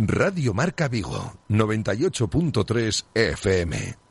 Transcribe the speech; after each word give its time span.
Radio 0.00 0.54
Marca 0.54 0.86
Vigo, 0.86 1.34
98.3 1.48 3.06
FM. 3.14 4.07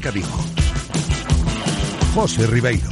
Marca 0.00 0.10
Vigo. 0.12 0.28
José 2.14 2.46
Ribeiro. 2.46 2.88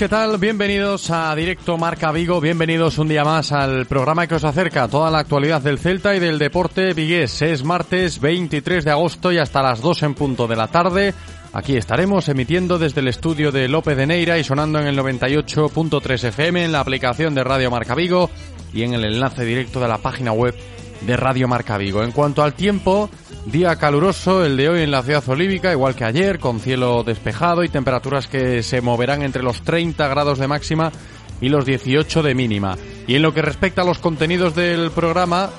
¿Qué 0.00 0.08
tal? 0.08 0.38
Bienvenidos 0.38 1.10
a 1.10 1.34
Directo 1.34 1.76
Marca 1.76 2.10
Vigo, 2.10 2.40
bienvenidos 2.40 2.96
un 2.96 3.08
día 3.08 3.22
más 3.22 3.52
al 3.52 3.84
programa 3.84 4.26
que 4.26 4.36
os 4.36 4.44
acerca 4.44 4.88
toda 4.88 5.10
la 5.10 5.18
actualidad 5.18 5.60
del 5.60 5.78
Celta 5.78 6.16
y 6.16 6.18
del 6.18 6.38
deporte 6.38 6.94
vigués. 6.94 7.42
Es 7.42 7.64
martes 7.64 8.18
23 8.18 8.82
de 8.82 8.92
agosto 8.92 9.30
y 9.30 9.36
hasta 9.36 9.62
las 9.62 9.82
2 9.82 10.04
en 10.04 10.14
punto 10.14 10.46
de 10.46 10.56
la 10.56 10.68
tarde. 10.68 11.12
Aquí 11.52 11.76
estaremos 11.76 12.30
emitiendo 12.30 12.78
desde 12.78 13.02
el 13.02 13.08
estudio 13.08 13.52
de 13.52 13.68
López 13.68 13.94
de 13.94 14.06
Neira 14.06 14.38
y 14.38 14.44
sonando 14.44 14.78
en 14.78 14.86
el 14.86 14.98
98.3 14.98 16.24
FM 16.28 16.64
en 16.64 16.72
la 16.72 16.80
aplicación 16.80 17.34
de 17.34 17.44
Radio 17.44 17.70
Marca 17.70 17.94
Vigo 17.94 18.30
y 18.72 18.84
en 18.84 18.94
el 18.94 19.04
enlace 19.04 19.44
directo 19.44 19.80
de 19.80 19.88
la 19.88 19.98
página 19.98 20.32
web 20.32 20.54
de 21.00 21.16
Radio 21.16 21.48
Marca 21.48 21.78
Vigo. 21.78 22.02
En 22.02 22.12
cuanto 22.12 22.42
al 22.42 22.54
tiempo, 22.54 23.10
día 23.46 23.76
caluroso 23.76 24.44
el 24.44 24.56
de 24.56 24.68
hoy 24.68 24.82
en 24.82 24.90
la 24.90 25.02
ciudad 25.02 25.28
olívica, 25.28 25.72
igual 25.72 25.94
que 25.94 26.04
ayer, 26.04 26.38
con 26.38 26.60
cielo 26.60 27.02
despejado 27.04 27.64
y 27.64 27.68
temperaturas 27.68 28.26
que 28.26 28.62
se 28.62 28.80
moverán 28.80 29.22
entre 29.22 29.42
los 29.42 29.62
30 29.62 30.06
grados 30.08 30.38
de 30.38 30.48
máxima 30.48 30.92
y 31.40 31.48
los 31.48 31.64
18 31.64 32.22
de 32.22 32.34
mínima. 32.34 32.76
Y 33.06 33.16
en 33.16 33.22
lo 33.22 33.32
que 33.34 33.42
respecta 33.42 33.82
a 33.82 33.86
los 33.86 33.98
contenidos 33.98 34.54
del 34.54 34.90
programa, 34.90 35.50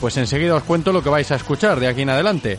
pues 0.00 0.16
enseguida 0.16 0.54
os 0.54 0.64
cuento 0.64 0.92
lo 0.92 1.02
que 1.02 1.10
vais 1.10 1.30
a 1.30 1.36
escuchar 1.36 1.80
de 1.80 1.88
aquí 1.88 2.02
en 2.02 2.10
adelante. 2.10 2.58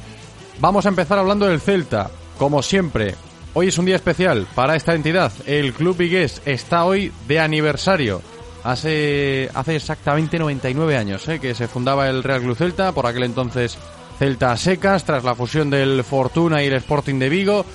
Vamos 0.59 0.85
a 0.85 0.89
empezar 0.89 1.17
hablando 1.19 1.47
del 1.47 1.61
Celta, 1.61 2.11
como 2.37 2.61
siempre. 2.61 3.15
Hoy 3.53 3.67
es 3.67 3.77
un 3.77 3.85
día 3.85 3.95
especial 3.95 4.47
para 4.55 4.75
esta 4.75 4.93
entidad. 4.93 5.31
El 5.45 5.73
Club 5.73 5.97
Vigués 5.97 6.41
está 6.45 6.85
hoy 6.85 7.11
de 7.27 7.39
aniversario. 7.39 8.21
Hace, 8.63 9.49
hace 9.53 9.75
exactamente 9.75 10.37
99 10.37 10.95
años 10.95 11.27
¿eh? 11.27 11.39
que 11.39 11.55
se 11.55 11.67
fundaba 11.67 12.09
el 12.09 12.23
Real 12.23 12.41
Club 12.41 12.55
Celta, 12.55 12.91
por 12.91 13.07
aquel 13.07 13.23
entonces 13.23 13.77
Celta 14.19 14.55
Secas, 14.55 15.03
tras 15.03 15.23
la 15.23 15.33
fusión 15.33 15.71
del 15.71 16.03
Fortuna 16.03 16.63
y 16.63 16.67
el 16.67 16.73
Sporting 16.73 17.17
de 17.17 17.29
Vigo. 17.29 17.65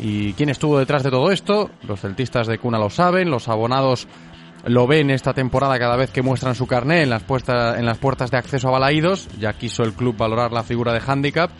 ¿Y 0.00 0.34
quién 0.34 0.50
estuvo 0.50 0.78
detrás 0.78 1.02
de 1.02 1.10
todo 1.10 1.30
esto? 1.30 1.70
Los 1.86 2.00
celtistas 2.00 2.46
de 2.46 2.58
cuna 2.58 2.78
lo 2.78 2.90
saben, 2.90 3.30
los 3.30 3.48
abonados 3.48 4.06
lo 4.66 4.86
ven 4.86 5.10
esta 5.10 5.32
temporada 5.32 5.78
cada 5.78 5.96
vez 5.96 6.10
que 6.10 6.22
muestran 6.22 6.54
su 6.54 6.66
carné 6.66 7.02
en 7.02 7.10
las, 7.10 7.22
puertas, 7.22 7.78
en 7.78 7.86
las 7.86 7.98
puertas 7.98 8.30
de 8.30 8.38
acceso 8.38 8.68
a 8.68 8.72
Balaídos. 8.72 9.28
Ya 9.38 9.54
quiso 9.54 9.82
el 9.82 9.94
club 9.94 10.16
valorar 10.16 10.52
la 10.52 10.62
figura 10.62 10.92
de 10.92 11.00
handicap. 11.06 11.50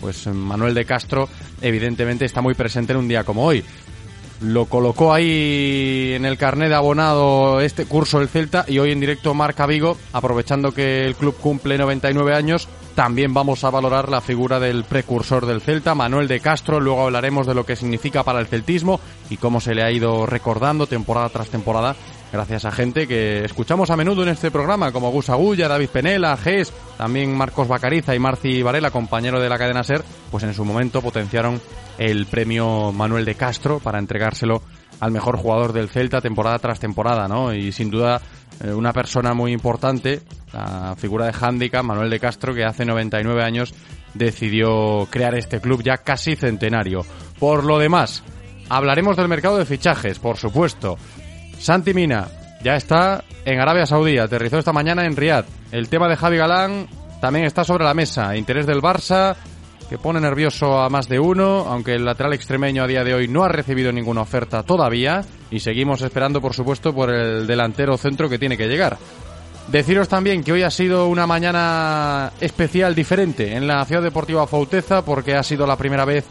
Pues 0.00 0.26
Manuel 0.26 0.74
de 0.74 0.84
Castro 0.84 1.28
evidentemente 1.62 2.24
está 2.24 2.42
muy 2.42 2.54
presente 2.54 2.92
en 2.92 2.98
un 2.98 3.08
día 3.08 3.24
como 3.24 3.44
hoy 3.44 3.64
lo 4.40 4.66
colocó 4.66 5.12
ahí 5.12 6.12
en 6.14 6.24
el 6.24 6.36
carnet 6.36 6.68
de 6.68 6.74
abonado 6.74 7.60
este 7.60 7.86
curso 7.86 8.20
el 8.20 8.28
Celta 8.28 8.64
y 8.68 8.78
hoy 8.78 8.92
en 8.92 9.00
directo 9.00 9.34
marca 9.34 9.66
Vigo, 9.66 9.96
aprovechando 10.12 10.72
que 10.72 11.06
el 11.06 11.14
club 11.14 11.36
cumple 11.36 11.78
99 11.78 12.34
años, 12.34 12.68
también 12.94 13.34
vamos 13.34 13.64
a 13.64 13.70
valorar 13.70 14.08
la 14.08 14.20
figura 14.20 14.60
del 14.60 14.84
precursor 14.84 15.46
del 15.46 15.60
Celta, 15.60 15.94
Manuel 15.94 16.28
de 16.28 16.40
Castro, 16.40 16.80
luego 16.80 17.04
hablaremos 17.04 17.46
de 17.46 17.54
lo 17.54 17.64
que 17.64 17.76
significa 17.76 18.22
para 18.22 18.40
el 18.40 18.46
celtismo 18.46 19.00
y 19.30 19.36
cómo 19.36 19.60
se 19.60 19.74
le 19.74 19.82
ha 19.82 19.90
ido 19.90 20.26
recordando 20.26 20.86
temporada 20.86 21.28
tras 21.28 21.48
temporada 21.48 21.96
gracias 22.34 22.64
a 22.64 22.72
gente 22.72 23.06
que 23.06 23.44
escuchamos 23.44 23.90
a 23.90 23.96
menudo 23.96 24.24
en 24.24 24.30
este 24.30 24.50
programa, 24.50 24.90
como 24.90 25.12
Gus 25.12 25.30
Agulla, 25.30 25.68
David 25.68 25.88
Penela, 25.90 26.36
Ges, 26.36 26.72
también 26.98 27.32
Marcos 27.36 27.68
Bacariza 27.68 28.12
y 28.12 28.18
Marci 28.18 28.60
Varela, 28.60 28.90
compañero 28.90 29.40
de 29.40 29.48
la 29.48 29.56
cadena 29.56 29.84
SER, 29.84 30.02
pues 30.32 30.42
en 30.42 30.52
su 30.52 30.64
momento 30.64 31.00
potenciaron 31.00 31.60
el 31.98 32.26
premio 32.26 32.92
Manuel 32.92 33.24
de 33.24 33.34
Castro 33.34 33.80
para 33.80 33.98
entregárselo 33.98 34.62
al 35.00 35.10
mejor 35.10 35.36
jugador 35.36 35.72
del 35.72 35.88
Celta 35.88 36.20
temporada 36.20 36.58
tras 36.58 36.80
temporada, 36.80 37.28
¿no? 37.28 37.52
Y 37.52 37.72
sin 37.72 37.90
duda 37.90 38.20
eh, 38.62 38.72
una 38.72 38.92
persona 38.92 39.34
muy 39.34 39.52
importante, 39.52 40.22
la 40.52 40.94
figura 40.96 41.26
de 41.26 41.34
handicap, 41.38 41.84
Manuel 41.84 42.10
de 42.10 42.20
Castro, 42.20 42.54
que 42.54 42.64
hace 42.64 42.84
99 42.84 43.42
años 43.42 43.74
decidió 44.14 45.06
crear 45.10 45.34
este 45.34 45.60
club 45.60 45.82
ya 45.82 45.98
casi 45.98 46.36
centenario. 46.36 47.04
Por 47.38 47.64
lo 47.64 47.78
demás, 47.78 48.22
hablaremos 48.68 49.16
del 49.16 49.28
mercado 49.28 49.58
de 49.58 49.66
fichajes, 49.66 50.18
por 50.18 50.36
supuesto. 50.36 50.96
Santi 51.58 51.94
Mina 51.94 52.28
ya 52.62 52.76
está 52.76 53.24
en 53.44 53.60
Arabia 53.60 53.86
Saudí, 53.86 54.18
aterrizó 54.18 54.58
esta 54.58 54.72
mañana 54.72 55.04
en 55.04 55.16
Riad. 55.16 55.44
El 55.72 55.88
tema 55.88 56.08
de 56.08 56.16
Javi 56.16 56.36
Galán 56.36 56.86
también 57.20 57.46
está 57.46 57.64
sobre 57.64 57.84
la 57.84 57.94
mesa. 57.94 58.36
Interés 58.36 58.66
del 58.66 58.80
Barça, 58.80 59.36
que 59.88 59.98
pone 59.98 60.20
nervioso 60.20 60.78
a 60.78 60.88
más 60.88 61.08
de 61.08 61.18
uno, 61.18 61.66
aunque 61.68 61.94
el 61.94 62.04
lateral 62.04 62.32
extremeño 62.32 62.82
a 62.82 62.86
día 62.86 63.04
de 63.04 63.14
hoy 63.14 63.28
no 63.28 63.44
ha 63.44 63.48
recibido 63.48 63.92
ninguna 63.92 64.22
oferta 64.22 64.62
todavía. 64.62 65.22
Y 65.50 65.60
seguimos 65.60 66.02
esperando, 66.02 66.40
por 66.40 66.54
supuesto, 66.54 66.94
por 66.94 67.10
el 67.10 67.46
delantero 67.46 67.96
centro 67.96 68.28
que 68.28 68.38
tiene 68.38 68.56
que 68.56 68.66
llegar. 68.66 68.98
Deciros 69.68 70.08
también 70.08 70.44
que 70.44 70.52
hoy 70.52 70.62
ha 70.62 70.70
sido 70.70 71.08
una 71.08 71.26
mañana 71.26 72.32
especial, 72.40 72.94
diferente, 72.94 73.56
en 73.56 73.66
la 73.66 73.84
Ciudad 73.84 74.02
Deportiva 74.02 74.46
Fauteza, 74.46 75.02
porque 75.02 75.34
ha 75.34 75.42
sido 75.42 75.66
la 75.66 75.76
primera 75.76 76.04
vez 76.04 76.24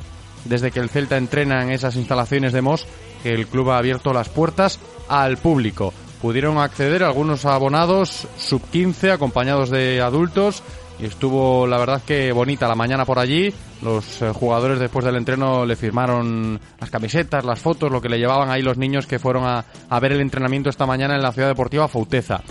desde 0.45 0.71
que 0.71 0.79
el 0.79 0.89
Celta 0.89 1.17
entrena 1.17 1.63
en 1.63 1.71
esas 1.71 1.95
instalaciones 1.95 2.53
de 2.53 2.61
Mos 2.61 2.85
que 3.23 3.33
el 3.33 3.47
club 3.47 3.71
ha 3.71 3.77
abierto 3.77 4.13
las 4.13 4.29
puertas 4.29 4.79
al 5.07 5.37
público. 5.37 5.93
Pudieron 6.21 6.57
acceder 6.57 7.03
algunos 7.03 7.45
abonados 7.45 8.27
sub 8.37 8.61
15 8.71 9.11
acompañados 9.11 9.69
de 9.69 10.01
adultos 10.01 10.63
y 10.99 11.05
estuvo 11.05 11.67
la 11.67 11.77
verdad 11.77 12.01
que 12.05 12.31
bonita 12.31 12.67
la 12.67 12.75
mañana 12.75 13.05
por 13.05 13.19
allí. 13.19 13.53
Los 13.81 14.21
eh, 14.21 14.29
jugadores 14.31 14.79
después 14.79 15.03
del 15.05 15.15
entreno 15.15 15.65
le 15.65 15.75
firmaron 15.75 16.59
las 16.79 16.89
camisetas, 16.89 17.43
las 17.43 17.59
fotos, 17.59 17.91
lo 17.91 18.01
que 18.01 18.09
le 18.09 18.19
llevaban 18.19 18.49
ahí 18.49 18.61
los 18.61 18.77
niños 18.77 19.07
que 19.07 19.19
fueron 19.19 19.45
a, 19.45 19.65
a 19.89 19.99
ver 19.99 20.13
el 20.13 20.21
entrenamiento 20.21 20.69
esta 20.69 20.85
mañana 20.85 21.15
en 21.15 21.21
la 21.21 21.31
ciudad 21.31 21.49
deportiva 21.49 21.87
Fauteza. 21.87 22.41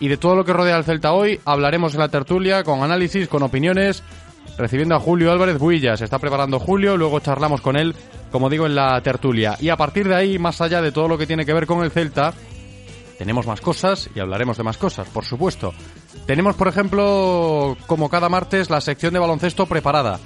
Y 0.00 0.08
de 0.08 0.16
todo 0.16 0.34
lo 0.34 0.44
que 0.44 0.54
rodea 0.54 0.76
al 0.76 0.84
Celta 0.84 1.12
hoy 1.12 1.38
hablaremos 1.44 1.94
en 1.94 2.00
la 2.00 2.08
tertulia 2.08 2.64
con 2.64 2.82
análisis, 2.82 3.28
con 3.28 3.42
opiniones, 3.42 4.02
recibiendo 4.56 4.94
a 4.94 5.00
Julio 5.00 5.30
Álvarez 5.30 5.58
Builla. 5.58 5.96
Se 5.96 6.04
está 6.04 6.18
preparando 6.18 6.58
Julio, 6.58 6.96
luego 6.96 7.20
charlamos 7.20 7.60
con 7.60 7.76
él, 7.76 7.94
como 8.32 8.48
digo, 8.48 8.64
en 8.64 8.74
la 8.74 9.00
tertulia. 9.02 9.56
Y 9.60 9.68
a 9.68 9.76
partir 9.76 10.08
de 10.08 10.14
ahí, 10.14 10.38
más 10.38 10.60
allá 10.62 10.80
de 10.80 10.90
todo 10.90 11.06
lo 11.06 11.18
que 11.18 11.26
tiene 11.26 11.44
que 11.44 11.52
ver 11.52 11.66
con 11.66 11.84
el 11.84 11.90
Celta, 11.90 12.32
tenemos 13.20 13.46
más 13.46 13.60
cosas 13.60 14.08
y 14.14 14.20
hablaremos 14.20 14.56
de 14.56 14.62
más 14.62 14.78
cosas, 14.78 15.06
por 15.08 15.26
supuesto. 15.26 15.74
Tenemos, 16.24 16.56
por 16.56 16.68
ejemplo, 16.68 17.76
como 17.86 18.08
cada 18.08 18.30
martes, 18.30 18.70
la 18.70 18.80
sección 18.80 19.12
de 19.12 19.18
baloncesto 19.18 19.66
preparada. 19.66 20.18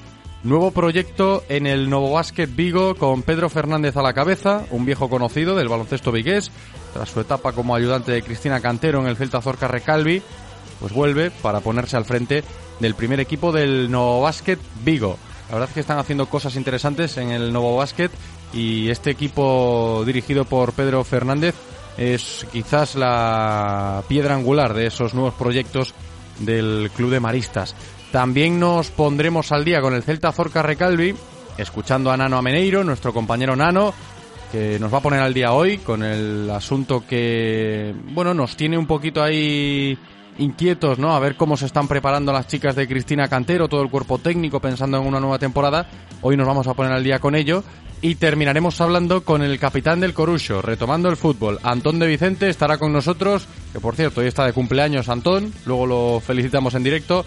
Nuevo 0.44 0.70
proyecto 0.70 1.43
en 1.49 1.67
el 1.67 1.91
Novo 1.91 2.12
Basket 2.12 2.46
Vigo 2.46 2.94
con 2.94 3.23
Pedro 3.23 3.50
Fernández 3.50 3.96
a 3.96 4.02
la 4.02 4.12
cabeza, 4.12 4.62
un 4.70 4.87
viejo 4.87 5.11
conocido 5.11 5.56
del 5.56 5.69
baloncesto 5.69 6.12
vigués, 6.12 6.52
tras 6.93 7.08
su 7.08 7.19
etapa 7.19 7.50
como 7.50 7.75
ayudante 7.75 8.12
de 8.12 8.23
Cristina 8.23 8.61
Cantero 8.61 9.00
en 9.00 9.08
el 9.08 9.17
Celta 9.17 9.43
Zorca 9.43 9.67
Recalvi, 9.67 10.23
pues 10.79 10.93
vuelve 10.93 11.32
para 11.32 11.58
ponerse 11.58 11.96
al 11.96 12.05
frente 12.05 12.44
del 12.79 12.94
primer 12.94 13.19
equipo 13.19 13.50
del 13.50 13.91
Novo 13.91 14.20
Basket 14.20 14.58
Vigo. 14.85 15.19
La 15.49 15.55
verdad 15.56 15.69
es 15.69 15.75
que 15.75 15.81
están 15.81 15.99
haciendo 15.99 16.26
cosas 16.26 16.55
interesantes 16.55 17.17
en 17.17 17.32
el 17.32 17.52
Novo 17.52 17.76
Basket 17.76 18.11
y 18.52 18.88
este 18.88 19.11
equipo 19.11 20.05
dirigido 20.06 20.44
por 20.44 20.75
Pedro 20.75 21.02
Fernández 21.02 21.56
es 21.96 22.46
quizás 22.52 22.94
la 22.94 24.02
piedra 24.08 24.35
angular 24.35 24.75
de 24.75 24.87
esos 24.87 25.14
nuevos 25.14 25.35
proyectos 25.35 25.94
del 26.41 26.91
Club 26.94 27.11
de 27.11 27.20
Maristas. 27.20 27.75
También 28.11 28.61
nos 28.61 28.91
pondremos 28.91 29.52
al 29.52 29.64
día 29.64 29.81
con 29.81 29.94
el 29.94 30.02
Celta 30.02 30.32
Zorca 30.32 30.62
Recalvi, 30.62 31.14
escuchando 31.58 32.11
a 32.11 32.17
Nano 32.17 32.38
Ameneiro, 32.38 32.85
nuestro 32.85 33.12
compañero 33.12 33.56
Nano, 33.56 33.93
que 34.52 34.79
nos 34.79 34.93
va 34.93 34.99
a 34.99 35.02
poner 35.02 35.20
al 35.20 35.35
día 35.35 35.52
hoy 35.52 35.79
con 35.79 36.02
el 36.02 36.49
asunto 36.50 37.05
que, 37.06 37.94
bueno, 38.12 38.35
nos 38.35 38.56
tiene 38.56 38.79
un 38.79 38.87
poquito 38.87 39.23
ahí 39.23 39.99
inquietos, 40.38 40.99
¿no? 40.99 41.14
A 41.14 41.20
ver 41.20 41.37
cómo 41.37 41.56
se 41.56 41.67
están 41.67 41.88
preparando 41.88 42.32
las 42.32 42.46
chicas 42.46 42.75
de 42.75 42.88
Cristina 42.88 43.29
Cantero, 43.29 43.69
todo 43.69 43.82
el 43.82 43.91
cuerpo 43.91 44.19
técnico 44.19 44.61
pensando 44.61 44.99
en 44.99 45.06
una 45.06 45.20
nueva 45.20 45.38
temporada. 45.38 45.88
Hoy 46.23 46.37
nos 46.37 46.46
vamos 46.46 46.67
a 46.67 46.75
poner 46.75 46.93
al 46.93 47.05
día 47.05 47.19
con 47.19 47.35
ello 47.35 47.62
y 48.05 48.17
terminaremos 48.17 48.83
hablando 48.83 49.25
con 49.25 49.41
el 49.41 49.59
capitán 49.59 49.99
del 49.99 50.12
Corucho, 50.12 50.61
retomando 50.61 51.09
el 51.09 51.17
fútbol. 51.17 51.59
Antón 51.62 51.99
de 51.99 52.06
Vicente 52.06 52.51
estará 52.51 52.77
con 52.77 52.93
nosotros, 52.93 53.47
que 53.73 53.81
por 53.81 53.97
cierto, 53.97 54.21
hoy 54.21 54.27
está 54.27 54.45
de 54.45 54.53
cumpleaños 54.53 55.09
Antón, 55.09 55.55
luego 55.65 55.87
lo 55.87 56.21
felicitamos 56.21 56.75
en 56.75 56.85
directo, 56.85 57.25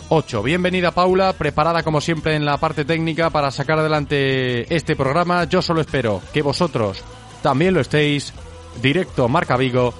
6838 0.08 0.42
Bienvenida 0.42 0.90
Paula, 0.92 1.32
preparada 1.32 1.82
como 1.82 2.00
siempre 2.00 2.36
en 2.36 2.44
la 2.44 2.58
parte 2.58 2.84
técnica 2.84 3.30
para 3.30 3.50
sacar 3.50 3.78
adelante 3.78 4.72
este 4.74 4.94
programa. 4.94 5.44
Yo 5.44 5.60
solo 5.62 5.80
espero 5.80 6.22
que 6.32 6.42
vosotros 6.42 7.02
también 7.42 7.74
lo 7.74 7.80
estéis. 7.80 8.32
Directo 8.80 9.28
Marca 9.28 9.56
Vigo. 9.56 9.92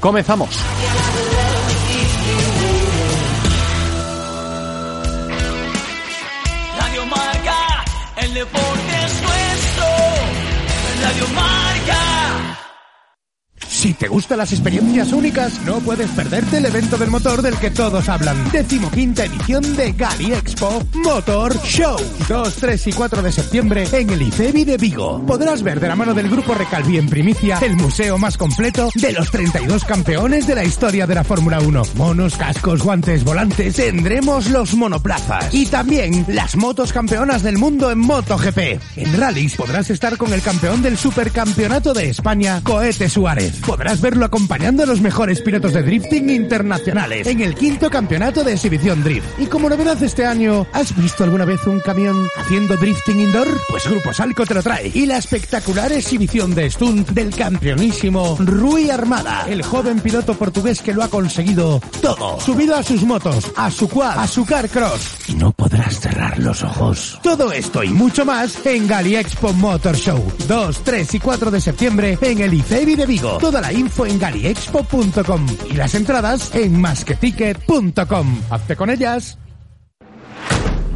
Comenzamos. 0.00 0.58
Si 13.84 13.92
te 13.92 14.08
gustan 14.08 14.38
las 14.38 14.50
experiencias 14.50 15.12
únicas, 15.12 15.60
no 15.66 15.78
puedes 15.80 16.10
perderte 16.12 16.56
el 16.56 16.64
evento 16.64 16.96
del 16.96 17.10
motor 17.10 17.42
del 17.42 17.54
que 17.58 17.70
todos 17.70 18.08
hablan. 18.08 18.50
Decimoquinta 18.50 19.26
edición 19.26 19.76
de 19.76 19.92
Gali 19.92 20.32
Expo 20.32 20.82
Motor 20.94 21.54
Show. 21.64 21.98
2, 22.26 22.54
3 22.54 22.86
y 22.86 22.92
4 22.94 23.20
de 23.20 23.30
septiembre 23.30 23.86
en 23.92 24.08
el 24.08 24.22
IFEBI 24.22 24.64
de 24.64 24.78
Vigo. 24.78 25.22
Podrás 25.26 25.62
ver 25.62 25.80
de 25.80 25.88
la 25.88 25.96
mano 25.96 26.14
del 26.14 26.30
grupo 26.30 26.54
Recalvi 26.54 26.96
en 26.96 27.10
primicia 27.10 27.58
el 27.60 27.76
museo 27.76 28.16
más 28.16 28.38
completo 28.38 28.88
de 28.94 29.12
los 29.12 29.30
32 29.30 29.84
campeones 29.84 30.46
de 30.46 30.54
la 30.54 30.64
historia 30.64 31.06
de 31.06 31.16
la 31.16 31.24
Fórmula 31.24 31.60
1. 31.60 31.82
Monos, 31.96 32.36
cascos, 32.36 32.82
guantes, 32.82 33.22
volantes. 33.22 33.76
Tendremos 33.76 34.48
los 34.48 34.72
monoplazas 34.72 35.52
y 35.52 35.66
también 35.66 36.24
las 36.28 36.56
motos 36.56 36.90
campeonas 36.90 37.42
del 37.42 37.58
mundo 37.58 37.90
en 37.90 37.98
MotoGP. 37.98 38.80
En 38.96 39.20
rallies 39.20 39.56
podrás 39.56 39.90
estar 39.90 40.16
con 40.16 40.32
el 40.32 40.40
campeón 40.40 40.80
del 40.80 40.96
Supercampeonato 40.96 41.92
de 41.92 42.08
España, 42.08 42.62
Coete 42.64 43.10
Suárez. 43.10 43.60
Podrás 43.74 44.00
verlo 44.00 44.24
acompañando 44.24 44.84
a 44.84 44.86
los 44.86 45.00
mejores 45.00 45.40
pilotos 45.40 45.72
de 45.72 45.82
drifting 45.82 46.30
internacionales 46.30 47.26
en 47.26 47.40
el 47.40 47.56
quinto 47.56 47.90
campeonato 47.90 48.44
de 48.44 48.52
exhibición 48.52 49.02
drift. 49.02 49.26
Y 49.40 49.46
como 49.46 49.68
novedad 49.68 50.00
este 50.00 50.24
año, 50.24 50.64
¿has 50.72 50.94
visto 50.94 51.24
alguna 51.24 51.44
vez 51.44 51.66
un 51.66 51.80
camión 51.80 52.28
haciendo 52.36 52.76
drifting 52.76 53.18
indoor? 53.18 53.48
Pues 53.68 53.88
Grupo 53.88 54.12
Salco 54.12 54.46
te 54.46 54.54
lo 54.54 54.62
trae. 54.62 54.92
Y 54.94 55.06
la 55.06 55.18
espectacular 55.18 55.90
exhibición 55.90 56.54
de 56.54 56.70
stunt 56.70 57.08
del 57.08 57.34
campeonísimo 57.34 58.36
Rui 58.38 58.90
Armada, 58.90 59.44
el 59.48 59.64
joven 59.64 59.98
piloto 59.98 60.34
portugués 60.34 60.80
que 60.80 60.94
lo 60.94 61.02
ha 61.02 61.08
conseguido 61.08 61.80
todo. 62.00 62.38
Subido 62.38 62.76
a 62.76 62.82
sus 62.84 63.02
motos, 63.02 63.50
a 63.56 63.72
su 63.72 63.88
quad, 63.88 64.20
a 64.20 64.28
su 64.28 64.46
car 64.46 64.68
cross. 64.68 65.16
Y 65.26 65.34
no 65.34 65.50
podrás 65.50 65.98
cerrar 65.98 66.38
los 66.38 66.62
ojos. 66.62 67.18
Todo 67.24 67.50
esto 67.50 67.82
y 67.82 67.88
mucho 67.88 68.24
más 68.24 68.64
en 68.66 68.86
Gali 68.86 69.16
Expo 69.16 69.52
Motor 69.52 69.96
Show. 69.96 70.32
2, 70.46 70.84
3 70.84 71.14
y 71.14 71.18
4 71.18 71.50
de 71.50 71.60
septiembre 71.60 72.18
en 72.20 72.40
el 72.40 72.54
IFEBI 72.54 72.94
de 72.94 73.06
Vigo. 73.06 73.38
Toda 73.38 73.63
la 73.64 73.72
info 73.72 74.04
en 74.04 74.18
galiexpo.com 74.18 75.46
y 75.70 75.72
las 75.72 75.94
entradas 75.94 76.54
en 76.54 76.78
masqueticket.com. 76.82 78.42
Hazte 78.50 78.76
con 78.76 78.90
ellas. 78.90 79.38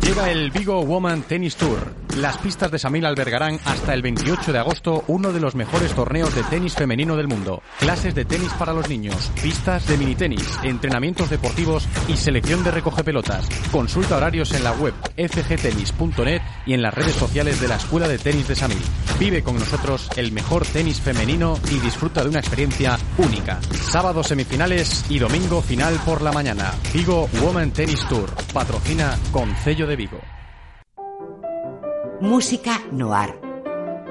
Llega 0.02 0.30
el 0.30 0.50
Vigo 0.50 0.84
Woman 0.84 1.22
Tennis 1.22 1.56
Tour. 1.56 1.97
Las 2.16 2.38
pistas 2.38 2.70
de 2.70 2.78
Samil 2.78 3.06
albergarán 3.06 3.60
hasta 3.64 3.94
el 3.94 4.02
28 4.02 4.52
de 4.52 4.58
agosto 4.58 5.04
uno 5.06 5.32
de 5.32 5.40
los 5.40 5.54
mejores 5.54 5.94
torneos 5.94 6.34
de 6.34 6.42
tenis 6.44 6.74
femenino 6.74 7.16
del 7.16 7.28
mundo. 7.28 7.62
Clases 7.78 8.14
de 8.14 8.24
tenis 8.24 8.52
para 8.54 8.72
los 8.72 8.88
niños, 8.88 9.30
pistas 9.42 9.86
de 9.86 9.96
mini 9.96 10.14
tenis, 10.14 10.58
entrenamientos 10.62 11.30
deportivos 11.30 11.86
y 12.08 12.16
selección 12.16 12.64
de 12.64 12.70
recoge 12.70 13.04
pelotas. 13.04 13.48
Consulta 13.70 14.16
horarios 14.16 14.52
en 14.52 14.64
la 14.64 14.72
web 14.72 14.94
fgtenis.net 15.16 16.42
y 16.66 16.74
en 16.74 16.82
las 16.82 16.94
redes 16.94 17.14
sociales 17.14 17.60
de 17.60 17.68
la 17.68 17.76
Escuela 17.76 18.08
de 18.08 18.18
Tenis 18.18 18.48
de 18.48 18.56
Samil. 18.56 18.82
Vive 19.20 19.42
con 19.42 19.58
nosotros 19.58 20.08
el 20.16 20.32
mejor 20.32 20.66
tenis 20.66 21.00
femenino 21.00 21.58
y 21.70 21.78
disfruta 21.78 22.22
de 22.22 22.30
una 22.30 22.40
experiencia 22.40 22.98
única. 23.18 23.60
Sábado 23.72 24.22
semifinales 24.24 25.04
y 25.08 25.18
domingo 25.18 25.62
final 25.62 25.94
por 26.04 26.22
la 26.22 26.32
mañana. 26.32 26.72
Vigo 26.92 27.28
Woman 27.40 27.70
Tennis 27.70 28.06
Tour. 28.08 28.30
Patrocina 28.52 29.16
Concello 29.32 29.86
de 29.86 29.96
Vigo. 29.96 30.37
Música 32.20 32.82
no 32.90 33.14
ar. 33.14 33.38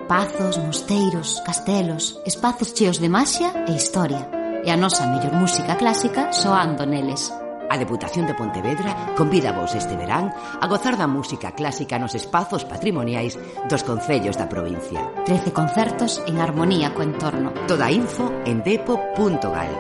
Pazos, 0.08 0.58
mosteiros, 0.60 1.44
castelos, 1.46 2.22
espazos 2.26 2.74
cheos 2.74 3.02
de 3.02 3.10
maxia 3.10 3.52
e 3.68 3.76
historia. 3.76 4.32
E 4.64 4.72
a 4.72 4.80
nosa 4.80 5.04
mellor 5.12 5.36
música 5.36 5.76
clásica 5.76 6.32
soando 6.32 6.88
neles. 6.88 7.28
A 7.68 7.76
Deputación 7.76 8.24
de 8.24 8.32
Pontevedra 8.32 9.12
convida 9.20 9.52
vos 9.52 9.76
este 9.76 10.00
verán 10.00 10.32
a 10.32 10.66
gozar 10.72 10.96
da 10.96 11.04
música 11.04 11.52
clásica 11.52 12.00
nos 12.00 12.16
espazos 12.16 12.64
patrimoniais 12.64 13.36
dos 13.68 13.84
concellos 13.84 14.40
da 14.40 14.48
provincia. 14.48 15.04
13 15.28 15.52
concertos 15.52 16.24
en 16.32 16.40
armonía 16.40 16.96
co 16.96 17.04
entorno. 17.04 17.52
Toda 17.68 17.92
info 17.92 18.32
en 18.48 18.64
depo.gal. 18.64 19.74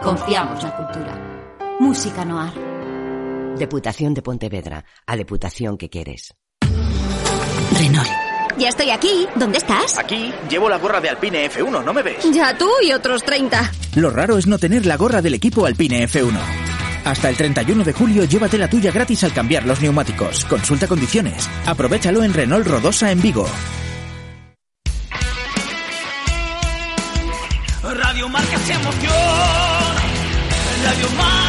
Confiamos 0.00 0.64
na 0.64 0.72
cultura. 0.72 1.12
Música 1.76 2.24
no 2.24 2.40
ar. 2.40 2.56
Deputación 3.60 4.16
de 4.16 4.24
Pontevedra, 4.24 4.80
a 5.04 5.12
deputación 5.12 5.76
que 5.76 5.92
queres. 5.92 6.32
Renault. 7.78 8.08
Ya 8.58 8.68
estoy 8.68 8.90
aquí. 8.90 9.26
¿Dónde 9.36 9.58
estás? 9.58 9.98
Aquí 9.98 10.32
llevo 10.48 10.68
la 10.68 10.78
gorra 10.78 11.00
de 11.00 11.10
Alpine 11.10 11.50
F1, 11.50 11.84
¿no 11.84 11.92
me 11.92 12.02
ves? 12.02 12.24
Ya 12.32 12.56
tú 12.56 12.70
y 12.82 12.92
otros 12.92 13.22
30. 13.22 13.70
Lo 13.96 14.10
raro 14.10 14.38
es 14.38 14.46
no 14.46 14.58
tener 14.58 14.86
la 14.86 14.96
gorra 14.96 15.20
del 15.20 15.34
equipo 15.34 15.66
Alpine 15.66 16.08
F1. 16.08 16.38
Hasta 17.04 17.28
el 17.28 17.36
31 17.36 17.84
de 17.84 17.92
julio 17.92 18.24
llévate 18.24 18.58
la 18.58 18.68
tuya 18.68 18.90
gratis 18.90 19.22
al 19.24 19.32
cambiar 19.32 19.64
los 19.64 19.80
neumáticos. 19.80 20.44
Consulta 20.46 20.88
condiciones. 20.88 21.48
Aprovechalo 21.66 22.24
en 22.24 22.34
Renault 22.34 22.66
Rodosa 22.66 23.12
en 23.12 23.20
Vigo. 23.20 23.46
Radio 27.82 28.28
Marca 28.28 28.58
se 28.58 28.72
emoción. 28.72 29.12
Radio 30.84 31.08
Marca. 31.16 31.45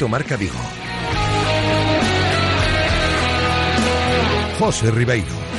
Directo 0.00 0.08
Marca 0.08 0.36
Vigo. 0.38 0.58
José 4.58 4.90
Ribeiro. 4.90 5.49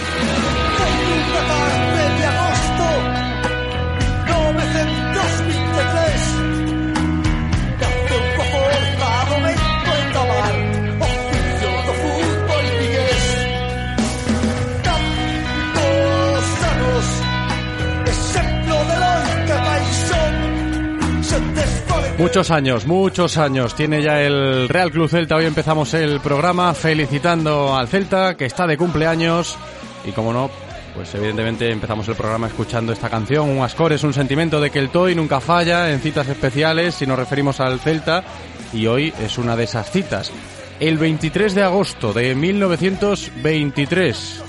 Muchos 22.22 22.52
años, 22.52 22.86
muchos 22.86 23.40
años 23.40 23.74
tiene 23.74 24.04
ya 24.04 24.22
el 24.22 24.70
Real 24.70 24.92
Club 24.92 25.10
Celta. 25.10 25.38
Hoy 25.38 25.46
empezamos 25.46 25.92
el 25.96 26.20
programa 26.20 26.76
felicitando 26.76 27.76
al 27.76 27.88
Celta, 27.88 28.38
que 28.38 28.46
está 28.46 28.68
de 28.68 28.78
cumpleaños. 28.78 29.58
Y 30.06 30.12
como 30.12 30.32
no, 30.32 30.52
pues 30.94 31.16
evidentemente 31.16 31.72
empezamos 31.72 32.08
el 32.10 32.16
programa 32.16 32.46
escuchando 32.46 32.94
esta 32.94 33.10
canción. 33.10 33.50
Un 33.50 33.64
Ascor 33.64 33.92
es 33.92 34.04
un 34.04 34.14
sentimiento 34.14 34.62
de 34.62 34.70
que 34.70 34.78
el 34.78 34.92
Toy 34.92 35.16
nunca 35.16 35.42
falla 35.42 35.92
en 35.92 36.00
citas 36.00 36.28
especiales 36.28 36.94
si 36.94 37.08
nos 37.08 37.18
referimos 37.18 37.60
al 37.60 37.80
Celta. 37.80 38.24
Y 38.72 38.86
hoy 38.86 39.12
es 39.20 39.40
una 39.40 39.56
de 39.56 39.64
esas 39.64 39.90
citas. 39.90 40.32
El 40.80 41.00
23 41.00 41.56
de 41.56 41.64
agosto 41.64 42.14
de 42.14 42.36
1923. 42.36 44.44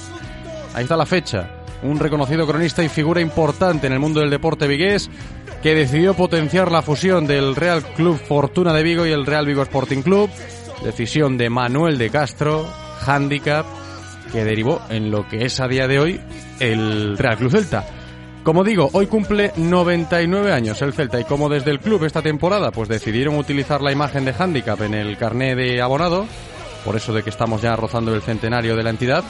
Ahí 0.74 0.82
está 0.82 0.98
la 0.98 1.06
fecha. 1.06 1.48
Un 1.82 1.98
reconocido 1.98 2.46
cronista 2.46 2.84
y 2.84 2.90
figura 2.90 3.22
importante 3.22 3.86
en 3.86 3.94
el 3.94 3.98
mundo 3.98 4.20
del 4.20 4.28
deporte 4.28 4.68
vigués 4.68 5.08
que 5.62 5.74
decidió 5.76 6.14
potenciar 6.14 6.72
la 6.72 6.82
fusión 6.82 7.26
del 7.26 7.54
Real 7.54 7.84
Club 7.94 8.18
Fortuna 8.18 8.72
de 8.72 8.82
Vigo 8.82 9.06
y 9.06 9.12
el 9.12 9.24
Real 9.24 9.46
Vigo 9.46 9.62
Sporting 9.62 10.02
Club. 10.02 10.28
Decisión 10.82 11.38
de 11.38 11.48
Manuel 11.50 11.98
de 11.98 12.10
Castro, 12.10 12.68
handicap, 13.06 13.64
que 14.32 14.44
derivó 14.44 14.82
en 14.90 15.12
lo 15.12 15.28
que 15.28 15.44
es 15.44 15.60
a 15.60 15.68
día 15.68 15.86
de 15.86 16.00
hoy 16.00 16.20
el 16.58 17.16
Real 17.16 17.36
Club 17.36 17.52
Celta. 17.52 17.86
Como 18.42 18.64
digo, 18.64 18.90
hoy 18.92 19.06
cumple 19.06 19.52
99 19.56 20.52
años 20.52 20.82
el 20.82 20.92
Celta 20.94 21.20
y 21.20 21.24
como 21.24 21.48
desde 21.48 21.70
el 21.70 21.78
club 21.78 22.02
esta 22.04 22.22
temporada 22.22 22.72
pues 22.72 22.88
decidieron 22.88 23.36
utilizar 23.36 23.80
la 23.80 23.92
imagen 23.92 24.24
de 24.24 24.34
handicap 24.36 24.80
en 24.82 24.94
el 24.94 25.16
carné 25.16 25.54
de 25.54 25.80
abonado, 25.80 26.26
por 26.84 26.96
eso 26.96 27.12
de 27.12 27.22
que 27.22 27.30
estamos 27.30 27.62
ya 27.62 27.76
rozando 27.76 28.12
el 28.12 28.22
centenario 28.22 28.74
de 28.74 28.82
la 28.82 28.90
entidad, 28.90 29.22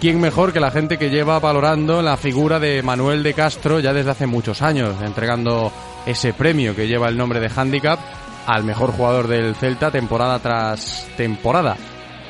¿quién 0.00 0.18
mejor 0.18 0.52
que 0.52 0.60
la 0.60 0.70
gente 0.70 0.96
que 0.96 1.10
lleva 1.10 1.38
valorando 1.38 2.00
la 2.00 2.16
figura 2.16 2.58
de 2.58 2.82
Manuel 2.82 3.22
de 3.22 3.34
Castro 3.34 3.80
ya 3.80 3.92
desde 3.92 4.10
hace 4.10 4.26
muchos 4.26 4.62
años, 4.62 4.96
entregando 5.02 5.70
ese 6.06 6.32
premio 6.32 6.74
que 6.74 6.88
lleva 6.88 7.08
el 7.08 7.18
nombre 7.18 7.38
de 7.38 7.50
Handicap 7.54 8.00
al 8.46 8.64
mejor 8.64 8.92
jugador 8.92 9.28
del 9.28 9.54
Celta 9.54 9.90
temporada 9.90 10.38
tras 10.38 11.06
temporada? 11.18 11.76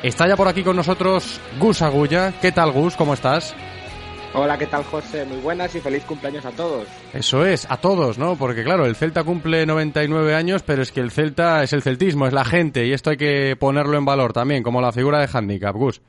Está 0.03 0.27
ya 0.27 0.35
por 0.35 0.49
aquí 0.49 0.63
con 0.63 0.75
nosotros 0.75 1.39
Gus 1.59 1.81
Agulla. 1.81 2.33
¿Qué 2.41 2.51
tal 2.51 2.71
Gus? 2.71 2.97
¿Cómo 2.97 3.13
estás? 3.13 3.55
Hola, 4.33 4.57
¿qué 4.57 4.67
tal 4.67 4.83
José? 4.83 5.25
Muy 5.25 5.37
buenas 5.37 5.73
y 5.73 5.79
feliz 5.79 6.03
cumpleaños 6.03 6.45
a 6.45 6.51
todos. 6.51 6.87
Eso 7.13 7.45
es, 7.45 7.67
a 7.69 7.77
todos, 7.77 8.17
¿no? 8.17 8.35
Porque 8.35 8.63
claro, 8.63 8.85
el 8.85 8.95
Celta 8.95 9.23
cumple 9.23 9.65
99 9.65 10.35
años, 10.35 10.63
pero 10.63 10.81
es 10.81 10.91
que 10.91 10.99
el 10.99 11.11
Celta 11.11 11.63
es 11.63 11.71
el 11.71 11.81
celtismo, 11.81 12.27
es 12.27 12.33
la 12.33 12.45
gente, 12.45 12.85
y 12.85 12.93
esto 12.93 13.11
hay 13.11 13.17
que 13.17 13.55
ponerlo 13.57 13.97
en 13.97 14.05
valor 14.05 14.33
también, 14.33 14.63
como 14.63 14.81
la 14.81 14.91
figura 14.91 15.19
de 15.19 15.29
Handicap, 15.31 15.75
Gus. 15.75 16.01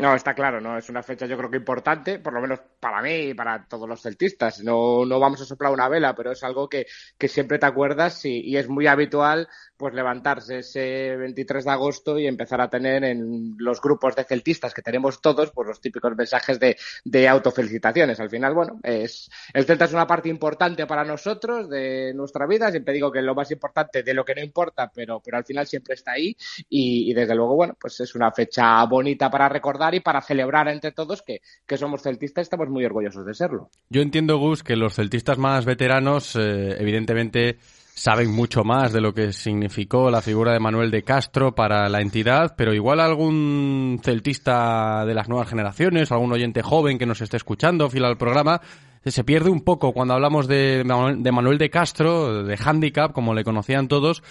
No, 0.00 0.14
está 0.14 0.32
claro, 0.32 0.60
¿no? 0.60 0.78
Es 0.78 0.88
una 0.88 1.02
fecha 1.02 1.26
yo 1.26 1.36
creo 1.36 1.50
que 1.50 1.56
importante, 1.56 2.20
por 2.20 2.32
lo 2.32 2.40
menos 2.40 2.60
para 2.78 3.02
mí 3.02 3.30
y 3.30 3.34
para 3.34 3.66
todos 3.66 3.88
los 3.88 4.00
celtistas. 4.00 4.60
No, 4.62 5.04
no 5.04 5.18
vamos 5.18 5.40
a 5.40 5.44
soplar 5.44 5.72
una 5.72 5.88
vela, 5.88 6.14
pero 6.14 6.30
es 6.30 6.44
algo 6.44 6.68
que, 6.68 6.86
que 7.18 7.26
siempre 7.26 7.58
te 7.58 7.66
acuerdas 7.66 8.24
y, 8.24 8.38
y, 8.48 8.56
es 8.58 8.68
muy 8.68 8.86
habitual 8.86 9.48
pues 9.78 9.94
levantarse 9.94 10.58
ese 10.58 11.16
23 11.16 11.64
de 11.64 11.70
agosto 11.70 12.18
y 12.18 12.26
empezar 12.26 12.60
a 12.60 12.68
tener 12.68 13.04
en 13.04 13.54
los 13.58 13.80
grupos 13.80 14.16
de 14.16 14.24
celtistas 14.24 14.74
que 14.74 14.82
tenemos 14.82 15.22
todos, 15.22 15.52
pues 15.52 15.68
los 15.68 15.80
típicos 15.80 16.16
mensajes 16.16 16.58
de, 16.58 16.76
de 17.04 17.28
autofelicitaciones. 17.28 18.18
Al 18.18 18.28
final, 18.28 18.54
bueno, 18.54 18.80
es, 18.82 19.30
el 19.54 19.64
Celta 19.64 19.84
es 19.84 19.92
una 19.92 20.06
parte 20.06 20.28
importante 20.28 20.84
para 20.86 21.04
nosotros 21.04 21.70
de 21.70 22.12
nuestra 22.12 22.46
vida. 22.46 22.70
Siempre 22.70 22.92
digo 22.92 23.12
que 23.12 23.22
lo 23.22 23.36
más 23.36 23.50
importante 23.52 24.02
de 24.02 24.14
lo 24.14 24.24
que 24.24 24.34
no 24.34 24.42
importa, 24.42 24.90
pero, 24.92 25.20
pero 25.24 25.36
al 25.36 25.44
final 25.44 25.66
siempre 25.66 25.94
está 25.94 26.12
ahí 26.12 26.36
y, 26.68 27.10
y 27.10 27.14
desde 27.14 27.36
luego, 27.36 27.54
bueno, 27.54 27.76
pues 27.80 28.00
es 28.00 28.14
una 28.16 28.32
fecha 28.32 28.84
bonita 28.84 29.30
para 29.30 29.48
recordar 29.48 29.94
y 29.94 30.00
para 30.00 30.20
celebrar 30.20 30.68
entre 30.68 30.90
todos 30.90 31.22
que, 31.22 31.40
que 31.64 31.76
somos 31.76 32.02
celtistas 32.02 32.42
y 32.42 32.46
estamos 32.46 32.68
muy 32.68 32.84
orgullosos 32.84 33.24
de 33.24 33.34
serlo. 33.34 33.70
Yo 33.90 34.02
entiendo, 34.02 34.38
Gus, 34.38 34.64
que 34.64 34.74
los 34.74 34.94
celtistas 34.94 35.38
más 35.38 35.64
veteranos, 35.64 36.34
eh, 36.34 36.76
evidentemente, 36.80 37.58
saben 37.98 38.30
mucho 38.30 38.62
más 38.62 38.92
de 38.92 39.00
lo 39.00 39.12
que 39.12 39.32
significó 39.32 40.08
la 40.08 40.22
figura 40.22 40.52
de 40.52 40.60
Manuel 40.60 40.92
de 40.92 41.02
Castro 41.02 41.56
para 41.56 41.88
la 41.88 42.00
entidad, 42.00 42.54
pero 42.56 42.72
igual 42.72 43.00
algún 43.00 44.00
celtista 44.04 45.04
de 45.04 45.14
las 45.14 45.28
nuevas 45.28 45.48
generaciones, 45.48 46.12
algún 46.12 46.32
oyente 46.32 46.62
joven 46.62 46.96
que 46.96 47.06
nos 47.06 47.20
esté 47.20 47.36
escuchando, 47.36 47.90
fila 47.90 48.06
al 48.06 48.16
programa, 48.16 48.60
se 49.04 49.24
pierde 49.24 49.50
un 49.50 49.62
poco 49.62 49.92
cuando 49.92 50.14
hablamos 50.14 50.46
de, 50.46 50.84
de 51.18 51.32
Manuel 51.32 51.58
de 51.58 51.70
Castro, 51.70 52.44
de 52.44 52.56
handicap, 52.64 53.12
como 53.12 53.34
le 53.34 53.42
conocían 53.42 53.88
todos, 53.88 54.22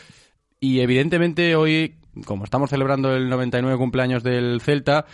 y 0.62 0.80
evidentemente 0.80 1.58
hoy, 1.58 1.96
como 2.26 2.46
estamos 2.46 2.70
celebrando 2.70 3.14
el 3.14 3.28
99 3.28 3.78
cumpleaños 3.78 4.24
del 4.24 4.62
Celta, 4.62 5.06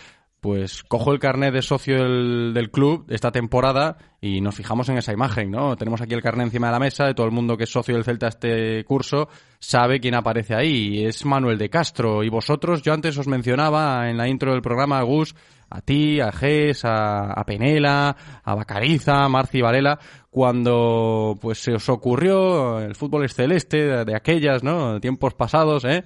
pues 0.44 0.82
cojo 0.82 1.10
el 1.10 1.18
carnet 1.18 1.54
de 1.54 1.62
socio 1.62 1.96
del, 1.96 2.52
del, 2.52 2.70
club 2.70 3.06
esta 3.08 3.32
temporada 3.32 3.96
y 4.20 4.42
nos 4.42 4.54
fijamos 4.54 4.86
en 4.90 4.98
esa 4.98 5.10
imagen, 5.10 5.50
¿no? 5.50 5.74
Tenemos 5.74 6.02
aquí 6.02 6.12
el 6.12 6.20
carnet 6.20 6.48
encima 6.48 6.66
de 6.66 6.74
la 6.74 6.78
mesa 6.78 7.06
de 7.06 7.14
todo 7.14 7.24
el 7.24 7.32
mundo 7.32 7.56
que 7.56 7.64
es 7.64 7.70
socio 7.70 7.94
del 7.94 8.04
Celta 8.04 8.28
este 8.28 8.84
curso 8.84 9.30
sabe 9.58 10.00
quién 10.00 10.14
aparece 10.14 10.54
ahí, 10.54 11.02
es 11.02 11.24
Manuel 11.24 11.56
de 11.56 11.70
Castro 11.70 12.22
y 12.22 12.28
vosotros, 12.28 12.82
yo 12.82 12.92
antes 12.92 13.16
os 13.16 13.26
mencionaba 13.26 14.10
en 14.10 14.18
la 14.18 14.28
intro 14.28 14.52
del 14.52 14.60
programa, 14.60 15.00
Gus, 15.00 15.34
a 15.70 15.80
ti, 15.80 16.20
a 16.20 16.30
Ges, 16.30 16.82
a, 16.84 17.42
Penela, 17.46 18.14
a 18.44 18.54
Bacariza, 18.54 19.24
a 19.24 19.28
Marci 19.30 19.62
Varela, 19.62 19.98
cuando 20.28 21.38
pues 21.40 21.56
se 21.56 21.72
os 21.72 21.88
ocurrió 21.88 22.80
el 22.80 22.94
fútbol 22.94 23.24
es 23.24 23.32
celeste 23.32 23.78
de, 23.78 24.04
de 24.04 24.14
aquellas, 24.14 24.62
¿no? 24.62 25.00
Tiempos 25.00 25.32
pasados, 25.32 25.86
¿eh? 25.86 26.04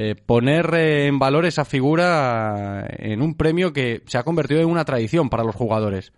Eh, 0.00 0.14
poner 0.14 0.72
eh, 0.74 1.06
en 1.08 1.18
valor 1.18 1.44
esa 1.44 1.64
figura 1.64 2.86
en 2.88 3.20
un 3.20 3.36
premio 3.36 3.72
que 3.72 4.04
se 4.06 4.16
ha 4.16 4.22
convertido 4.22 4.60
en 4.60 4.68
una 4.68 4.84
tradición 4.84 5.28
para 5.28 5.42
los 5.42 5.56
jugadores. 5.56 6.12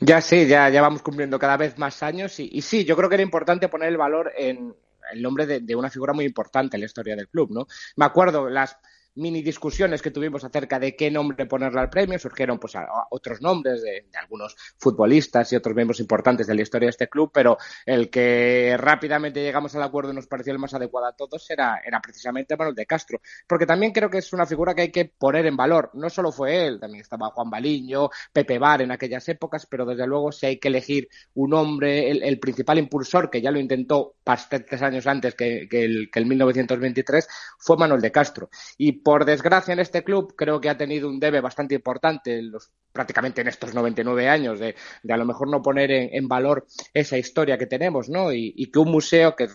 Ya 0.00 0.20
sí, 0.20 0.48
ya, 0.48 0.68
ya 0.70 0.82
vamos 0.82 1.00
cumpliendo 1.00 1.38
cada 1.38 1.56
vez 1.56 1.78
más 1.78 2.02
años 2.02 2.40
y, 2.40 2.50
y 2.52 2.62
sí, 2.62 2.84
yo 2.84 2.96
creo 2.96 3.08
que 3.08 3.14
era 3.14 3.22
importante 3.22 3.68
poner 3.68 3.90
el 3.90 3.96
valor 3.96 4.32
en 4.36 4.74
el 5.12 5.22
nombre 5.22 5.46
de, 5.46 5.60
de, 5.60 5.76
una 5.76 5.88
figura 5.88 6.12
muy 6.12 6.24
importante 6.24 6.76
en 6.76 6.80
la 6.80 6.86
historia 6.86 7.14
del 7.14 7.28
club, 7.28 7.52
¿no? 7.52 7.68
Me 7.94 8.06
acuerdo 8.06 8.50
las 8.50 8.76
mini 9.16 9.42
discusiones 9.42 10.02
que 10.02 10.10
tuvimos 10.10 10.44
acerca 10.44 10.78
de 10.78 10.94
qué 10.96 11.10
nombre 11.10 11.46
ponerle 11.46 11.80
al 11.80 11.90
premio, 11.90 12.18
surgieron 12.18 12.58
pues 12.58 12.74
otros 13.10 13.40
nombres 13.40 13.82
de, 13.82 14.06
algunos 14.18 14.56
futbolistas 14.78 15.52
y 15.52 15.56
otros 15.56 15.74
miembros 15.74 16.00
importantes 16.00 16.46
de 16.46 16.54
la 16.54 16.62
historia 16.62 16.86
de 16.86 16.90
este 16.90 17.08
club, 17.08 17.30
pero 17.32 17.58
el 17.86 18.10
que 18.10 18.76
rápidamente 18.78 19.42
llegamos 19.42 19.74
al 19.74 19.82
acuerdo 19.82 20.12
y 20.12 20.14
nos 20.14 20.26
pareció 20.26 20.52
el 20.52 20.58
más 20.58 20.74
adecuado 20.74 21.06
a 21.06 21.16
todos 21.16 21.48
era, 21.50 21.80
era 21.84 22.00
precisamente 22.00 22.56
Manuel 22.56 22.74
de 22.74 22.86
Castro, 22.86 23.20
porque 23.46 23.66
también 23.66 23.92
creo 23.92 24.10
que 24.10 24.18
es 24.18 24.32
una 24.32 24.46
figura 24.46 24.74
que 24.74 24.82
hay 24.82 24.90
que 24.90 25.06
poner 25.06 25.46
en 25.46 25.56
valor, 25.56 25.90
no 25.94 26.10
solo 26.10 26.32
fue 26.32 26.66
él, 26.66 26.80
también 26.80 27.02
estaba 27.02 27.30
Juan 27.30 27.50
Baliño, 27.50 28.10
Pepe 28.32 28.58
Bar 28.58 28.82
en 28.82 28.92
aquellas 28.92 29.28
épocas, 29.28 29.66
pero 29.66 29.84
desde 29.84 30.06
luego 30.06 30.32
si 30.32 30.46
hay 30.46 30.58
que 30.58 30.68
elegir 30.68 31.08
un 31.34 31.54
hombre, 31.54 32.10
el, 32.10 32.40
principal 32.40 32.78
impulsor 32.78 33.30
que 33.30 33.42
ya 33.42 33.50
lo 33.50 33.58
intentó 33.58 34.14
bastantes 34.24 34.80
años 34.82 35.06
antes 35.06 35.34
que, 35.34 35.68
que, 35.68 35.84
el, 35.84 36.10
que 36.10 36.18
el 36.18 36.26
1923 36.26 37.28
fue 37.58 37.76
Manuel 37.76 38.00
de 38.00 38.10
Castro. 38.10 38.48
Y 38.78 38.99
por 39.02 39.24
desgracia 39.24 39.72
en 39.72 39.80
este 39.80 40.04
club 40.04 40.34
creo 40.36 40.60
que 40.60 40.68
ha 40.68 40.76
tenido 40.76 41.08
un 41.08 41.20
debe 41.20 41.40
bastante 41.40 41.74
importante 41.74 42.38
en 42.38 42.50
los, 42.50 42.70
prácticamente 42.92 43.40
en 43.40 43.48
estos 43.48 43.74
99 43.74 44.28
años 44.28 44.58
de, 44.58 44.74
de 45.02 45.12
a 45.12 45.16
lo 45.16 45.24
mejor 45.24 45.48
no 45.48 45.62
poner 45.62 45.90
en, 45.90 46.10
en, 46.12 46.28
valor 46.28 46.66
esa 46.92 47.18
historia 47.18 47.58
que 47.58 47.66
tenemos, 47.66 48.08
¿no? 48.08 48.32
Y, 48.32 48.52
y 48.56 48.70
que 48.70 48.78
un 48.78 48.90
museo 48.90 49.34
que 49.36 49.48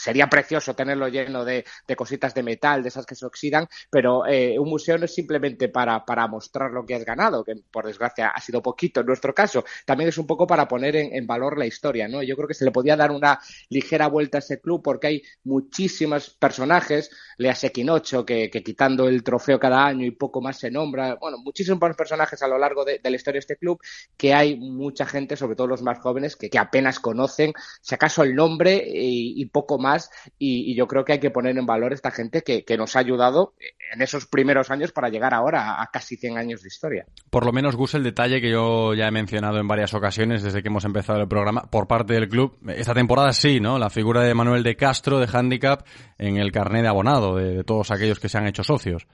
sería 0.00 0.28
precioso 0.28 0.74
tenerlo 0.74 1.08
lleno 1.08 1.44
de, 1.44 1.64
de, 1.86 1.96
cositas 1.96 2.32
de 2.32 2.42
metal, 2.42 2.82
de 2.82 2.88
esas 2.88 3.04
que 3.04 3.14
se 3.14 3.26
oxidan, 3.26 3.68
pero 3.90 4.26
eh, 4.26 4.58
un 4.58 4.68
museo 4.68 4.96
no 4.96 5.04
es 5.04 5.14
simplemente 5.14 5.68
para, 5.68 6.04
para, 6.06 6.26
mostrar 6.26 6.70
lo 6.70 6.86
que 6.86 6.94
has 6.94 7.04
ganado, 7.04 7.44
que 7.44 7.54
por 7.70 7.86
desgracia 7.86 8.28
ha 8.28 8.40
sido 8.40 8.62
poquito 8.62 9.00
en 9.00 9.06
nuestro 9.06 9.34
caso, 9.34 9.64
también 9.84 10.08
es 10.08 10.16
un 10.16 10.26
poco 10.26 10.46
para 10.46 10.66
poner 10.66 10.96
en, 10.96 11.26
valor 11.26 11.58
la 11.58 11.66
historia, 11.66 12.08
¿no? 12.08 12.22
Yo 12.22 12.34
creo 12.34 12.48
que 12.48 12.54
se 12.54 12.64
le 12.64 12.70
podía 12.70 12.96
dar 12.96 13.10
una 13.10 13.38
ligera 13.68 14.08
vuelta 14.08 14.38
a 14.38 14.40
ese 14.40 14.60
club 14.60 14.82
porque 14.82 15.06
hay 15.06 15.22
muchísimos 15.44 16.30
personajes, 16.30 17.10
lease 17.36 17.70
Quinocho, 17.70 18.24
que, 18.24 18.48
que 18.50 18.62
quitando 18.62 19.06
el 19.06 19.22
trofeo 19.22 19.60
cada 19.60 19.86
año 19.86 20.06
y 20.06 20.12
poco 20.12 20.40
más 20.40 20.58
se 20.58 20.70
nombra, 20.70 21.16
bueno, 21.16 21.38
muchísimos 21.38 21.78
personajes 21.94 22.42
a 22.42 22.48
lo 22.48 22.58
largo 22.60 22.84
de, 22.84 23.00
la 23.02 23.16
historia 23.16 23.38
de 23.38 23.40
este 23.40 23.56
club, 23.56 23.80
que 24.16 24.34
hay 24.34 24.56
mucha 24.56 25.06
gente, 25.06 25.36
sobre 25.36 25.56
todo 25.56 25.66
los 25.66 25.82
más 25.82 25.98
jóvenes, 25.98 26.36
que, 26.36 26.50
apenas 26.58 27.00
conocen, 27.00 27.52
si 27.80 27.94
acaso 27.94 28.22
el 28.22 28.34
nombre 28.34 28.82
y, 28.86 29.44
poco 29.46 29.78
más 29.78 30.10
y, 30.38 30.76
yo 30.76 30.86
creo 30.86 31.04
que 31.04 31.14
hay 31.14 31.20
que 31.20 31.30
poner 31.30 31.56
en 31.58 31.66
valor 31.66 31.92
esta 31.92 32.10
gente 32.10 32.42
que, 32.42 32.64
nos 32.76 32.96
ha 32.96 33.00
ayudado 33.00 33.54
en 33.92 34.00
esos 34.00 34.26
primeros 34.26 34.70
años 34.70 34.92
para 34.92 35.08
llegar 35.08 35.34
ahora 35.34 35.82
a, 35.82 35.86
casi 35.88 36.16
100 36.16 36.38
años 36.38 36.62
de 36.62 36.68
historia. 36.68 37.06
Por 37.30 37.44
lo 37.44 37.52
menos, 37.52 37.76
Gus, 37.76 37.94
el 37.94 38.04
detalle 38.04 38.40
que 38.40 38.50
yo 38.50 38.94
ya 38.94 39.08
he 39.08 39.10
mencionado 39.10 39.58
en 39.58 39.66
varias 39.66 39.92
ocasiones 39.92 40.42
desde 40.42 40.62
que 40.62 40.68
hemos 40.68 40.84
empezado 40.84 41.20
el 41.20 41.28
programa 41.28 41.62
por 41.62 41.88
parte 41.88 42.14
del 42.14 42.28
club, 42.28 42.56
esta 42.68 42.94
temporada 42.94 43.32
sí, 43.32 43.60
¿no? 43.60 43.78
La 43.78 43.90
figura 43.90 44.22
de 44.22 44.34
Manuel 44.34 44.62
de 44.62 44.76
Castro 44.76 45.18
de 45.18 45.28
Handicap 45.30 45.84
en 46.18 46.36
el 46.36 46.52
carnet 46.52 46.82
de 46.82 46.88
abonado 46.88 47.36
de 47.36 47.64
todos 47.64 47.90
aquellos 47.90 48.20
que 48.20 48.28
se 48.28 48.38
han 48.38 48.46
hecho 48.46 48.62
socios. 48.62 49.06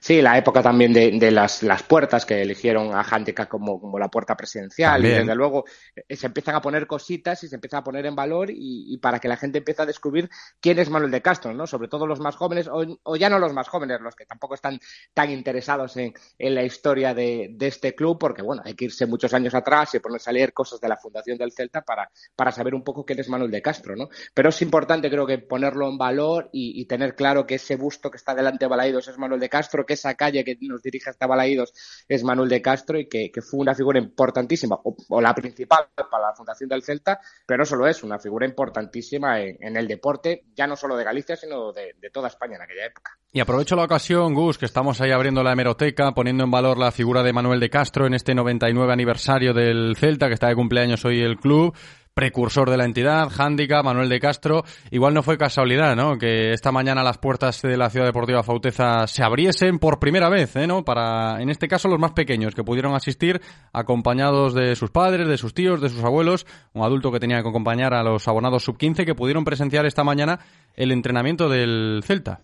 Sí, 0.00 0.20
la 0.22 0.36
época 0.36 0.62
también 0.62 0.92
de, 0.92 1.12
de 1.12 1.30
las, 1.30 1.62
las, 1.62 1.82
puertas 1.82 2.26
que 2.26 2.42
eligieron 2.42 2.94
a 2.94 3.02
Handicap 3.02 3.48
como, 3.48 3.80
como 3.80 3.98
la 3.98 4.08
puerta 4.08 4.36
presidencial. 4.36 4.94
También. 4.94 5.14
Y 5.14 5.18
desde 5.20 5.34
luego 5.34 5.64
eh, 5.96 6.16
se 6.16 6.26
empiezan 6.26 6.54
a 6.54 6.60
poner 6.60 6.86
cositas 6.86 7.42
y 7.42 7.48
se 7.48 7.54
empieza 7.54 7.78
a 7.78 7.84
poner 7.84 8.06
en 8.06 8.14
valor 8.14 8.50
y, 8.50 8.94
y, 8.94 8.98
para 8.98 9.18
que 9.18 9.28
la 9.28 9.36
gente 9.36 9.58
empiece 9.58 9.82
a 9.82 9.86
descubrir 9.86 10.28
quién 10.60 10.78
es 10.78 10.90
Manuel 10.90 11.10
de 11.10 11.22
Castro, 11.22 11.52
¿no? 11.54 11.66
Sobre 11.66 11.88
todo 11.88 12.06
los 12.06 12.20
más 12.20 12.36
jóvenes, 12.36 12.68
o, 12.68 12.84
o 13.02 13.16
ya 13.16 13.28
no 13.28 13.38
los 13.38 13.52
más 13.52 13.68
jóvenes, 13.68 14.00
los 14.00 14.14
que 14.14 14.26
tampoco 14.26 14.54
están 14.54 14.78
tan 15.14 15.30
interesados 15.30 15.96
en, 15.96 16.12
en 16.38 16.54
la 16.54 16.62
historia 16.62 17.14
de, 17.14 17.48
de, 17.52 17.66
este 17.66 17.94
club, 17.94 18.18
porque 18.18 18.42
bueno, 18.42 18.62
hay 18.64 18.74
que 18.74 18.86
irse 18.86 19.06
muchos 19.06 19.32
años 19.34 19.54
atrás 19.54 19.94
y 19.94 20.00
ponerse 20.00 20.30
a 20.30 20.32
leer 20.32 20.52
cosas 20.52 20.80
de 20.80 20.88
la 20.88 20.96
fundación 20.96 21.38
del 21.38 21.52
Celta 21.52 21.82
para, 21.82 22.10
para 22.36 22.52
saber 22.52 22.74
un 22.74 22.84
poco 22.84 23.04
quién 23.04 23.18
es 23.20 23.28
Manuel 23.28 23.50
de 23.50 23.62
Castro, 23.62 23.96
¿no? 23.96 24.08
Pero 24.34 24.50
es 24.50 24.62
importante, 24.62 25.10
creo 25.10 25.26
que 25.26 25.38
ponerlo 25.38 25.88
en 25.88 25.98
valor 25.98 26.50
y, 26.52 26.80
y 26.80 26.84
tener 26.86 27.14
claro 27.14 27.46
que 27.46 27.56
ese 27.56 27.76
busto 27.76 28.10
que 28.10 28.16
está 28.16 28.34
delante 28.34 28.64
de 28.64 28.68
Balaidos 28.68 29.08
es 29.08 29.18
Manuel 29.18 29.40
de 29.40 29.48
Castro, 29.48 29.77
que 29.84 29.94
esa 29.94 30.14
calle 30.14 30.44
que 30.44 30.56
nos 30.62 30.82
dirige 30.82 31.10
hasta 31.10 31.26
Balaídos 31.26 31.72
es 32.08 32.24
Manuel 32.24 32.48
de 32.48 32.62
Castro 32.62 32.98
y 32.98 33.08
que, 33.08 33.30
fue 33.42 33.60
una 33.60 33.74
figura 33.74 33.98
importantísima, 33.98 34.78
o, 34.82 35.20
la 35.20 35.34
principal 35.34 35.86
para 35.94 36.28
la 36.28 36.34
fundación 36.34 36.68
del 36.68 36.82
Celta, 36.82 37.20
pero 37.46 37.58
no 37.58 37.64
solo 37.64 37.86
es 37.86 38.02
una 38.02 38.18
figura 38.18 38.46
importantísima 38.46 39.40
en, 39.40 39.56
en 39.60 39.76
el 39.76 39.86
deporte, 39.86 40.44
ya 40.54 40.66
no 40.66 40.76
solo 40.76 40.96
de 40.96 41.04
Galicia, 41.04 41.36
sino 41.36 41.72
de, 41.72 41.94
de, 42.00 42.10
toda 42.10 42.28
España 42.28 42.56
en 42.56 42.62
aquella 42.62 42.86
época. 42.86 43.12
Y 43.32 43.40
aprovecho 43.40 43.76
la 43.76 43.84
ocasión, 43.84 44.34
Gus, 44.34 44.58
que 44.58 44.66
estamos 44.66 45.00
ahí 45.00 45.10
abriendo 45.10 45.42
la 45.42 45.52
hemeroteca, 45.52 46.12
poniendo 46.12 46.44
en 46.44 46.50
valor 46.50 46.78
la 46.78 46.92
figura 46.92 47.22
de 47.22 47.32
Manuel 47.32 47.60
de 47.60 47.70
Castro 47.70 48.06
en 48.06 48.14
este 48.14 48.34
99 48.34 48.92
aniversario 48.92 49.54
del 49.54 49.96
Celta, 49.96 50.28
que 50.28 50.34
está 50.34 50.48
de 50.48 50.54
cumpleaños 50.54 51.04
hoy 51.04 51.20
el 51.20 51.36
club 51.36 51.74
precursor 52.18 52.68
de 52.68 52.76
la 52.76 52.84
entidad, 52.84 53.30
Handicap, 53.38 53.84
Manuel 53.84 54.08
de 54.08 54.18
Castro. 54.18 54.64
Igual 54.90 55.14
no 55.14 55.22
fue 55.22 55.38
casualidad, 55.38 55.94
¿no? 55.94 56.18
Que 56.18 56.52
esta 56.52 56.72
mañana 56.72 57.04
las 57.04 57.16
puertas 57.18 57.62
de 57.62 57.76
la 57.76 57.90
Ciudad 57.90 58.06
Deportiva 58.06 58.42
Fauteza 58.42 59.06
se 59.06 59.22
abriesen 59.22 59.78
por 59.78 60.00
primera 60.00 60.28
vez, 60.28 60.56
¿eh? 60.56 60.66
¿no? 60.66 60.84
Para, 60.84 61.40
en 61.40 61.48
este 61.48 61.68
caso, 61.68 61.86
los 61.86 62.00
más 62.00 62.10
pequeños, 62.14 62.56
que 62.56 62.64
pudieron 62.64 62.96
asistir 62.96 63.40
acompañados 63.72 64.52
de 64.52 64.74
sus 64.74 64.90
padres, 64.90 65.28
de 65.28 65.38
sus 65.38 65.54
tíos, 65.54 65.80
de 65.80 65.90
sus 65.90 66.02
abuelos, 66.02 66.44
un 66.72 66.82
adulto 66.82 67.12
que 67.12 67.20
tenía 67.20 67.40
que 67.40 67.50
acompañar 67.50 67.94
a 67.94 68.02
los 68.02 68.26
abonados 68.26 68.64
sub-15 68.64 69.04
que 69.04 69.14
pudieron 69.14 69.44
presenciar 69.44 69.86
esta 69.86 70.02
mañana 70.02 70.40
el 70.74 70.90
entrenamiento 70.90 71.48
del 71.48 72.02
Celta 72.04 72.40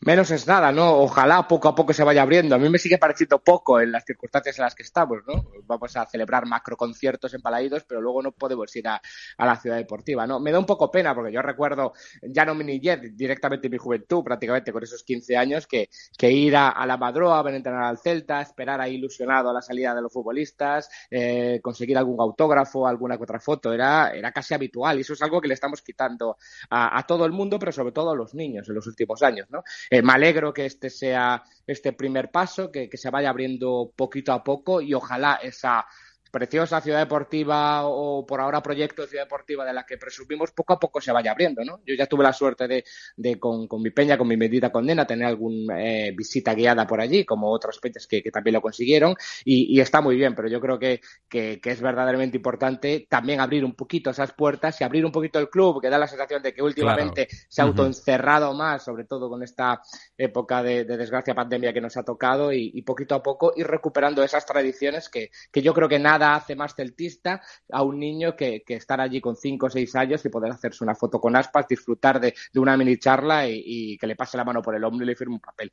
menos 0.00 0.30
es 0.30 0.46
nada, 0.46 0.72
¿no? 0.72 0.98
Ojalá 0.98 1.46
poco 1.46 1.68
a 1.68 1.74
poco 1.74 1.92
se 1.92 2.02
vaya 2.02 2.22
abriendo. 2.22 2.54
A 2.54 2.58
mí 2.58 2.68
me 2.70 2.78
sigue 2.78 2.96
pareciendo 2.96 3.38
poco 3.38 3.80
en 3.80 3.92
las 3.92 4.04
circunstancias 4.04 4.58
en 4.58 4.64
las 4.64 4.74
que 4.74 4.82
estamos, 4.82 5.18
¿no? 5.26 5.44
Vamos 5.66 5.94
a 5.96 6.06
celebrar 6.06 6.46
macro 6.46 6.76
conciertos 6.76 7.34
en 7.34 7.42
Palaídos, 7.42 7.84
pero 7.84 8.00
luego 8.00 8.22
no 8.22 8.32
podemos 8.32 8.74
ir 8.76 8.88
a, 8.88 9.00
a, 9.36 9.46
la 9.46 9.56
ciudad 9.56 9.76
deportiva, 9.76 10.26
¿no? 10.26 10.40
Me 10.40 10.52
da 10.52 10.58
un 10.58 10.64
poco 10.64 10.90
pena 10.90 11.14
porque 11.14 11.32
yo 11.32 11.42
recuerdo 11.42 11.92
ya 12.22 12.46
no 12.46 12.54
mi 12.54 12.64
niñez, 12.64 13.14
directamente 13.14 13.66
en 13.66 13.72
mi 13.72 13.78
juventud, 13.78 14.24
prácticamente 14.24 14.72
con 14.72 14.82
esos 14.82 15.02
15 15.04 15.36
años, 15.36 15.66
que, 15.66 15.90
que 16.16 16.30
ir 16.30 16.56
a, 16.56 16.70
a 16.70 16.86
la 16.86 16.96
Madroa, 16.96 17.42
ver 17.42 17.54
entrenar 17.54 17.84
al 17.84 17.98
Celta, 17.98 18.40
esperar 18.40 18.80
ahí 18.80 18.94
ilusionado 18.94 19.50
a 19.50 19.52
la 19.52 19.60
salida 19.60 19.94
de 19.94 20.00
los 20.00 20.12
futbolistas, 20.12 20.88
eh, 21.10 21.60
conseguir 21.62 21.98
algún 21.98 22.20
autógrafo, 22.20 22.86
alguna 22.86 23.18
que 23.18 23.24
otra 23.24 23.38
foto, 23.38 23.70
era, 23.72 24.12
era 24.12 24.32
casi 24.32 24.54
habitual 24.54 24.96
y 24.96 25.00
eso 25.02 25.12
es 25.12 25.20
algo 25.20 25.42
que 25.42 25.48
le 25.48 25.54
estamos 25.54 25.82
quitando 25.82 26.38
a, 26.70 26.98
a 26.98 27.02
todo 27.06 27.26
el 27.26 27.32
mundo, 27.32 27.58
pero 27.58 27.70
sobre 27.70 27.92
todo 27.92 28.12
a 28.12 28.16
los 28.16 28.34
niños 28.34 28.66
en 28.66 28.74
los 28.74 28.86
últimos 28.86 29.22
años, 29.22 29.46
¿no? 29.50 29.62
Eh, 29.90 30.02
me 30.02 30.12
alegro 30.12 30.54
que 30.54 30.66
este 30.66 30.88
sea 30.88 31.42
este 31.66 31.92
primer 31.92 32.30
paso, 32.30 32.70
que, 32.70 32.88
que 32.88 32.96
se 32.96 33.10
vaya 33.10 33.30
abriendo 33.30 33.92
poquito 33.96 34.32
a 34.32 34.44
poco 34.44 34.80
y 34.80 34.94
ojalá 34.94 35.40
esa 35.42 35.84
preciosa 36.30 36.80
ciudad 36.80 37.00
deportiva 37.00 37.86
o 37.86 38.24
por 38.26 38.40
ahora 38.40 38.62
proyecto 38.62 39.02
de 39.02 39.08
ciudad 39.08 39.24
deportiva 39.24 39.64
de 39.64 39.72
la 39.72 39.84
que 39.84 39.98
presumimos 39.98 40.52
poco 40.52 40.74
a 40.74 40.78
poco 40.78 41.00
se 41.00 41.12
vaya 41.12 41.32
abriendo, 41.32 41.64
¿no? 41.64 41.80
Yo 41.86 41.94
ya 41.94 42.06
tuve 42.06 42.22
la 42.22 42.32
suerte 42.32 42.68
de, 42.68 42.84
de 43.16 43.38
con, 43.38 43.66
con, 43.66 43.82
mi 43.82 43.90
peña, 43.90 44.16
con 44.16 44.28
mi 44.28 44.36
medida 44.36 44.70
condena, 44.70 45.06
tener 45.06 45.26
alguna 45.26 45.82
eh, 45.82 46.12
visita 46.16 46.54
guiada 46.54 46.86
por 46.86 47.00
allí, 47.00 47.24
como 47.24 47.50
otras 47.50 47.78
peñas 47.78 48.06
que, 48.06 48.22
que 48.22 48.30
también 48.30 48.54
lo 48.54 48.60
consiguieron, 48.60 49.14
y, 49.44 49.76
y, 49.76 49.80
está 49.80 50.00
muy 50.00 50.16
bien, 50.16 50.34
pero 50.34 50.48
yo 50.48 50.60
creo 50.60 50.78
que, 50.78 51.00
que, 51.28 51.60
que, 51.60 51.70
es 51.70 51.80
verdaderamente 51.80 52.36
importante 52.36 53.06
también 53.08 53.40
abrir 53.40 53.64
un 53.64 53.74
poquito 53.74 54.10
esas 54.10 54.32
puertas 54.32 54.80
y 54.80 54.84
abrir 54.84 55.04
un 55.04 55.12
poquito 55.12 55.38
el 55.38 55.48
club, 55.48 55.80
que 55.80 55.90
da 55.90 55.98
la 55.98 56.06
sensación 56.06 56.42
de 56.42 56.52
que 56.54 56.62
últimamente 56.62 57.26
claro. 57.26 57.44
se 57.48 57.62
ha 57.62 57.64
autoencerrado 57.64 58.50
uh 58.50 58.54
-huh. 58.54 58.58
más, 58.58 58.84
sobre 58.84 59.04
todo 59.04 59.28
con 59.28 59.42
esta 59.42 59.80
época 60.16 60.62
de, 60.62 60.84
de, 60.84 60.96
desgracia 60.96 61.34
pandemia 61.34 61.72
que 61.72 61.80
nos 61.80 61.96
ha 61.96 62.02
tocado, 62.02 62.52
y, 62.52 62.70
y 62.74 62.82
poquito 62.82 63.14
a 63.14 63.22
poco 63.22 63.52
ir 63.56 63.66
recuperando 63.66 64.22
esas 64.22 64.46
tradiciones 64.46 65.08
que, 65.08 65.30
que 65.50 65.62
yo 65.62 65.74
creo 65.74 65.88
que 65.88 65.98
nada 65.98 66.19
nada 66.20 66.36
hace 66.36 66.54
más 66.54 66.74
celtista 66.74 67.42
a 67.70 67.82
un 67.82 67.98
niño 67.98 68.36
que, 68.36 68.62
estar 68.68 69.00
allí 69.00 69.20
con 69.20 69.36
5 69.36 69.66
o 69.66 69.70
6 69.70 69.96
años 69.96 70.24
y 70.24 70.28
poder 70.28 70.52
hacerse 70.52 70.84
una 70.84 70.94
foto 70.94 71.20
con 71.20 71.36
aspas, 71.36 71.66
disfrutar 71.68 72.20
de, 72.20 72.34
de 72.52 72.60
una 72.60 72.76
mini 72.76 72.98
charla 72.98 73.48
y, 73.48 73.62
y, 73.64 73.98
que 73.98 74.06
le 74.06 74.16
pase 74.16 74.36
la 74.36 74.44
mano 74.44 74.62
por 74.62 74.74
el 74.74 74.84
hombro 74.84 75.04
y 75.04 75.08
le 75.08 75.16
firme 75.16 75.34
un 75.34 75.40
papel. 75.40 75.72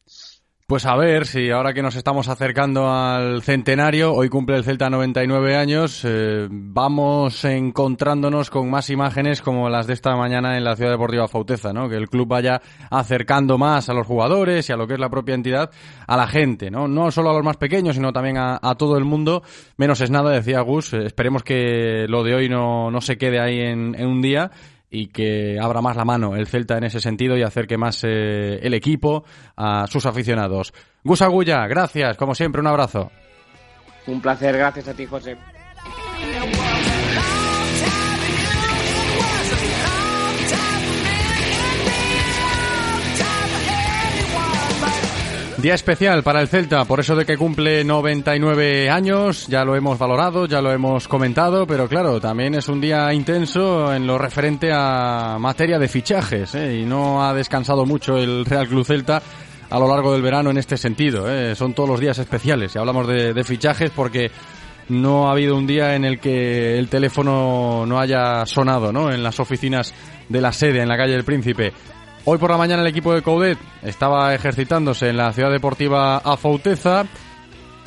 Pues 0.70 0.86
a 0.86 0.98
ver 0.98 1.26
si 1.26 1.50
ahora 1.50 1.74
que 1.74 1.82
nos 1.82 1.96
estamos 1.96 2.28
acercando 2.28 2.92
al 2.92 3.42
centenario, 3.42 4.14
hoy 4.14 4.28
cumple 4.28 4.58
el 4.58 4.66
Celta 4.66 4.90
99 4.90 5.56
años, 5.56 6.02
eh, 6.04 6.50
vamos 6.52 7.46
encontrándonos 7.46 8.50
con 8.50 8.70
más 8.70 8.90
imágenes 8.90 9.42
como 9.42 9.70
las 9.70 9.88
de 9.88 9.94
esta 9.94 10.14
mañana 10.18 10.58
en 10.58 10.66
la 10.66 10.76
Ciudad 10.76 10.92
Deportiva 10.92 11.30
Fauteza, 11.30 11.72
¿no? 11.72 11.88
Que 11.88 11.96
el 11.96 12.10
club 12.10 12.28
vaya 12.28 12.62
acercando 12.92 13.58
más 13.58 13.88
a 13.88 13.94
los 13.94 14.06
jugadores 14.06 14.68
y 14.68 14.74
a 14.74 14.76
lo 14.76 14.88
que 14.88 14.96
es 14.96 15.00
la 15.00 15.10
propia 15.10 15.36
entidad, 15.36 15.72
a 16.06 16.18
la 16.18 16.28
gente, 16.28 16.70
¿no? 16.70 16.90
No 16.90 17.12
solo 17.12 17.30
a 17.30 17.34
los 17.34 17.46
más 17.46 17.56
pequeños, 17.56 17.96
sino 17.96 18.12
también 18.12 18.36
a, 18.38 18.60
todo 18.78 18.98
el 18.98 19.06
mundo. 19.06 19.44
Menos 19.78 20.02
es 20.02 20.12
nada, 20.12 20.32
decía 20.32 20.60
Gus. 20.60 20.92
Eh, 20.94 21.06
esperemos 21.06 21.44
que 21.44 22.08
lo 22.10 22.26
de 22.26 22.36
hoy 22.36 22.50
no, 22.50 22.92
no 22.92 23.00
se 23.00 23.18
quede 23.18 23.40
ahí 23.40 23.62
en 23.62 24.06
un 24.06 24.22
día 24.22 24.52
y 24.90 25.08
que 25.08 25.60
abra 25.62 25.82
más 25.82 25.96
la 25.96 26.06
mano 26.06 26.36
el 26.36 26.48
Celta 26.48 26.78
en 26.78 26.86
ese 26.86 27.00
sentido 27.00 27.38
y 27.38 27.44
acerque 27.44 27.78
más 27.78 28.04
eh, 28.04 28.60
el 28.62 28.74
equipo 28.74 29.24
a 29.56 29.86
sus 29.88 30.06
aficionados. 30.06 30.74
Gus 31.04 31.22
Agulla, 31.22 31.68
gracias, 31.68 32.18
como 32.18 32.36
siempre, 32.36 32.62
un 32.62 32.68
abrazo. 32.68 33.12
Un 34.08 34.22
placer, 34.22 34.58
gracias 34.58 34.88
a 34.88 34.94
ti, 34.94 35.06
José. 35.06 35.38
Día 45.58 45.74
especial 45.74 46.22
para 46.22 46.40
el 46.40 46.48
Celta, 46.48 46.86
por 46.86 47.00
eso 47.00 47.16
de 47.16 47.26
que 47.26 47.36
cumple 47.36 47.84
99 47.84 48.92
años, 48.92 49.48
ya 49.48 49.66
lo 49.66 49.76
hemos 49.76 49.98
valorado, 49.98 50.46
ya 50.46 50.62
lo 50.62 50.72
hemos 50.72 51.08
comentado, 51.08 51.66
pero 51.66 51.88
claro, 51.88 52.22
también 52.22 52.54
es 52.54 52.68
un 52.68 52.80
día 52.80 53.12
intenso 53.12 53.92
en 53.92 54.06
lo 54.06 54.20
referente 54.20 54.72
a 54.72 55.38
materia 55.40 55.80
de 55.80 55.88
fichajes, 55.88 56.54
¿eh? 56.54 56.78
y 56.78 56.86
no 56.86 57.26
ha 57.26 57.34
descansado 57.34 57.88
mucho 57.88 58.18
el 58.18 58.46
Real 58.46 58.68
Club 58.68 58.86
Celta 58.86 59.20
a 59.68 59.80
lo 59.80 59.88
largo 59.88 60.14
del 60.14 60.22
verano 60.22 60.52
en 60.52 60.60
este 60.60 60.78
sentido. 60.78 61.28
¿eh? 61.28 61.56
Son 61.56 61.74
todos 61.74 61.90
los 61.90 62.00
días 62.00 62.20
especiales, 62.20 62.76
y 62.76 62.78
hablamos 62.78 63.08
de, 63.08 63.34
de 63.34 63.44
fichajes 63.44 63.90
porque 63.90 64.30
no 64.90 65.28
ha 65.28 65.32
habido 65.32 65.58
un 65.58 65.66
día 65.66 65.96
en 65.96 66.06
el 66.06 66.20
que 66.20 66.78
el 66.78 66.88
teléfono 66.88 67.84
no 67.88 68.00
haya 68.00 68.46
sonado, 68.46 68.94
¿no? 68.94 69.12
En 69.12 69.24
las 69.24 69.40
oficinas 69.40 69.92
de 70.30 70.40
la 70.40 70.54
sede, 70.54 70.82
en 70.82 70.88
la 70.88 70.98
calle 70.98 71.14
del 71.14 71.24
Príncipe. 71.24 71.74
Hoy 72.30 72.40
por 72.40 72.52
la 72.52 72.58
mañana 72.58 72.82
el 72.82 72.90
equipo 72.90 73.14
de 73.14 73.22
Coudet 73.22 73.58
estaba 73.82 74.36
ejercitándose 74.36 75.08
en 75.08 75.16
la 75.16 75.32
ciudad 75.32 75.50
deportiva 75.50 76.18
Afouteza 76.18 77.06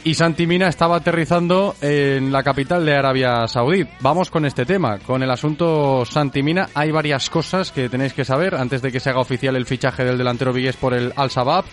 y 0.03 0.15
Santi 0.15 0.47
Mina 0.47 0.67
estaba 0.67 0.97
aterrizando 0.97 1.75
en 1.83 2.33
la 2.33 2.43
capital 2.43 2.87
de 2.87 2.97
Arabia 2.97 3.47
Saudí. 3.47 3.87
Vamos 4.01 4.31
con 4.31 4.47
este 4.47 4.65
tema, 4.65 4.99
con 5.01 5.23
el 5.23 5.31
asunto 5.31 6.07
Santi 6.07 6.43
Mina. 6.43 6.71
Hay 6.73 6.91
varias 6.91 7.29
cosas 7.29 7.71
que 7.71 7.91
tenéis 7.91 8.15
que 8.15 8.25
saber 8.25 8.55
antes 8.55 8.81
de 8.81 8.91
que 8.91 8.99
se 8.99 9.11
haga 9.11 9.21
oficial 9.21 9.57
el 9.57 9.67
fichaje 9.67 10.07
del 10.07 10.17
delantero 10.17 10.55
vigués 10.55 10.77
por 10.79 10.95
el 10.95 11.13
Al-Shabaab. 11.17 11.67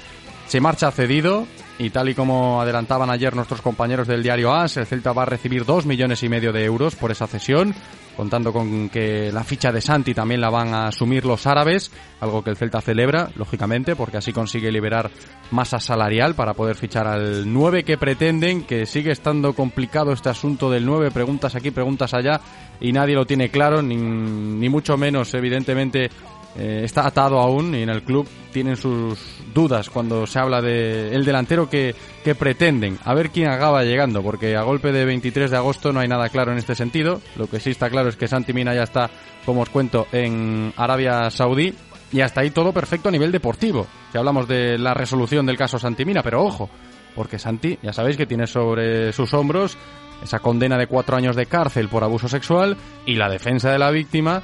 Se 0.48 0.60
marcha 0.60 0.92
cedido 0.92 1.48
y 1.80 1.90
tal 1.92 2.10
y 2.10 2.16
como 2.16 2.62
adelantaban 2.62 3.10
ayer 3.10 3.36
nuestros 3.36 3.62
compañeros 3.62 4.08
del 4.08 4.24
diario 4.24 4.54
AS, 4.54 4.78
el 4.78 4.86
Celta 4.86 5.14
va 5.14 5.24
a 5.24 5.26
recibir 5.26 5.66
dos 5.66 5.86
millones 5.86 6.24
y 6.24 6.30
medio 6.30 6.52
de 6.52 6.66
euros 6.66 6.96
por 6.96 7.12
esa 7.12 7.28
cesión, 7.28 7.76
contando 8.16 8.52
con 8.52 8.90
que 8.90 9.32
la 9.32 9.44
ficha 9.44 9.72
de 9.72 9.80
Santi 9.80 10.16
también 10.16 10.42
la 10.42 10.50
van 10.50 10.74
a 10.74 10.88
asumir 10.88 11.24
los 11.26 11.46
árabes, 11.46 11.92
algo 12.20 12.44
que 12.44 12.50
el 12.50 12.58
Celta 12.58 12.82
celebra, 12.82 13.30
lógicamente, 13.36 13.96
porque 13.96 14.18
así 14.18 14.34
consigue 14.34 14.72
liberar 14.72 15.12
masa 15.52 15.80
salarial 15.80 16.34
para 16.34 16.56
poder 16.56 16.76
fichar 16.76 17.06
al 17.08 17.52
9 17.52 17.84
que 17.84 17.98
pretenden, 17.98 18.64
que 18.64 18.88
sigue 18.88 19.12
estando 19.12 19.54
complicado 19.54 20.12
este 20.12 20.30
asunto 20.30 20.72
del 20.72 20.86
9, 20.86 21.12
preguntas 21.12 21.56
aquí, 21.56 21.70
preguntas 21.70 22.16
allá, 22.16 22.42
y 22.82 22.92
nadie 22.92 23.14
lo 23.14 23.26
tiene 23.26 23.50
claro, 23.50 23.84
ni, 23.84 23.96
ni 23.96 24.68
mucho 24.68 24.98
menos, 24.98 25.32
evidentemente, 25.36 26.10
eh, 26.58 26.82
está 26.84 27.06
atado 27.06 27.40
aún 27.40 27.76
y 27.76 27.84
en 27.84 27.90
el 27.90 28.04
club 28.04 28.28
tienen 28.52 28.76
sus 28.76 29.20
dudas 29.54 29.90
cuando 29.90 30.26
se 30.26 30.40
habla 30.40 30.62
de 30.62 31.14
el 31.14 31.24
delantero 31.24 31.70
que, 31.70 31.94
que 32.24 32.34
pretenden. 32.34 32.98
A 33.04 33.14
ver 33.14 33.30
quién 33.30 33.50
acaba 33.50 33.84
llegando, 33.84 34.24
porque 34.24 34.56
a 34.56 34.64
golpe 34.64 34.92
de 34.92 35.06
23 35.06 35.52
de 35.52 35.58
agosto 35.58 35.94
no 35.94 36.00
hay 36.00 36.08
nada 36.08 36.30
claro 36.30 36.52
en 36.52 36.58
este 36.58 36.74
sentido. 36.74 37.22
Lo 37.36 37.48
que 37.48 37.60
sí 37.60 37.72
está 37.72 37.90
claro 37.90 38.10
es 38.10 38.16
que 38.16 38.28
Santi 38.28 38.54
Mina 38.54 38.74
ya 38.74 38.84
está, 38.84 39.10
como 39.46 39.62
os 39.62 39.70
cuento, 39.70 40.08
en 40.12 40.74
Arabia 40.78 41.30
Saudí 41.30 41.74
y 42.12 42.22
hasta 42.22 42.42
ahí 42.42 42.50
todo 42.52 42.74
perfecto 42.74 43.10
a 43.10 43.12
nivel 43.12 43.32
deportivo. 43.32 43.86
Si 44.12 44.18
hablamos 44.18 44.48
de 44.48 44.78
la 44.78 44.94
resolución 44.94 45.46
del 45.46 45.58
caso 45.58 45.78
Santi 45.78 46.06
Mina, 46.06 46.24
pero 46.24 46.44
ojo, 46.44 46.70
porque 47.16 47.38
Santi, 47.38 47.78
ya 47.82 47.94
sabéis 47.94 48.18
que 48.18 48.26
tiene 48.26 48.48
sobre 48.48 49.12
sus 49.14 49.34
hombros 49.34 49.78
esa 50.24 50.40
condena 50.40 50.78
de 50.78 50.88
cuatro 50.88 51.16
años 51.16 51.36
de 51.36 51.46
cárcel 51.46 51.90
por 51.90 52.04
abuso 52.04 52.28
sexual 52.28 52.76
y 53.06 53.16
la 53.16 53.30
defensa 53.30 53.72
de 53.72 53.78
la 53.78 53.92
víctima 53.92 54.42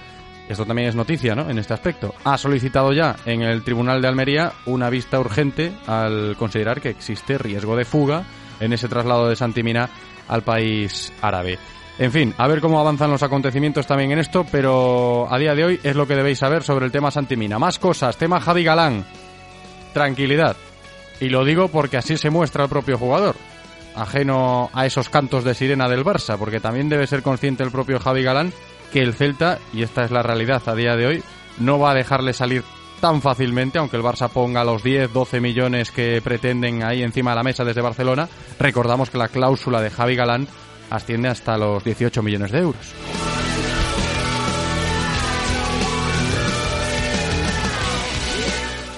esto 0.50 0.66
también 0.66 0.90
es 0.90 0.96
noticia, 0.96 1.36
¿no? 1.36 1.50
En 1.50 1.58
este 1.58 1.74
aspecto. 1.74 2.14
Ha 2.24 2.38
solicitado 2.38 2.92
ya 2.92 3.16
en 3.26 3.42
el 3.42 3.64
Tribunal 3.64 4.02
de 4.02 4.08
Almería 4.08 4.54
una 4.66 4.90
vista 4.90 5.20
urgente 5.20 5.74
al 5.88 6.36
considerar 6.38 6.82
que 6.82 6.90
existe 6.90 7.38
riesgo 7.38 7.76
de 7.76 7.86
fuga 7.86 8.24
en 8.60 8.74
ese 8.74 8.88
traslado 8.88 9.30
de 9.30 9.36
Santimina 9.36 9.90
al 10.28 10.44
país 10.44 11.14
árabe. 11.22 11.58
En 12.00 12.12
fin, 12.12 12.34
a 12.38 12.48
ver 12.48 12.60
cómo 12.60 12.80
avanzan 12.80 13.12
los 13.12 13.24
acontecimientos 13.24 13.86
también 13.86 14.12
en 14.12 14.20
esto, 14.20 14.46
pero 14.52 15.28
a 15.32 15.38
día 15.38 15.54
de 15.54 15.64
hoy 15.64 15.80
es 15.84 15.96
lo 15.96 16.08
que 16.08 16.16
debéis 16.16 16.40
saber 16.40 16.64
sobre 16.64 16.86
el 16.86 16.92
tema 16.92 17.12
Santimina. 17.12 17.60
Más 17.60 17.78
cosas, 17.78 18.18
tema 18.18 18.42
Javi 18.42 18.64
Galán. 18.64 19.06
Tranquilidad. 19.94 20.58
Y 21.20 21.30
lo 21.30 21.46
digo 21.46 21.68
porque 21.68 21.98
así 21.98 22.18
se 22.18 22.32
muestra 22.32 22.64
el 22.64 22.70
propio 22.70 22.98
jugador, 22.98 23.36
ajeno 23.96 24.72
a 24.74 24.88
esos 24.88 25.10
cantos 25.10 25.44
de 25.44 25.54
sirena 25.54 25.88
del 25.88 26.04
Barça, 26.04 26.38
porque 26.38 26.60
también 26.60 26.90
debe 26.90 27.06
ser 27.06 27.22
consciente 27.22 27.64
el 27.64 27.72
propio 27.72 28.00
Javi 28.00 28.24
Galán 28.24 28.52
que 28.94 29.02
el 29.02 29.16
Celta, 29.16 29.58
y 29.74 29.82
esta 29.82 30.06
es 30.06 30.12
la 30.12 30.22
realidad 30.22 30.62
a 30.68 30.76
día 30.76 30.96
de 30.96 31.08
hoy, 31.08 31.24
no 31.58 31.80
va 31.80 31.92
a 31.92 31.96
dejarle 31.96 32.32
salir 32.32 32.64
tan 33.02 33.24
fácilmente, 33.24 33.80
aunque 33.80 33.98
el 33.98 34.04
Barça 34.04 34.30
ponga 34.30 34.64
los 34.64 34.84
10, 34.84 35.12
12 35.12 35.42
millones 35.42 35.90
que 35.90 36.22
pretenden 36.24 36.84
ahí 36.84 37.02
encima 37.02 37.32
de 37.32 37.38
la 37.38 37.44
mesa 37.44 37.66
desde 37.66 37.82
Barcelona. 37.82 38.30
Recordamos 38.60 39.10
que 39.10 39.18
la 39.18 39.30
cláusula 39.30 39.82
de 39.82 39.90
Javi 39.90 40.16
Galán 40.16 40.48
asciende 40.92 41.28
hasta 41.28 41.58
los 41.58 41.84
18 41.84 42.22
millones 42.22 42.52
de 42.52 42.60
euros. 42.60 42.94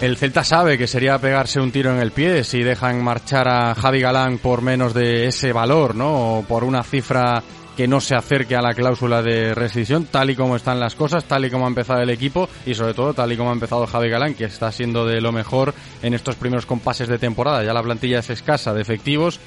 El 0.02 0.18
Celta 0.18 0.44
sabe 0.44 0.78
que 0.78 0.88
sería 0.88 1.18
pegarse 1.20 1.62
un 1.62 1.72
tiro 1.72 1.92
en 1.92 2.00
el 2.00 2.12
pie 2.12 2.44
si 2.44 2.64
dejan 2.64 3.02
marchar 3.02 3.48
a 3.48 3.74
Javi 3.74 4.02
Galán 4.02 4.40
por 4.40 4.62
menos 4.62 4.94
de 4.94 5.28
ese 5.28 5.54
valor, 5.54 5.96
¿no? 5.96 6.40
O 6.40 6.44
por 6.44 6.66
una 6.66 6.84
cifra 6.84 7.42
que 7.76 7.88
no 7.88 8.02
se 8.02 8.16
acerque 8.16 8.56
a 8.56 8.62
la 8.62 8.74
cláusula 8.74 9.22
de 9.22 9.54
rescisión, 9.54 10.06
tal 10.06 10.30
y 10.30 10.36
como 10.36 10.56
están 10.56 10.80
las 10.80 10.96
cosas, 10.96 11.26
tal 11.26 11.46
y 11.46 11.52
como 11.52 11.66
ha 11.66 11.68
empezado 11.68 12.02
el 12.02 12.10
equipo 12.10 12.50
y 12.66 12.74
sobre 12.74 12.94
todo 12.94 13.14
tal 13.14 13.32
y 13.32 13.38
como 13.38 13.50
ha 13.50 13.54
empezado 13.54 13.86
Javi 13.86 14.10
Galán, 14.10 14.34
que 14.34 14.46
está 14.46 14.72
siendo 14.72 15.06
de 15.06 15.22
lo 15.22 15.32
mejor 15.32 15.74
en 16.02 16.14
estos 16.14 16.36
primeros 16.36 16.66
compases 16.66 17.08
de 17.08 17.20
temporada. 17.20 17.64
Ya 17.64 17.74
la 17.74 17.84
plantilla 17.84 18.20
es 18.20 18.30
escasa 18.30 18.74
de 18.74 18.82
efectivos, 18.82 19.40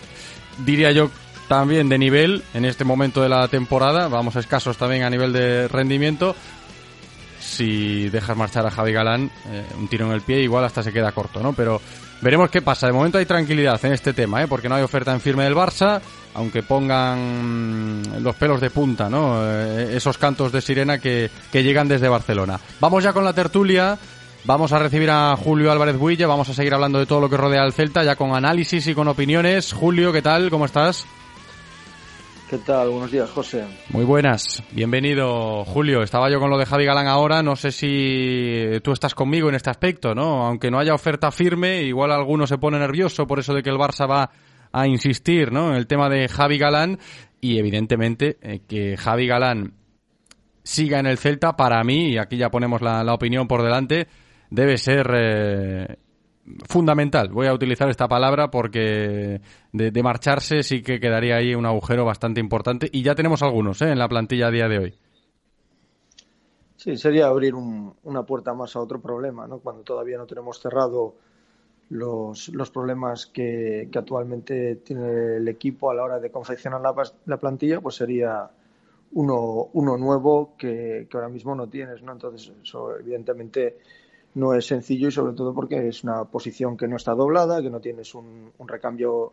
diría 0.64 0.93
yo 0.93 1.11
también 1.49 1.88
de 1.88 1.99
nivel 1.99 2.43
en 2.53 2.67
este 2.67 2.85
momento 2.85 3.23
de 3.23 3.31
la 3.31 3.49
temporada, 3.49 4.09
vamos 4.09 4.37
escasos 4.37 4.77
también 4.77 5.03
a 5.03 5.11
nivel 5.11 5.33
de 5.33 5.67
rendimiento. 5.69 6.37
Si 7.41 8.11
dejas 8.11 8.37
marchar 8.37 8.67
a 8.67 8.71
Javi 8.71 8.93
Galán, 8.93 9.31
eh, 9.51 9.64
un 9.79 9.88
tiro 9.88 10.07
en 10.07 10.12
el 10.12 10.21
pie, 10.21 10.43
igual 10.43 10.64
hasta 10.64 10.83
se 10.83 10.93
queda 10.93 11.12
corto, 11.12 11.41
¿no? 11.41 11.55
Pero 11.55 11.81
veremos 12.21 12.51
qué 12.51 12.63
pasa. 12.63 12.87
De 12.87 12.93
momento 12.93 13.19
hay 13.19 13.27
tranquilidad 13.27 13.83
en 13.85 13.93
este 13.93 14.13
tema, 14.13 14.43
¿eh? 14.43 14.47
Porque 14.49 14.69
no 14.69 14.75
hay 14.75 14.83
oferta 14.83 15.13
en 15.13 15.21
firme 15.21 15.45
del 15.45 15.55
Barça 15.55 16.01
aunque 16.35 16.63
pongan 16.63 18.03
los 18.23 18.37
pelos 18.37 18.61
de 18.61 18.71
punta, 18.71 19.11
¿no? 19.11 19.41
Eh, 19.45 19.97
esos 19.97 20.19
cantos 20.19 20.53
de 20.53 20.61
sirena 20.61 20.99
que, 20.99 21.31
que 21.51 21.65
llegan 21.65 21.89
desde 21.89 22.09
Barcelona. 22.09 22.61
Vamos 22.79 23.03
ya 23.03 23.13
con 23.13 23.25
la 23.25 23.33
tertulia. 23.33 23.99
Vamos 24.45 24.73
a 24.73 24.79
recibir 24.79 25.11
a 25.11 25.37
Julio 25.37 25.73
Álvarez 25.73 25.97
Buille, 25.97 26.25
vamos 26.25 26.49
a 26.49 26.55
seguir 26.55 26.73
hablando 26.73 27.01
de 27.01 27.07
todo 27.07 27.21
lo 27.21 27.29
que 27.29 27.37
rodea 27.37 27.63
al 27.63 27.73
Celta, 27.73 28.05
ya 28.05 28.15
con 28.15 28.35
análisis 28.37 28.87
y 28.87 28.95
con 28.95 29.09
opiniones. 29.09 29.73
Julio, 29.73 30.13
¿qué 30.13 30.23
tal? 30.23 30.49
¿Cómo 30.49 30.65
estás? 30.65 31.07
¿Qué 32.49 32.59
tal? 32.59 32.89
Buenos 32.89 33.11
días, 33.11 33.29
José. 33.31 33.65
Muy 33.91 34.05
buenas. 34.05 34.63
Bienvenido, 34.73 35.65
Julio. 35.67 36.03
Estaba 36.03 36.31
yo 36.31 36.41
con 36.41 36.49
lo 36.49 36.57
de 36.57 36.65
Javi 36.65 36.87
Galán 36.87 37.07
ahora. 37.07 37.43
No 37.43 37.57
sé 37.57 37.73
si 37.73 38.81
tú 38.83 38.93
estás 38.93 39.15
conmigo 39.15 39.51
en 39.51 39.55
este 39.55 39.69
aspecto, 39.69 40.15
¿no? 40.15 40.47
Aunque 40.47 40.71
no 40.71 40.79
haya 40.79 40.95
oferta 40.95 41.31
firme, 41.31 41.83
igual 41.83 42.11
alguno 42.11 42.47
se 42.47 42.57
pone 42.57 42.79
nervioso 42.79 43.27
por 43.27 43.39
eso 43.39 43.53
de 43.53 43.63
que 43.63 43.69
el 43.69 43.77
Barça 43.77 44.09
va 44.09 44.31
a 44.73 44.87
insistir 44.87 45.53
¿no? 45.53 45.71
en 45.71 45.77
el 45.77 45.87
tema 45.87 46.09
de 46.09 46.29
Javi 46.29 46.59
Galán 46.59 46.99
y 47.41 47.59
evidentemente 47.59 48.39
eh, 48.41 48.61
que 48.67 48.97
Javi 48.97 49.27
Galán 49.27 49.75
siga 50.63 50.99
en 50.99 51.07
el 51.07 51.19
Celta, 51.19 51.57
para 51.57 51.83
mí, 51.85 52.13
y 52.13 52.19
aquí 52.19 52.37
ya 52.37 52.51
ponemos 52.51 52.83
la, 52.83 53.03
opinión 53.15 53.49
por 53.49 53.63
delante, 53.63 54.07
debe 54.51 54.77
ser 54.77 55.11
eh, 55.15 55.97
fundamental. 56.69 57.29
Voy 57.29 57.47
a 57.47 57.55
utilizar 57.55 57.89
esta 57.89 58.09
palabra 58.09 58.51
porque 58.51 59.41
de, 59.73 60.03
marcharse 60.03 60.63
sí 60.63 60.83
que 60.83 61.01
quedaría 61.01 61.37
ahí 61.37 61.55
un 61.55 61.67
agujero 61.67 62.05
bastante 62.05 62.41
importante 62.41 62.89
y 62.93 63.03
ya 63.03 63.15
tenemos 63.15 63.43
algunos 63.43 63.83
¿eh? 63.83 63.91
en 63.91 63.99
la 63.99 64.09
plantilla 64.09 64.49
a 64.49 64.51
día 64.51 64.69
de 64.69 64.79
hoy. 64.79 64.95
Sí, 66.77 66.97
sería 66.97 67.27
abrir 67.27 67.55
una 67.55 68.23
puerta 68.23 68.55
más 68.55 68.77
a 68.77 68.81
otro 68.81 69.01
problema, 69.01 69.49
¿no? 69.49 69.59
Cuando 69.59 69.83
todavía 69.83 70.17
no 70.17 70.27
tenemos 70.27 70.61
cerrado 70.61 71.17
los, 71.91 72.49
los 72.51 72.71
problemas 72.71 73.27
que, 73.27 73.89
que, 73.91 73.99
actualmente 73.99 74.77
tiene 74.77 75.37
el 75.39 75.49
equipo 75.49 75.91
a 75.91 75.95
la 75.95 76.05
hora 76.05 76.21
de 76.21 76.31
confeccionar 76.31 76.81
la, 76.81 76.95
la 77.27 77.37
plantilla, 77.39 77.81
pues 77.81 77.97
sería 77.97 78.49
uno, 79.13 79.71
uno 79.73 79.97
nuevo 79.97 80.55
que, 80.57 81.07
que, 81.11 81.17
ahora 81.17 81.29
mismo 81.29 81.55
no 81.55 81.69
tienes, 81.69 82.03
¿no? 82.03 82.13
Entonces, 82.13 82.53
eso 82.63 82.97
evidentemente 82.97 83.79
no 84.38 84.55
es 84.55 84.66
sencillo 84.66 85.09
y 85.09 85.12
sobre 85.12 85.35
todo 85.35 85.53
porque 85.53 85.88
es 85.88 86.05
una 86.05 86.24
posición 86.24 86.77
que 86.77 86.87
no 86.88 86.96
está 86.96 87.14
doblada, 87.14 87.61
que 87.61 87.70
no 87.70 87.81
tienes 87.81 88.14
un, 88.14 88.53
recambio 88.66 89.33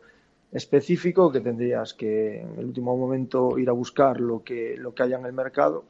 específico, 0.52 1.32
que 1.32 1.42
tendrías 1.42 1.94
que 1.94 2.42
en 2.42 2.58
el 2.58 2.66
último 2.66 2.98
momento 2.98 3.58
ir 3.60 3.70
a 3.70 3.74
buscar 3.74 4.20
lo 4.20 4.44
que, 4.44 4.76
lo 4.78 4.94
que 4.94 5.04
haya 5.04 5.18
en 5.18 5.26
el 5.26 5.34
mercado. 5.34 5.86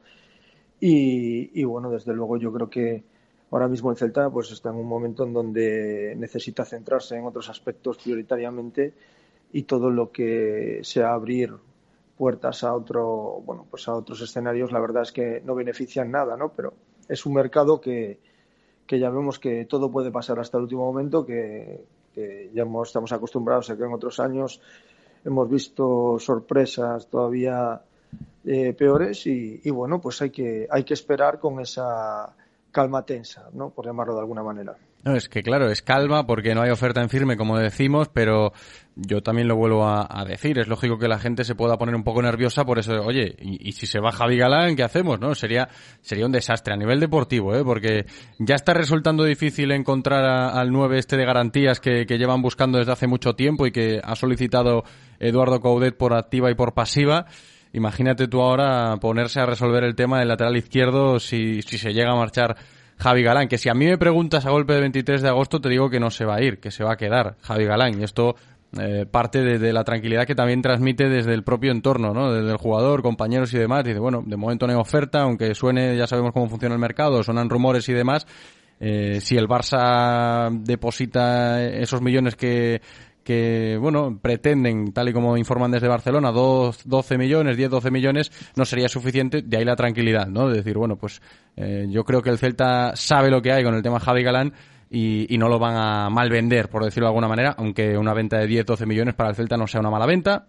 Y, 0.80 1.60
y 1.60 1.64
bueno, 1.64 1.90
desde 1.90 2.14
luego 2.14 2.38
yo 2.38 2.52
creo 2.52 2.70
que, 2.70 3.04
ahora 3.52 3.68
mismo 3.68 3.90
el 3.92 3.98
Celta 3.98 4.30
pues 4.30 4.52
está 4.52 4.70
en 4.70 4.76
un 4.76 4.88
momento 4.88 5.24
en 5.24 5.34
donde 5.34 6.14
necesita 6.18 6.66
centrarse 6.66 7.16
en 7.16 7.26
otros 7.26 7.50
aspectos 7.50 7.98
prioritariamente 7.98 8.94
y 9.54 9.64
todo 9.64 9.90
lo 9.90 10.12
que 10.12 10.82
sea 10.84 11.14
abrir 11.14 11.54
puertas 12.18 12.64
a 12.64 12.74
otro 12.74 13.42
bueno 13.46 13.66
pues 13.70 13.88
a 13.88 13.94
otros 13.94 14.20
escenarios 14.22 14.72
la 14.74 14.80
verdad 14.80 15.04
es 15.04 15.12
que 15.12 15.42
no 15.46 15.56
benefician 15.56 16.12
nada 16.12 16.36
no 16.36 16.52
pero 16.54 16.74
es 17.08 17.26
un 17.26 17.34
mercado 17.34 17.80
que, 17.80 18.20
que 18.86 19.00
ya 19.00 19.10
vemos 19.10 19.40
que 19.40 19.66
todo 19.66 19.92
puede 19.92 20.12
pasar 20.12 20.40
hasta 20.40 20.58
el 20.58 20.64
último 20.64 20.86
momento 20.86 21.26
que, 21.26 21.84
ya 22.54 22.64
estamos 22.84 23.12
acostumbrados 23.12 23.70
a 23.70 23.76
que 23.76 23.84
en 23.84 23.92
otros 23.92 24.22
años 24.22 24.62
hemos 25.26 25.50
visto 25.50 26.18
sorpresas 26.18 27.08
todavía 27.08 27.82
eh, 28.46 28.74
peores 28.74 29.28
y, 29.28 29.60
y, 29.62 29.70
bueno 29.70 30.00
pues 30.00 30.22
hay 30.22 30.30
que 30.30 30.66
hay 30.70 30.86
que 30.86 30.94
esperar 30.94 31.40
con 31.40 31.60
esa 31.60 32.34
calma 32.72 33.06
tensa, 33.06 33.50
¿no? 33.54 33.70
Por 33.70 33.86
llamarlo 33.86 34.14
de 34.14 34.20
alguna 34.22 34.44
manera. 34.44 34.76
No, 35.06 35.16
es 35.16 35.30
que 35.30 35.44
claro, 35.44 35.70
es 35.70 35.84
calma 35.84 36.26
porque 36.26 36.56
no 36.56 36.64
hay 36.64 36.72
oferta 36.72 37.00
en 37.00 37.10
firme, 37.10 37.38
como 37.38 37.60
decimos, 37.60 38.10
pero 38.12 38.54
yo 38.96 39.22
también 39.22 39.48
lo 39.48 39.56
vuelvo 39.56 39.88
a, 39.88 40.26
decir. 40.28 40.58
Es 40.58 40.68
lógico 40.68 40.98
que 40.98 41.08
la 41.08 41.20
gente 41.20 41.44
se 41.44 41.54
pueda 41.54 41.78
poner 41.78 41.94
un 41.94 42.04
poco 42.04 42.24
nerviosa 42.24 42.66
por 42.66 42.80
eso. 42.80 43.04
Oye, 43.04 43.36
y, 43.40 43.72
si 43.74 43.86
se 43.86 44.00
va 44.00 44.12
Javi 44.12 44.36
Galán, 44.38 44.76
¿qué 44.76 44.82
hacemos? 44.82 45.20
No, 45.20 45.36
sería 45.36 45.70
sería 46.02 46.26
un 46.26 46.32
desastre 46.32 46.74
a 46.74 46.78
nivel 46.78 47.00
deportivo, 47.00 47.56
¿eh? 47.56 47.64
Porque 47.64 48.08
ya 48.40 48.56
está 48.56 48.74
resultando 48.74 49.24
difícil 49.24 49.72
encontrar 49.74 50.26
al 50.26 50.72
9 50.72 50.98
este 50.98 51.18
de 51.18 51.26
garantías 51.26 51.80
que, 51.80 52.08
que 52.08 52.18
llevan 52.18 52.42
buscando 52.42 52.80
desde 52.80 52.94
hace 52.94 53.06
mucho 53.06 53.36
tiempo 53.36 53.68
y 53.68 53.72
que 53.72 54.02
ha 54.04 54.16
solicitado 54.16 54.86
Eduardo 55.20 55.60
Coudet 55.60 55.96
por 55.96 56.16
activa 56.16 56.50
y 56.50 56.56
por 56.56 56.74
pasiva. 56.74 57.28
Imagínate 57.74 58.28
tú 58.28 58.42
ahora 58.42 58.98
ponerse 59.00 59.40
a 59.40 59.46
resolver 59.46 59.84
el 59.84 59.94
tema 59.94 60.18
del 60.18 60.30
lateral 60.30 60.58
izquierdo 60.58 61.20
si, 61.20 61.62
si 61.62 61.78
se 61.78 61.94
llega 61.94 62.14
a 62.14 62.16
marchar 62.16 62.56
Javi 62.98 63.24
Galán, 63.24 63.48
que 63.48 63.58
si 63.58 63.70
a 63.70 63.74
mí 63.74 63.86
me 63.86 63.98
preguntas 63.98 64.46
a 64.46 64.52
golpe 64.52 64.74
de 64.74 64.82
23 64.82 65.22
de 65.22 65.30
agosto 65.30 65.60
te 65.60 65.70
digo 65.70 65.90
que 65.90 66.00
no 66.00 66.10
se 66.10 66.26
va 66.26 66.36
a 66.36 66.42
ir, 66.42 66.60
que 66.60 66.72
se 66.72 66.84
va 66.84 66.94
a 66.94 66.98
quedar 66.98 67.36
Javi 67.42 67.66
Galán. 67.66 68.00
Y 68.00 68.04
esto 68.04 68.36
eh, 68.78 69.06
parte 69.10 69.42
de, 69.42 69.72
la 69.72 69.84
tranquilidad 69.86 70.26
que 70.26 70.36
también 70.36 70.62
transmite 70.62 71.08
desde 71.08 71.34
el 71.34 71.44
propio 71.44 71.72
entorno, 71.72 72.14
¿no? 72.14 72.34
Desde 72.34 72.52
el 72.52 72.58
jugador, 72.58 73.02
compañeros 73.02 73.54
y 73.54 73.58
demás. 73.58 73.84
Dice, 73.86 74.00
bueno, 74.00 74.24
de 74.26 74.36
momento 74.36 74.68
no 74.68 74.74
hay 74.74 74.80
oferta, 74.80 75.22
aunque 75.22 75.56
suene, 75.56 75.96
ya 75.96 76.08
sabemos 76.08 76.34
cómo 76.34 76.50
funciona 76.50 76.76
el 76.76 76.82
mercado, 76.82 77.24
suenan 77.24 77.50
rumores 77.50 77.88
y 77.88 77.94
demás. 77.94 78.28
Eh, 78.80 79.20
si 79.22 79.38
el 79.38 79.48
Barça 79.48 80.52
deposita 80.52 81.64
esos 81.64 82.02
millones 82.02 82.36
que, 82.36 82.82
que, 83.26 83.78
bueno, 83.82 84.20
pretenden, 84.22 84.94
tal 84.94 85.10
y 85.10 85.14
como 85.14 85.36
informan 85.36 85.72
desde 85.72 85.88
Barcelona, 85.88 86.32
12 86.32 87.18
millones, 87.18 87.58
10, 87.58 87.72
12 87.72 87.90
millones, 87.90 88.32
no 88.56 88.66
sería 88.66 88.88
suficiente, 88.88 89.42
de 89.42 89.58
ahí 89.58 89.66
la 89.66 89.76
tranquilidad, 89.76 90.28
¿no? 90.28 90.48
De 90.48 90.58
decir, 90.58 90.78
bueno, 90.78 90.96
pues 90.96 91.24
eh, 91.56 91.88
yo 91.90 92.04
creo 92.04 92.22
que 92.22 92.30
el 92.30 92.38
Celta 92.38 92.96
sabe 92.96 93.32
lo 93.32 93.42
que 93.42 93.52
hay 93.52 93.64
con 93.64 93.74
el 93.74 93.82
tema 93.82 94.00
Javi 94.00 94.22
Galán 94.22 94.54
y, 94.92 95.26
y, 95.34 95.40
no 95.40 95.50
lo 95.50 95.58
van 95.58 95.76
a 95.76 96.10
mal 96.12 96.30
vender, 96.30 96.70
por 96.70 96.86
decirlo 96.86 97.08
de 97.08 97.10
alguna 97.10 97.28
manera, 97.28 97.56
aunque 97.58 97.98
una 97.98 98.14
venta 98.14 98.38
de 98.38 98.46
10, 98.46 98.64
12 98.64 98.86
millones 98.86 99.16
para 99.16 99.32
el 99.32 99.36
Celta 99.36 99.58
no 99.58 99.66
sea 99.66 99.80
una 99.80 99.90
mala 99.90 100.06
venta, 100.06 100.46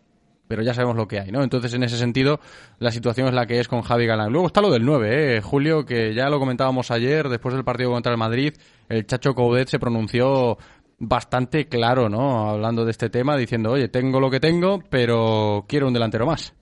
pero 0.48 0.62
ya 0.62 0.74
sabemos 0.74 0.96
lo 0.96 1.08
que 1.08 1.20
hay, 1.20 1.30
¿no? 1.30 1.42
Entonces, 1.42 1.72
en 1.74 1.82
ese 1.82 1.96
sentido, 1.96 2.40
la 2.78 2.90
situación 2.90 3.28
es 3.28 3.34
la 3.34 3.46
que 3.46 3.58
es 3.58 3.68
con 3.68 3.82
Javi 3.82 4.06
Galán. 4.06 4.32
Luego 4.32 4.46
está 4.46 4.60
lo 4.60 4.70
del 4.70 4.84
9, 4.84 5.36
¿eh? 5.36 5.40
Julio, 5.40 5.84
que 5.84 6.14
ya 6.14 6.28
lo 6.28 6.38
comentábamos 6.38 6.90
ayer, 6.90 7.28
después 7.28 7.54
del 7.54 7.64
partido 7.64 7.90
contra 7.90 8.12
el 8.12 8.18
Madrid, 8.18 8.54
el 8.88 9.06
Chacho 9.06 9.34
Coudet 9.34 9.68
se 9.68 9.78
pronunció 9.78 10.58
bastante 10.98 11.68
claro, 11.68 12.08
¿no? 12.08 12.50
Hablando 12.50 12.84
de 12.84 12.90
este 12.90 13.10
tema, 13.10 13.36
diciendo, 13.36 13.72
oye, 13.72 13.88
tengo 13.88 14.20
lo 14.20 14.30
que 14.30 14.40
tengo, 14.40 14.82
pero 14.88 15.64
quiero 15.68 15.88
un 15.88 15.92
delantero 15.92 16.26
más. 16.26 16.54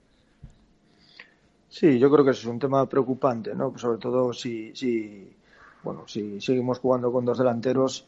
Sí, 1.68 1.98
yo 1.98 2.10
creo 2.10 2.24
que 2.24 2.30
es 2.30 2.44
un 2.44 2.58
tema 2.58 2.88
preocupante, 2.88 3.54
¿no? 3.54 3.76
Sobre 3.76 3.98
todo 3.98 4.32
si, 4.32 4.74
si 4.74 5.34
bueno, 5.82 6.04
si 6.06 6.40
seguimos 6.40 6.78
jugando 6.78 7.12
con 7.12 7.24
dos 7.24 7.38
delanteros, 7.38 8.06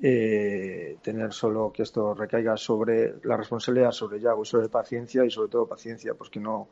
eh, 0.00 0.98
tener 1.02 1.32
solo 1.32 1.72
que 1.72 1.82
esto 1.82 2.14
recaiga 2.14 2.56
sobre 2.56 3.14
la 3.24 3.36
responsabilidad 3.36 3.90
sobre 3.90 4.20
Yago 4.20 4.42
y 4.42 4.46
sobre 4.46 4.68
paciencia 4.68 5.24
y 5.24 5.30
sobre 5.30 5.50
todo 5.50 5.66
paciencia, 5.66 6.14
pues 6.14 6.30
que 6.30 6.38
no, 6.38 6.68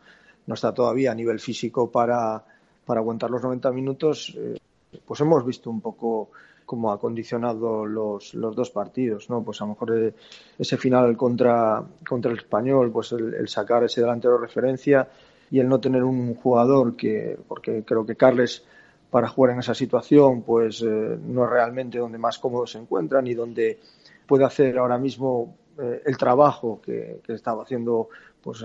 no 0.46 0.54
está 0.54 0.72
todavía 0.72 1.10
a 1.10 1.14
nivel 1.14 1.40
físico 1.40 1.90
para, 1.90 2.44
para 2.84 3.00
aguantar 3.00 3.30
los 3.30 3.42
90 3.42 3.72
minutos, 3.72 4.34
eh, 4.36 4.58
pues 5.04 5.20
hemos 5.20 5.44
visto 5.44 5.70
un 5.70 5.80
poco 5.80 6.30
cómo 6.66 6.92
ha 6.92 7.00
condicionado 7.00 7.86
los, 7.86 8.34
los 8.34 8.54
dos 8.54 8.70
partidos, 8.70 9.30
¿no? 9.30 9.42
Pues 9.42 9.62
a 9.62 9.64
lo 9.64 9.70
mejor 9.70 9.96
eh, 9.96 10.14
ese 10.58 10.76
final 10.76 11.16
contra, 11.16 11.82
contra 12.06 12.32
el 12.32 12.38
español, 12.38 12.90
pues 12.90 13.12
el, 13.12 13.48
sacar 13.48 13.84
ese 13.84 14.00
delantero 14.00 14.36
referencia 14.36 15.08
y 15.50 15.60
el 15.60 15.68
no 15.68 15.80
tener 15.80 16.02
un 16.02 16.34
jugador 16.34 16.96
que, 16.96 17.38
porque 17.46 17.84
creo 17.84 18.04
que 18.04 18.16
Carles 18.16 18.64
para 19.08 19.28
jugar 19.28 19.52
en 19.52 19.60
esa 19.60 19.74
situación, 19.74 20.42
pues 20.42 20.82
eh, 20.82 21.18
no 21.24 21.44
es 21.44 21.50
realmente 21.50 21.98
donde 21.98 22.18
más 22.18 22.38
cómodo 22.38 22.66
se 22.66 22.78
encuentra 22.78 23.22
ni 23.22 23.32
donde 23.32 23.78
puede 24.26 24.44
hacer 24.44 24.76
ahora 24.76 24.98
mismo 24.98 25.56
eh, 25.78 26.02
el 26.04 26.16
trabajo 26.18 26.80
que, 26.84 27.20
estaba 27.28 27.62
haciendo 27.62 28.08
pues 28.42 28.64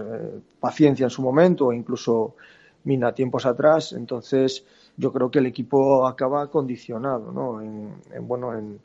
paciencia 0.60 1.06
en 1.06 1.10
su 1.10 1.22
momento 1.24 1.68
o 1.68 1.74
incluso 1.74 2.36
Mina 2.84 3.14
tiempos 3.14 3.46
atrás. 3.46 3.94
Entonces, 3.94 4.66
yo 5.02 5.12
creo 5.12 5.32
que 5.32 5.40
el 5.40 5.48
equipo 5.48 6.06
acaba 6.06 6.48
condicionado 6.52 7.32
¿no? 7.32 7.60
en, 7.60 8.28
bueno, 8.28 8.54
en, 8.56 8.80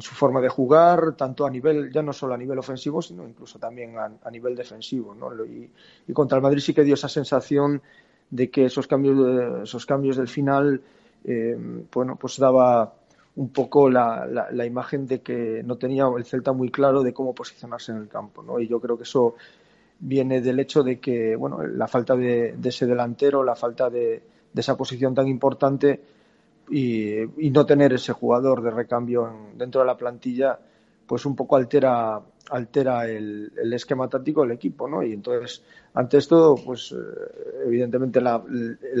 su 0.00 0.12
forma 0.14 0.40
de 0.40 0.48
jugar, 0.48 1.14
tanto 1.16 1.46
a 1.46 1.50
nivel, 1.50 1.92
ya 1.92 2.02
no 2.02 2.12
solo 2.12 2.34
a 2.34 2.36
nivel 2.36 2.58
ofensivo, 2.58 3.00
sino 3.00 3.26
incluso 3.26 3.58
también 3.58 3.96
a, 3.96 4.30
nivel 4.30 4.56
defensivo. 4.56 5.14
¿no? 5.14 5.30
Y, 5.44 5.70
contra 6.12 6.36
el 6.38 6.42
Madrid 6.42 6.60
sí 6.60 6.74
que 6.74 6.82
dio 6.82 6.94
esa 6.94 7.08
sensación 7.08 7.80
de 8.30 8.50
que 8.50 8.64
esos 8.64 8.88
cambios, 8.88 9.62
esos 9.62 9.86
cambios 9.86 10.16
del 10.16 10.26
final, 10.26 10.80
eh, 11.24 11.56
bueno, 11.92 12.16
pues 12.16 12.38
daba 12.38 12.94
un 13.36 13.50
poco 13.50 13.88
la, 13.88 14.26
la, 14.26 14.66
imagen 14.66 15.06
de 15.06 15.20
que 15.20 15.62
no 15.64 15.76
tenía 15.76 16.06
el 16.16 16.24
Celta 16.24 16.52
muy 16.52 16.70
claro 16.70 17.02
de 17.04 17.12
cómo 17.12 17.34
posicionarse 17.34 17.92
en 17.92 17.98
el 17.98 18.08
campo. 18.08 18.42
¿no? 18.42 18.58
Y 18.58 18.66
yo 18.66 18.80
creo 18.80 18.96
que 18.96 19.04
eso 19.04 19.34
viene 20.00 20.40
del 20.40 20.58
hecho 20.58 20.82
de 20.82 20.98
que, 20.98 21.36
bueno, 21.36 21.64
la 21.64 21.86
falta 21.86 22.16
de 22.16 22.56
ese 22.64 22.86
delantero, 22.86 23.44
la 23.44 23.56
falta 23.56 23.90
de, 23.90 24.33
de 24.54 24.60
esa 24.60 24.76
posición 24.76 25.14
tan 25.14 25.28
importante 25.28 26.00
y, 26.70 27.50
no 27.50 27.66
tener 27.66 27.92
ese 27.92 28.12
jugador 28.12 28.62
de 28.62 28.70
recambio 28.70 29.30
dentro 29.54 29.82
de 29.82 29.86
la 29.86 29.96
plantilla, 29.96 30.58
pues 31.06 31.26
un 31.26 31.36
poco 31.36 31.56
altera 31.56 32.20
altera 32.50 33.08
el, 33.08 33.52
esquema 33.72 34.08
táctico 34.08 34.42
del 34.42 34.52
equipo, 34.52 34.88
¿no? 34.88 35.02
Y 35.02 35.12
entonces, 35.12 35.62
ante 35.94 36.18
esto, 36.18 36.56
pues 36.64 36.92
eh, 36.92 37.64
evidentemente 37.66 38.20
la, 38.20 38.40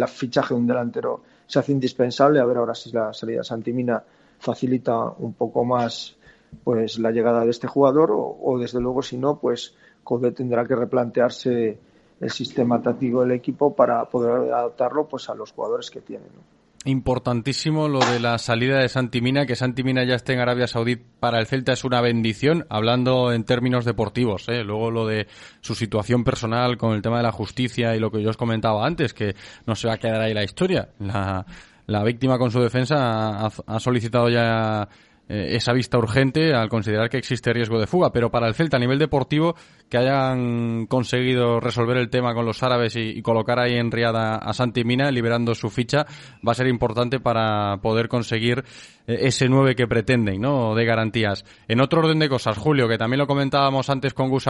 fichaje 0.06 0.54
de 0.54 0.60
un 0.60 0.66
delantero 0.66 1.22
se 1.46 1.58
hace 1.58 1.72
indispensable. 1.72 2.40
A 2.40 2.44
ver 2.44 2.56
ahora 2.56 2.74
si 2.74 2.90
la 2.90 3.12
salida 3.12 3.38
de 3.38 3.44
Santimina 3.44 4.02
facilita 4.38 5.10
un 5.18 5.34
poco 5.34 5.64
más 5.64 6.16
pues 6.62 6.98
la 6.98 7.10
llegada 7.10 7.44
de 7.44 7.50
este 7.50 7.66
jugador 7.66 8.10
o, 8.12 8.58
desde 8.58 8.80
luego 8.80 9.02
si 9.02 9.18
no, 9.18 9.38
pues 9.38 9.74
Code 10.04 10.32
tendrá 10.32 10.64
que 10.66 10.76
replantearse 10.76 11.78
el 12.24 12.30
sistema 12.30 12.80
táctico 12.80 13.20
del 13.20 13.32
equipo 13.32 13.76
para 13.76 14.02
poder 14.06 14.50
adaptarlo 14.50 15.06
pues 15.06 15.28
a 15.28 15.34
los 15.34 15.52
jugadores 15.52 15.90
que 15.90 16.00
tienen. 16.00 16.28
Importantísimo 16.86 17.86
lo 17.86 18.00
de 18.00 18.18
la 18.18 18.38
salida 18.38 18.78
de 18.78 18.88
Santimina, 18.88 19.44
que 19.44 19.56
Santimina 19.56 20.04
ya 20.04 20.14
esté 20.14 20.32
en 20.32 20.40
Arabia 20.40 20.66
Saudí 20.66 20.96
para 20.96 21.38
el 21.38 21.46
Celta 21.46 21.72
es 21.72 21.84
una 21.84 22.00
bendición, 22.00 22.66
hablando 22.70 23.30
en 23.32 23.44
términos 23.44 23.84
deportivos. 23.84 24.48
¿eh? 24.48 24.64
Luego 24.64 24.90
lo 24.90 25.06
de 25.06 25.26
su 25.60 25.74
situación 25.74 26.24
personal 26.24 26.78
con 26.78 26.94
el 26.94 27.02
tema 27.02 27.18
de 27.18 27.24
la 27.24 27.32
justicia 27.32 27.94
y 27.94 28.00
lo 28.00 28.10
que 28.10 28.22
yo 28.22 28.30
os 28.30 28.36
comentaba 28.38 28.86
antes, 28.86 29.12
que 29.12 29.34
no 29.66 29.74
se 29.74 29.88
va 29.88 29.94
a 29.94 29.98
quedar 29.98 30.20
ahí 30.22 30.32
la 30.32 30.44
historia. 30.44 30.88
La, 30.98 31.44
la 31.86 32.02
víctima 32.04 32.38
con 32.38 32.50
su 32.50 32.60
defensa 32.60 33.46
ha, 33.46 33.50
ha 33.66 33.80
solicitado 33.80 34.30
ya 34.30 34.88
eh, 35.28 35.56
esa 35.56 35.72
vista 35.72 35.96
urgente 35.96 36.52
al 36.52 36.68
considerar 36.68 37.08
que 37.08 37.16
existe 37.16 37.52
riesgo 37.52 37.78
de 37.78 37.86
fuga. 37.86 38.12
Pero 38.12 38.30
para 38.30 38.46
el 38.46 38.54
Celta, 38.54 38.76
a 38.76 38.80
nivel 38.80 38.98
deportivo, 38.98 39.54
que 39.88 39.96
hayan 39.96 40.86
conseguido 40.86 41.60
resolver 41.60 41.96
el 41.96 42.10
tema 42.10 42.34
con 42.34 42.44
los 42.44 42.62
árabes 42.62 42.94
y, 42.96 43.22
colocar 43.22 43.58
ahí 43.58 43.74
en 43.74 43.90
Riada 43.90 44.36
a 44.36 44.52
Santi 44.52 44.84
Mina, 44.84 45.10
liberando 45.10 45.54
su 45.54 45.70
ficha, 45.70 46.04
va 46.46 46.52
a 46.52 46.54
ser 46.54 46.66
importante 46.66 47.20
para 47.20 47.78
poder 47.78 48.08
conseguir 48.08 48.64
eh, 49.06 49.18
ese 49.22 49.48
9 49.48 49.74
que 49.74 49.86
pretenden, 49.86 50.40
¿no? 50.40 50.74
De 50.74 50.84
garantías. 50.84 51.44
En 51.68 51.80
otro 51.80 52.00
orden 52.00 52.18
de 52.18 52.28
cosas, 52.28 52.58
Julio, 52.58 52.86
que 52.86 52.98
también 52.98 53.18
lo 53.18 53.26
comentábamos 53.26 53.88
antes 53.88 54.12
con 54.12 54.28
Gus 54.28 54.44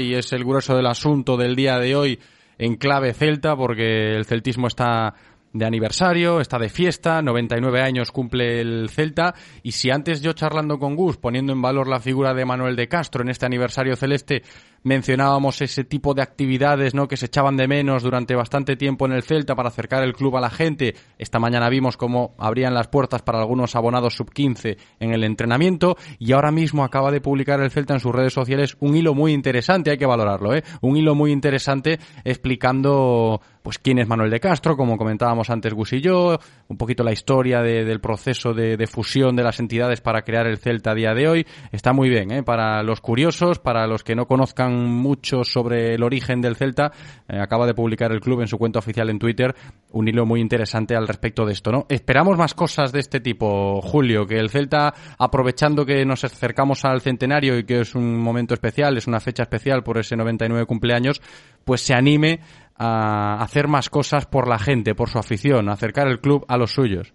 y 0.00 0.14
es 0.14 0.32
el 0.32 0.44
grueso 0.44 0.76
del 0.76 0.86
asunto 0.86 1.36
del 1.36 1.54
día 1.54 1.78
de 1.78 1.94
hoy 1.94 2.18
en 2.58 2.76
clave 2.76 3.12
celta, 3.12 3.56
porque 3.56 4.16
el 4.16 4.24
celtismo 4.24 4.66
está 4.66 5.14
de 5.58 5.66
aniversario, 5.66 6.40
está 6.40 6.58
de 6.58 6.68
fiesta, 6.68 7.22
99 7.22 7.80
años 7.80 8.12
cumple 8.12 8.60
el 8.60 8.88
Celta 8.90 9.34
y 9.62 9.72
si 9.72 9.90
antes 9.90 10.20
yo 10.20 10.32
charlando 10.32 10.78
con 10.78 10.96
Gus, 10.96 11.16
poniendo 11.16 11.52
en 11.52 11.62
valor 11.62 11.88
la 11.88 12.00
figura 12.00 12.34
de 12.34 12.44
Manuel 12.44 12.76
de 12.76 12.88
Castro 12.88 13.22
en 13.22 13.30
este 13.30 13.46
aniversario 13.46 13.96
celeste, 13.96 14.42
mencionábamos 14.86 15.60
ese 15.62 15.82
tipo 15.82 16.14
de 16.14 16.22
actividades 16.22 16.94
¿no? 16.94 17.08
que 17.08 17.16
se 17.16 17.26
echaban 17.26 17.56
de 17.56 17.66
menos 17.66 18.04
durante 18.04 18.36
bastante 18.36 18.76
tiempo 18.76 19.04
en 19.04 19.12
el 19.12 19.24
Celta 19.24 19.56
para 19.56 19.68
acercar 19.68 20.04
el 20.04 20.12
club 20.12 20.36
a 20.36 20.40
la 20.40 20.48
gente. 20.48 20.94
Esta 21.18 21.40
mañana 21.40 21.68
vimos 21.68 21.96
cómo 21.96 22.36
abrían 22.38 22.72
las 22.72 22.86
puertas 22.86 23.22
para 23.22 23.40
algunos 23.40 23.74
abonados 23.74 24.14
sub-15 24.14 24.76
en 25.00 25.12
el 25.12 25.24
entrenamiento 25.24 25.96
y 26.20 26.30
ahora 26.30 26.52
mismo 26.52 26.84
acaba 26.84 27.10
de 27.10 27.20
publicar 27.20 27.60
el 27.60 27.72
Celta 27.72 27.94
en 27.94 28.00
sus 28.00 28.14
redes 28.14 28.32
sociales 28.32 28.76
un 28.78 28.94
hilo 28.94 29.12
muy 29.12 29.32
interesante, 29.32 29.90
hay 29.90 29.98
que 29.98 30.06
valorarlo, 30.06 30.54
¿eh? 30.54 30.62
un 30.82 30.96
hilo 30.96 31.16
muy 31.16 31.32
interesante 31.32 31.98
explicando 32.24 33.40
pues 33.66 33.80
quién 33.80 33.98
es 33.98 34.06
Manuel 34.06 34.30
de 34.30 34.38
Castro, 34.38 34.76
como 34.76 34.96
comentábamos 34.96 35.50
antes 35.50 35.74
Gus 35.74 35.94
y 35.94 36.00
yo, 36.00 36.38
un 36.68 36.76
poquito 36.76 37.02
la 37.02 37.10
historia 37.10 37.62
del 37.62 38.00
proceso 38.00 38.54
de, 38.54 38.86
fusión 38.86 39.34
de 39.34 39.42
las 39.42 39.58
entidades 39.58 40.00
para 40.00 40.22
crear 40.22 40.46
el 40.46 40.58
Celta 40.58 40.92
a 40.92 40.94
día 40.94 41.14
de 41.14 41.26
hoy. 41.26 41.46
Está 41.72 41.92
muy 41.92 42.08
bien, 42.08 42.30
¿eh? 42.30 42.44
para 42.44 42.84
los 42.84 43.00
curiosos, 43.00 43.58
para 43.58 43.88
los 43.88 44.04
que 44.04 44.14
no 44.14 44.28
conozcan 44.28 44.75
mucho 44.84 45.44
sobre 45.44 45.94
el 45.94 46.02
origen 46.02 46.40
del 46.40 46.56
Celta. 46.56 46.92
Eh, 47.28 47.38
acaba 47.38 47.66
de 47.66 47.74
publicar 47.74 48.12
el 48.12 48.20
club 48.20 48.42
en 48.42 48.48
su 48.48 48.58
cuenta 48.58 48.78
oficial 48.78 49.10
en 49.10 49.18
Twitter 49.18 49.54
un 49.96 50.08
hilo 50.08 50.26
muy 50.26 50.40
interesante 50.40 50.94
al 50.94 51.08
respecto 51.08 51.46
de 51.46 51.52
esto, 51.52 51.72
¿no? 51.72 51.86
Esperamos 51.88 52.36
más 52.36 52.54
cosas 52.54 52.92
de 52.92 53.00
este 53.00 53.20
tipo, 53.20 53.80
Julio, 53.80 54.26
que 54.26 54.38
el 54.38 54.50
Celta, 54.50 54.92
aprovechando 55.18 55.86
que 55.86 56.04
nos 56.04 56.22
acercamos 56.24 56.84
al 56.84 57.00
centenario 57.00 57.58
y 57.58 57.64
que 57.64 57.80
es 57.80 57.94
un 57.94 58.16
momento 58.18 58.54
especial, 58.54 58.96
es 58.96 59.06
una 59.06 59.20
fecha 59.20 59.44
especial 59.44 59.82
por 59.82 59.98
ese 59.98 60.16
99 60.16 60.66
cumpleaños, 60.66 61.22
pues 61.64 61.80
se 61.80 61.94
anime 61.94 62.40
a 62.76 63.42
hacer 63.42 63.68
más 63.68 63.88
cosas 63.88 64.26
por 64.26 64.48
la 64.48 64.58
gente, 64.58 64.94
por 64.94 65.08
su 65.08 65.18
afición, 65.18 65.68
a 65.68 65.72
acercar 65.72 66.08
el 66.08 66.20
club 66.20 66.44
a 66.48 66.58
los 66.58 66.72
suyos. 66.72 67.14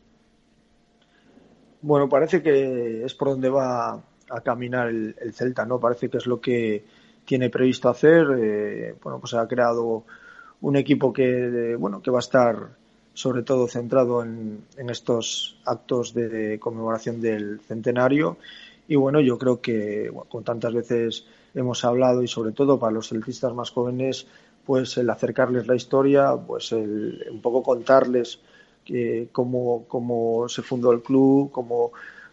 Bueno, 1.83 2.09
parece 2.09 2.41
que 2.41 3.03
es 3.03 3.13
por 3.13 3.29
donde 3.29 3.49
va 3.49 4.03
a 4.29 4.41
caminar 4.41 4.87
el, 4.87 5.15
el 5.19 5.33
Celta, 5.33 5.65
¿no? 5.65 5.79
Parece 5.79 6.09
que 6.09 6.17
es 6.17 6.25
lo 6.25 6.39
que 6.39 6.83
tiene 7.25 7.49
previsto 7.49 7.89
hacer. 7.89 8.27
Eh, 8.37 8.95
bueno, 9.03 9.19
pues 9.19 9.33
ha 9.33 9.47
creado 9.47 10.03
un 10.61 10.75
equipo 10.75 11.11
que, 11.11 11.75
bueno, 11.77 12.01
que 12.01 12.11
va 12.11 12.19
a 12.19 12.21
estar 12.21 12.69
sobre 13.13 13.43
todo 13.43 13.67
centrado 13.67 14.23
en, 14.23 14.63
estos 14.89 15.59
actos 15.65 16.13
de, 16.13 16.59
conmemoración 16.59 17.21
del 17.21 17.59
centenario. 17.61 18.37
Y 18.87 18.95
bueno, 18.95 19.19
yo 19.21 19.37
creo 19.37 19.61
que 19.61 20.11
con 20.29 20.43
tantas 20.43 20.73
veces 20.73 21.25
hemos 21.53 21.83
hablado 21.83 22.23
y 22.23 22.27
sobre 22.27 22.51
todo 22.51 22.79
para 22.79 22.93
los 22.93 23.09
celtistas 23.09 23.53
más 23.53 23.69
jóvenes, 23.71 24.27
pues 24.65 24.97
el 24.97 25.09
acercarles 25.09 25.67
la 25.67 25.75
historia, 25.75 26.35
pues 26.35 26.71
el 26.71 27.25
un 27.31 27.41
poco 27.41 27.63
contarles 27.63 28.39
que, 28.85 29.29
cómo, 29.31 29.85
cómo 29.87 30.47
se 30.49 30.61
fundó 30.61 30.91
el 30.91 31.01
club, 31.01 31.51
cómo 31.51 31.91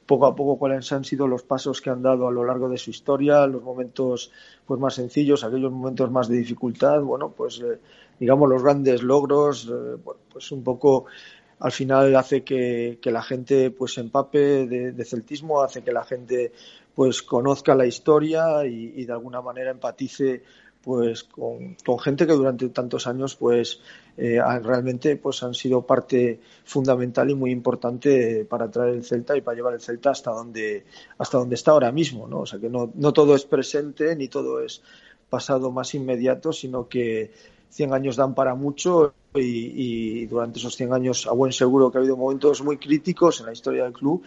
poco 0.09 0.25
a 0.25 0.35
poco 0.35 0.59
cuáles 0.59 0.91
han 0.91 1.05
sido 1.05 1.29
los 1.29 1.43
pasos 1.43 1.83
que 1.83 1.91
han 1.91 2.03
dado 2.03 2.27
a 2.27 2.33
lo 2.33 2.43
largo 2.43 2.71
de 2.71 2.79
su 2.79 2.89
historia, 2.89 3.47
los 3.47 3.63
momentos 3.63 4.33
pues 4.67 4.81
más 4.81 4.95
sencillos, 4.95 5.45
aquellos 5.45 5.71
momentos 5.71 6.11
más 6.11 6.29
de 6.29 6.39
dificultad, 6.39 7.03
bueno, 7.03 7.31
pues 7.37 7.61
eh, 7.61 7.79
digamos 8.19 8.49
los 8.49 8.63
grandes 8.63 9.03
logros, 9.03 9.69
eh, 9.71 9.99
pues 10.33 10.51
un 10.51 10.65
poco 10.65 11.05
al 11.61 11.73
final 11.73 12.17
hace 12.17 12.43
que, 12.43 12.99
la 13.05 13.23
gente 13.23 13.71
pues 13.71 13.95
se 13.95 14.01
empape 14.01 14.67
de, 14.67 15.05
celtismo, 15.05 15.61
hace 15.61 15.83
que 15.83 15.93
la 15.93 16.05
gente 16.05 16.53
pues 16.95 17.23
conozca 17.23 17.75
la 17.75 17.85
historia 17.85 18.65
y 18.65 19.05
de 19.05 19.13
alguna 19.13 19.43
manera 19.43 19.71
empatice 19.71 20.43
pues 20.89 21.25
con, 21.25 21.77
gente 21.99 22.27
que 22.27 22.33
durante 22.33 22.67
tantos 22.71 23.07
años 23.07 23.37
pues 23.37 23.83
eh, 24.17 24.41
realmente 24.63 25.17
pues 25.17 25.43
han 25.43 25.53
sido 25.53 25.83
parte 25.83 26.41
fundamental 26.65 27.29
y 27.29 27.35
muy 27.35 27.51
importante 27.51 28.47
para 28.47 28.71
traer 28.71 28.95
el 28.95 29.05
Celta 29.05 29.37
y 29.37 29.43
para 29.43 29.55
llevar 29.55 29.75
el 29.75 29.83
Celta 29.83 30.13
hasta 30.13 30.31
donde 30.31 30.87
hasta 31.19 31.37
donde 31.37 31.57
está 31.57 31.73
ahora 31.73 31.93
mismo 31.93 32.27
no 32.27 32.41
o 32.41 32.47
sea 32.47 32.59
que 32.59 32.71
no, 32.71 32.91
no 32.95 33.13
todo 33.13 33.35
es 33.35 33.45
presente 33.45 34.17
ni 34.17 34.29
todo 34.29 34.63
es 34.63 34.81
pasado 35.29 35.71
más 35.71 35.93
inmediato 35.93 36.55
sino 36.55 36.89
que 36.89 37.33
100 37.69 37.93
años 37.93 38.17
dan 38.17 38.35
para 38.35 38.55
mucho 38.55 39.13
y, 39.35 40.23
y 40.23 40.27
durante 40.27 40.59
esos 40.59 40.75
100 40.75 40.95
años 40.95 41.27
a 41.27 41.33
buen 41.33 41.53
seguro 41.53 41.91
que 41.91 41.99
ha 41.99 42.01
habido 42.01 42.17
momentos 42.17 42.63
muy 42.63 42.79
críticos 42.79 43.41
en 43.41 43.47
la 43.47 43.53
historia 43.53 43.85
del 43.85 43.93
club 43.93 44.23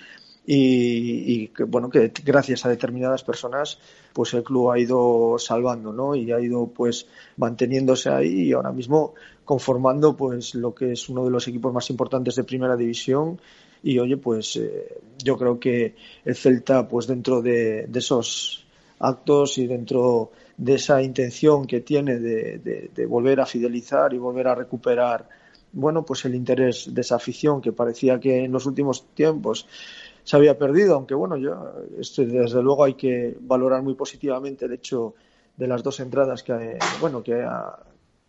y, 0.46 1.50
que 1.50 1.64
bueno 1.66 1.90
que 1.90 2.12
gracias 2.26 2.66
a 2.66 2.70
determinadas 2.70 3.24
personas 3.24 3.78
pues 4.12 4.34
el 4.34 4.44
club 4.44 4.72
ha 4.72 4.80
ido 4.80 5.36
salvando 5.38 5.94
no 5.94 6.16
y 6.16 6.32
ha 6.32 6.40
ido 6.40 6.66
pues 6.68 7.06
manteniéndose 7.38 8.10
ahí 8.10 8.48
y 8.48 8.54
ahora 8.54 8.72
mismo 8.72 9.14
conformando 9.52 10.16
pues 10.16 10.56
lo 10.56 10.74
que 10.74 10.94
es 10.94 11.10
uno 11.10 11.26
de 11.26 11.30
los 11.30 11.46
equipos 11.48 11.74
más 11.74 11.90
importantes 11.90 12.36
de 12.36 12.46
primera 12.46 12.78
división. 12.78 13.40
Y 13.84 14.00
oye 14.00 14.16
pues 14.16 14.56
eh, 14.56 15.00
yo 15.24 15.38
creo 15.38 15.60
que 15.60 15.96
el 16.24 16.36
Celta 16.36 16.88
pues 16.88 17.06
dentro 17.06 17.42
de, 17.42 17.90
esos 17.94 18.66
actos 19.00 19.58
y 19.58 19.68
dentro 19.68 20.32
de 20.56 20.76
esa 20.76 21.02
intención 21.02 21.66
que 21.66 21.82
tiene 21.82 22.20
de, 22.20 23.06
volver 23.08 23.42
a 23.42 23.46
fidelizar 23.46 24.14
y 24.14 24.20
volver 24.20 24.48
a 24.48 24.56
recuperar 24.56 25.28
bueno, 25.74 26.06
pues 26.06 26.26
el 26.26 26.36
interés 26.36 26.94
de 26.94 27.02
esa 27.02 27.16
afición 27.16 27.62
que 27.62 27.72
parecía 27.72 28.20
que 28.20 28.46
en 28.46 28.52
los 28.52 28.66
últimos 28.66 29.06
tiempos 29.14 29.68
se 30.24 30.36
había 30.36 30.58
perdido, 30.58 30.96
aunque 30.96 31.16
bueno, 31.16 31.38
yo, 31.38 31.74
este, 31.98 32.26
desde 32.26 32.62
luego 32.62 32.84
hay 32.84 32.94
que 32.94 33.38
valorar 33.40 33.82
muy 33.82 33.96
positivamente 33.96 34.66
el 34.66 34.74
hecho 34.74 35.16
de 35.58 35.68
las 35.68 35.84
dos 35.84 36.00
entradas 36.00 36.44
que, 36.44 36.78
bueno, 37.00 37.22
que 37.22 37.42
ha, 37.42 37.78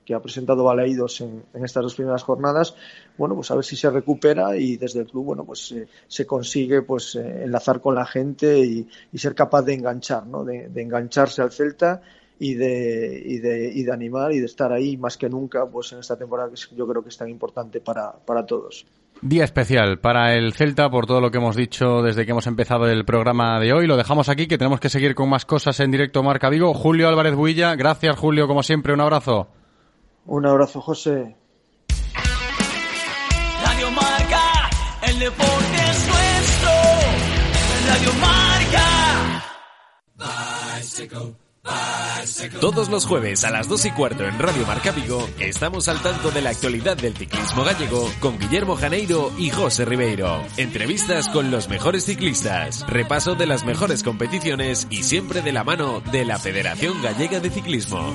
que 0.05 0.15
ha 0.15 0.21
presentado 0.21 0.65
Balaídos 0.65 1.21
en, 1.21 1.45
estas 1.55 1.83
dos 1.83 1.95
primeras 1.95 2.23
jornadas, 2.23 2.75
bueno, 3.17 3.35
pues 3.35 3.51
a 3.51 3.55
ver 3.55 3.65
si 3.65 3.77
se 3.77 3.91
recupera 3.91 4.57
y 4.57 4.77
desde 4.77 5.01
el 5.01 5.07
club, 5.07 5.27
bueno, 5.27 5.45
pues 5.45 5.73
eh, 5.73 5.87
se 6.09 6.27
consigue 6.27 6.83
pues 6.83 7.15
eh, 7.15 7.45
enlazar 7.45 7.81
con 7.81 7.95
la 7.95 8.07
gente 8.07 8.59
y, 8.59 8.89
y, 9.13 9.19
ser 9.19 9.35
capaz 9.35 9.63
de 9.63 9.75
enganchar, 9.75 10.27
¿no? 10.27 10.45
De, 10.45 10.69
de 10.69 10.83
engancharse 10.83 11.43
al 11.43 11.53
Celta 11.53 12.03
y 12.39 12.55
de, 12.55 13.23
y 13.25 13.39
de, 13.39 13.73
y 13.73 13.83
de 13.85 13.93
animar 13.93 14.33
y 14.33 14.41
de 14.41 14.47
estar 14.47 14.73
ahí 14.73 14.97
más 14.97 15.17
que 15.17 15.29
nunca, 15.29 15.67
pues 15.67 15.93
en 15.93 16.01
esta 16.01 16.17
temporada 16.17 16.51
que 16.51 16.75
yo 16.75 16.87
creo 16.89 17.03
que 17.03 17.11
es 17.11 17.17
tan 17.17 17.29
importante 17.29 17.81
para, 17.81 18.13
para 18.13 18.45
todos. 18.45 18.85
Día 19.23 19.45
especial 19.45 20.01
para 20.01 20.35
el 20.35 20.53
Celta 20.53 20.91
por 20.91 21.07
todo 21.07 21.21
lo 21.21 21.31
que 21.31 21.39
hemos 21.39 21.55
dicho 21.55 22.03
desde 22.03 22.25
que 22.25 22.33
hemos 22.33 22.49
empezado 22.49 22.89
el 22.89 23.05
programa 23.05 23.61
de 23.61 23.73
hoy. 23.73 23.87
Lo 23.87 23.97
dejamos 23.97 24.29
aquí, 24.29 24.49
que 24.49 24.59
tenemos 24.59 24.81
que 24.81 24.89
seguir 24.89 25.15
con 25.15 25.29
más 25.29 25.45
cosas 25.45 25.79
en 25.79 25.93
directo 25.93 26.25
Marca 26.25 26.49
Vigo. 26.49 26.75
Julio 26.75 27.09
Álvarez 27.09 27.37
Builla, 27.37 27.77
gracias 27.77 28.19
Julio, 28.19 28.49
como 28.49 28.65
siempre, 28.65 28.93
un 28.93 29.01
abrazo. 29.01 29.47
Un 30.27 30.45
abrazo, 30.45 30.81
José. 30.81 31.37
Radio 33.65 33.91
Marca, 33.93 34.71
el 35.07 35.19
deporte 35.21 35.77
es 35.91 36.09
nuestro. 36.09 36.71
Radio 37.87 38.13
Marca. 38.21 39.45
Bicycle. 40.81 41.42
Todos 42.61 42.89
los 42.89 43.07
jueves 43.07 43.45
a 43.45 43.51
las 43.51 43.69
2 43.69 43.87
y 43.87 43.91
cuarto 43.93 44.25
en 44.25 44.37
Radio 44.39 44.67
Marca 44.67 44.91
Vigo 44.91 45.29
estamos 45.39 45.87
al 45.89 46.01
tanto 46.03 46.33
de 46.33 46.43
la 46.43 46.51
actualidad 46.51 46.97
del 46.97 47.17
ciclismo 47.17 47.63
gallego 47.63 48.11
con 48.19 48.39
Guillermo 48.39 48.75
Janeiro 48.75 49.33
y 49.39 49.51
José 49.51 49.85
Ribeiro. 49.85 50.43
Entrevistas 50.57 51.29
con 51.29 51.53
los 51.53 51.69
mejores 51.69 52.05
ciclistas, 52.05 52.85
repaso 52.89 53.37
de 53.37 53.47
las 53.47 53.65
mejores 53.65 54.03
competiciones 54.03 54.89
y 54.91 55.05
siempre 55.05 55.41
de 55.41 55.53
la 55.53 55.63
mano 55.63 56.01
de 56.11 56.25
la 56.25 56.39
Federación 56.39 57.01
Gallega 57.01 57.39
de 57.39 57.51
Ciclismo. 57.51 58.13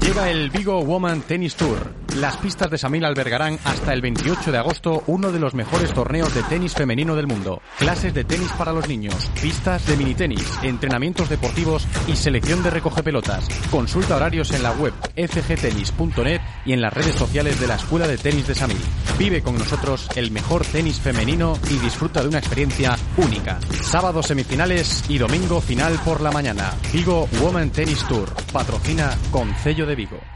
Llega 0.00 0.30
el 0.30 0.50
Vigo 0.50 0.84
Woman 0.84 1.22
Tennis 1.22 1.54
Tour. 1.54 2.03
Las 2.16 2.36
pistas 2.36 2.70
de 2.70 2.78
Samil 2.78 3.04
albergarán 3.04 3.58
hasta 3.64 3.92
el 3.92 4.00
28 4.00 4.52
de 4.52 4.58
agosto 4.58 5.02
uno 5.08 5.32
de 5.32 5.40
los 5.40 5.54
mejores 5.54 5.92
torneos 5.92 6.32
de 6.32 6.44
tenis 6.44 6.72
femenino 6.72 7.16
del 7.16 7.26
mundo. 7.26 7.60
Clases 7.76 8.14
de 8.14 8.22
tenis 8.22 8.52
para 8.52 8.72
los 8.72 8.86
niños, 8.86 9.28
pistas 9.42 9.84
de 9.86 9.96
mini 9.96 10.14
tenis, 10.14 10.48
entrenamientos 10.62 11.28
deportivos 11.28 11.88
y 12.06 12.14
selección 12.14 12.62
de 12.62 12.70
recoge 12.70 13.02
pelotas. 13.02 13.48
Consulta 13.68 14.14
horarios 14.14 14.52
en 14.52 14.62
la 14.62 14.70
web 14.70 14.92
fgtenis.net 15.16 16.40
y 16.64 16.72
en 16.72 16.80
las 16.80 16.92
redes 16.92 17.16
sociales 17.16 17.58
de 17.58 17.66
la 17.66 17.74
Escuela 17.74 18.06
de 18.06 18.16
Tenis 18.16 18.46
de 18.46 18.54
Samil. 18.54 18.78
Vive 19.18 19.42
con 19.42 19.58
nosotros 19.58 20.08
el 20.14 20.30
mejor 20.30 20.64
tenis 20.64 21.00
femenino 21.00 21.58
y 21.68 21.78
disfruta 21.78 22.22
de 22.22 22.28
una 22.28 22.38
experiencia 22.38 22.96
única. 23.16 23.58
Sábado 23.82 24.22
semifinales 24.22 25.02
y 25.08 25.18
domingo 25.18 25.60
final 25.60 25.98
por 26.04 26.20
la 26.20 26.30
mañana. 26.30 26.74
Vigo 26.92 27.28
Woman 27.40 27.70
Tennis 27.70 28.06
Tour. 28.06 28.32
Patrocina 28.52 29.16
Concello 29.32 29.84
de 29.84 29.96
Vigo. 29.96 30.33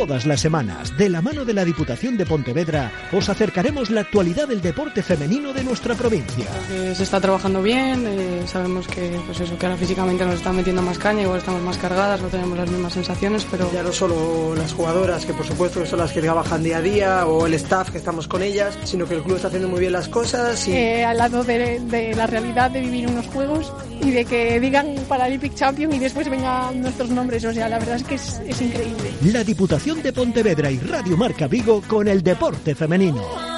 Todas 0.00 0.24
las 0.24 0.40
semanas, 0.40 0.96
de 0.96 1.10
la 1.10 1.20
mano 1.20 1.44
de 1.44 1.52
la 1.52 1.62
Diputación 1.62 2.16
de 2.16 2.24
Pontevedra, 2.24 2.90
os 3.12 3.28
acercaremos 3.28 3.90
la 3.90 4.00
actualidad 4.00 4.48
del 4.48 4.62
deporte 4.62 5.02
femenino 5.02 5.52
de 5.52 5.62
nuestra 5.62 5.94
provincia. 5.94 6.46
Eh, 6.70 6.94
se 6.96 7.02
está 7.02 7.20
trabajando 7.20 7.60
bien, 7.60 8.06
eh, 8.06 8.44
sabemos 8.46 8.88
que, 8.88 9.20
pues 9.26 9.40
eso, 9.40 9.58
que 9.58 9.66
ahora 9.66 9.76
físicamente 9.76 10.24
nos 10.24 10.36
están 10.36 10.56
metiendo 10.56 10.80
más 10.80 10.96
caña, 10.96 11.20
igual 11.20 11.40
estamos 11.40 11.60
más 11.60 11.76
cargadas, 11.76 12.22
no 12.22 12.28
tenemos 12.28 12.56
las 12.56 12.70
mismas 12.70 12.94
sensaciones, 12.94 13.46
pero... 13.50 13.70
Ya 13.74 13.82
no 13.82 13.92
solo 13.92 14.54
las 14.56 14.72
jugadoras, 14.72 15.26
que 15.26 15.34
por 15.34 15.44
supuesto 15.44 15.84
son 15.84 15.98
las 15.98 16.12
que 16.12 16.22
trabajan 16.22 16.62
día 16.62 16.78
a 16.78 16.80
día, 16.80 17.26
o 17.26 17.46
el 17.46 17.52
staff 17.52 17.90
que 17.90 17.98
estamos 17.98 18.26
con 18.26 18.42
ellas, 18.42 18.78
sino 18.84 19.06
que 19.06 19.16
el 19.16 19.22
club 19.22 19.36
está 19.36 19.48
haciendo 19.48 19.68
muy 19.68 19.80
bien 19.80 19.92
las 19.92 20.08
cosas. 20.08 20.66
Y... 20.66 20.72
Eh, 20.72 21.04
al 21.04 21.18
lado 21.18 21.44
de, 21.44 21.78
de, 21.78 22.14
la 22.14 22.26
realidad 22.26 22.70
de 22.70 22.80
vivir 22.80 23.06
unos 23.06 23.26
juegos 23.26 23.70
y 24.02 24.12
de 24.12 24.24
que 24.24 24.58
digan 24.60 24.94
Paralympic 25.06 25.54
Champion 25.54 25.92
y 25.92 25.98
después 25.98 26.26
vengan 26.30 26.80
nuestros 26.80 27.10
nombres, 27.10 27.44
o 27.44 27.52
sea, 27.52 27.68
la 27.68 27.78
verdad 27.78 27.96
es 27.96 28.04
que 28.04 28.14
es, 28.14 28.40
es 28.46 28.62
increíble. 28.62 29.10
La 29.24 29.44
Diputación 29.44 29.89
de 29.98 30.12
Pontevedra 30.12 30.70
y 30.70 30.78
Radio 30.78 31.16
Marca 31.16 31.48
Vigo 31.48 31.82
con 31.86 32.06
el 32.06 32.22
deporte 32.22 32.76
femenino. 32.76 33.50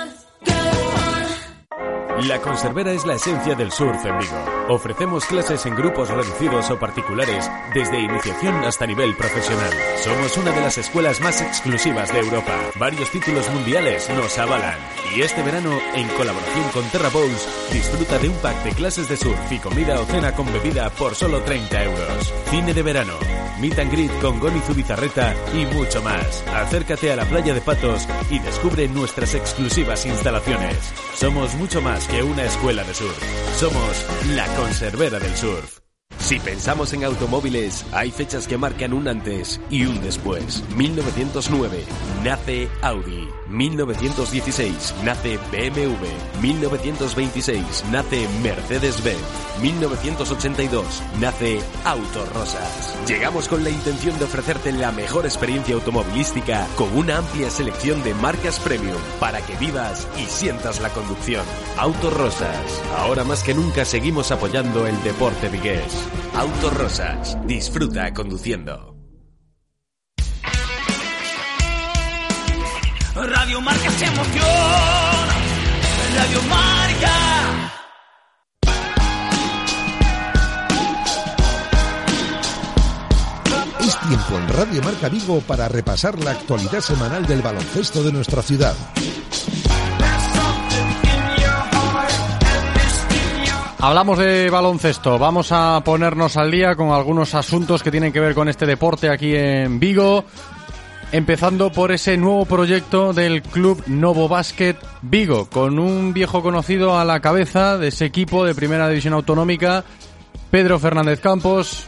La 2.26 2.40
Conservera 2.40 2.92
es 2.92 3.04
la 3.04 3.14
esencia 3.14 3.54
del 3.54 3.70
surf 3.70 4.04
en 4.06 4.18
Vigo. 4.18 4.44
Ofrecemos 4.68 5.24
clases 5.26 5.66
en 5.66 5.74
grupos 5.74 6.08
reducidos 6.08 6.70
o 6.70 6.78
particulares, 6.78 7.50
desde 7.74 8.00
iniciación 8.00 8.54
hasta 8.64 8.86
nivel 8.86 9.14
profesional. 9.16 9.70
Somos 9.96 10.36
una 10.38 10.52
de 10.52 10.60
las 10.60 10.78
escuelas 10.78 11.20
más 11.20 11.40
exclusivas 11.42 12.12
de 12.12 12.20
Europa. 12.20 12.56
Varios 12.78 13.10
títulos 13.10 13.50
mundiales 13.50 14.08
nos 14.10 14.38
avalan. 14.38 14.78
Y 15.14 15.20
este 15.20 15.42
verano, 15.42 15.78
en 15.94 16.08
colaboración 16.08 16.68
con 16.72 16.84
Terra 16.90 17.10
Bowls, 17.10 17.48
disfruta 17.72 18.18
de 18.18 18.28
un 18.28 18.36
pack 18.36 18.62
de 18.64 18.70
clases 18.70 19.08
de 19.08 19.16
surf 19.16 19.52
y 19.52 19.58
comida 19.58 20.00
o 20.00 20.06
cena 20.06 20.32
con 20.32 20.50
bebida 20.52 20.88
por 20.90 21.14
solo 21.14 21.42
30 21.42 21.84
euros. 21.84 22.32
Cine 22.50 22.72
de 22.72 22.82
verano, 22.82 23.14
meet 23.62 23.78
and 23.78 23.92
greet 23.92 24.10
con 24.20 24.40
Goni 24.40 24.60
Zubizarreta 24.60 25.34
y 25.54 25.64
mucho 25.74 26.02
más. 26.02 26.42
Acércate 26.48 27.12
a 27.12 27.16
la 27.16 27.24
playa 27.24 27.54
de 27.54 27.60
Patos 27.60 28.08
y 28.28 28.40
descubre 28.40 28.88
nuestras 28.88 29.34
exclusivas 29.34 30.04
instalaciones. 30.04 30.76
Somos 31.14 31.54
mucho 31.54 31.80
más 31.80 32.06
que 32.08 32.22
una 32.24 32.44
escuela 32.44 32.82
de 32.82 32.92
surf. 32.92 33.22
Somos 33.56 34.06
la 34.34 34.46
conservera 34.56 35.20
del 35.20 35.34
surf. 35.36 35.81
Si 36.18 36.38
pensamos 36.38 36.92
en 36.92 37.04
automóviles, 37.04 37.84
hay 37.92 38.10
fechas 38.10 38.46
que 38.46 38.56
marcan 38.56 38.92
un 38.92 39.08
antes 39.08 39.60
y 39.70 39.84
un 39.84 40.00
después. 40.00 40.62
1909 40.76 41.84
nace 42.22 42.68
Audi. 42.80 43.28
1916 43.48 44.94
nace 45.04 45.38
BMW. 45.50 46.40
1926 46.40 47.84
nace 47.90 48.26
Mercedes-Benz. 48.42 49.18
1982 49.60 51.02
nace 51.20 51.60
Autorosas. 51.84 52.96
Llegamos 53.06 53.48
con 53.48 53.62
la 53.64 53.70
intención 53.70 54.18
de 54.18 54.24
ofrecerte 54.24 54.72
la 54.72 54.92
mejor 54.92 55.26
experiencia 55.26 55.74
automovilística 55.74 56.66
con 56.76 56.96
una 56.96 57.18
amplia 57.18 57.50
selección 57.50 58.02
de 58.02 58.14
marcas 58.14 58.58
premium 58.60 59.00
para 59.20 59.42
que 59.42 59.56
vivas 59.56 60.08
y 60.18 60.24
sientas 60.26 60.80
la 60.80 60.88
conducción. 60.90 61.44
Autorosas. 61.76 62.82
Ahora 62.96 63.24
más 63.24 63.42
que 63.42 63.54
nunca 63.54 63.84
seguimos 63.84 64.30
apoyando 64.30 64.86
el 64.86 65.00
deporte 65.02 65.48
vigués. 65.48 66.01
Autorosas. 66.34 67.36
Disfruta 67.46 68.12
conduciendo. 68.12 68.92
Radio 73.14 73.60
Marca 73.60 73.90
se 73.90 74.06
emoción. 74.06 74.46
Radio 76.16 76.42
Marca. 76.48 77.72
Es 83.80 84.00
tiempo 84.00 84.38
en 84.38 84.48
Radio 84.48 84.82
Marca 84.82 85.08
Vigo 85.08 85.40
para 85.40 85.68
repasar 85.68 86.18
la 86.24 86.30
actualidad 86.30 86.80
semanal 86.80 87.26
del 87.26 87.42
baloncesto 87.42 88.02
de 88.02 88.12
nuestra 88.12 88.42
ciudad. 88.42 88.74
Hablamos 93.84 94.16
de 94.16 94.48
baloncesto, 94.48 95.18
vamos 95.18 95.50
a 95.50 95.82
ponernos 95.84 96.36
al 96.36 96.52
día 96.52 96.76
con 96.76 96.90
algunos 96.90 97.34
asuntos 97.34 97.82
que 97.82 97.90
tienen 97.90 98.12
que 98.12 98.20
ver 98.20 98.32
con 98.32 98.48
este 98.48 98.64
deporte 98.64 99.10
aquí 99.10 99.34
en 99.34 99.80
Vigo, 99.80 100.24
empezando 101.10 101.72
por 101.72 101.90
ese 101.90 102.16
nuevo 102.16 102.44
proyecto 102.46 103.12
del 103.12 103.42
club 103.42 103.82
Novo 103.88 104.28
Basket 104.28 104.76
Vigo, 105.02 105.50
con 105.50 105.80
un 105.80 106.12
viejo 106.12 106.42
conocido 106.42 106.96
a 106.96 107.04
la 107.04 107.18
cabeza 107.18 107.76
de 107.76 107.88
ese 107.88 108.04
equipo 108.04 108.44
de 108.44 108.54
Primera 108.54 108.88
División 108.88 109.14
Autonómica, 109.14 109.82
Pedro 110.48 110.78
Fernández 110.78 111.18
Campos. 111.18 111.86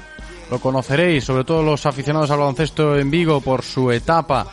Lo 0.50 0.58
conoceréis, 0.58 1.22
sobre 1.22 1.44
todo 1.44 1.62
los 1.62 1.86
aficionados 1.86 2.28
al 2.32 2.40
baloncesto 2.40 2.98
en 2.98 3.08
Vigo, 3.08 3.40
por 3.40 3.62
su 3.62 3.92
etapa 3.92 4.48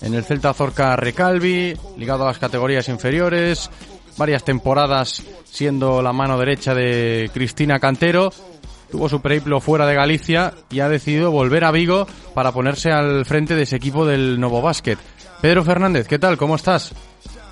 en 0.00 0.14
el 0.14 0.22
Celta 0.22 0.54
Zorca 0.54 0.94
Recalvi, 0.94 1.74
ligado 1.96 2.22
a 2.22 2.28
las 2.28 2.38
categorías 2.38 2.88
inferiores, 2.88 3.68
varias 4.16 4.44
temporadas 4.44 5.24
siendo 5.44 6.02
la 6.02 6.12
mano 6.12 6.38
derecha 6.38 6.74
de 6.74 7.30
Cristina 7.32 7.78
Cantero. 7.78 8.30
Tuvo 8.90 9.08
su 9.08 9.20
periplo 9.20 9.60
fuera 9.60 9.86
de 9.86 9.94
Galicia 9.94 10.52
y 10.70 10.80
ha 10.80 10.88
decidido 10.88 11.30
volver 11.30 11.64
a 11.64 11.72
Vigo 11.72 12.06
para 12.34 12.52
ponerse 12.52 12.92
al 12.92 13.24
frente 13.24 13.54
de 13.56 13.62
ese 13.62 13.76
equipo 13.76 14.06
del 14.06 14.38
Novo 14.38 14.62
Basket. 14.62 14.98
Pedro 15.42 15.64
Fernández, 15.64 16.06
¿qué 16.06 16.18
tal? 16.18 16.36
¿Cómo 16.36 16.54
estás? 16.54 16.94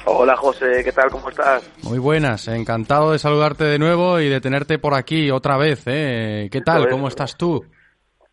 Hola 0.04 0.36
José, 0.36 0.82
¿qué 0.84 0.92
tal? 0.92 1.10
¿Cómo 1.10 1.28
estás? 1.28 1.68
Muy 1.82 1.98
buenas, 1.98 2.48
encantado 2.48 3.12
de 3.12 3.18
saludarte 3.18 3.64
de 3.64 3.78
nuevo 3.78 4.18
y 4.20 4.28
de 4.28 4.40
tenerte 4.40 4.78
por 4.78 4.94
aquí 4.94 5.30
otra 5.30 5.56
vez. 5.56 5.82
¿eh? 5.86 6.48
¿Qué 6.50 6.60
tal? 6.60 6.88
¿Cómo 6.88 7.08
estás 7.08 7.36
tú? 7.36 7.64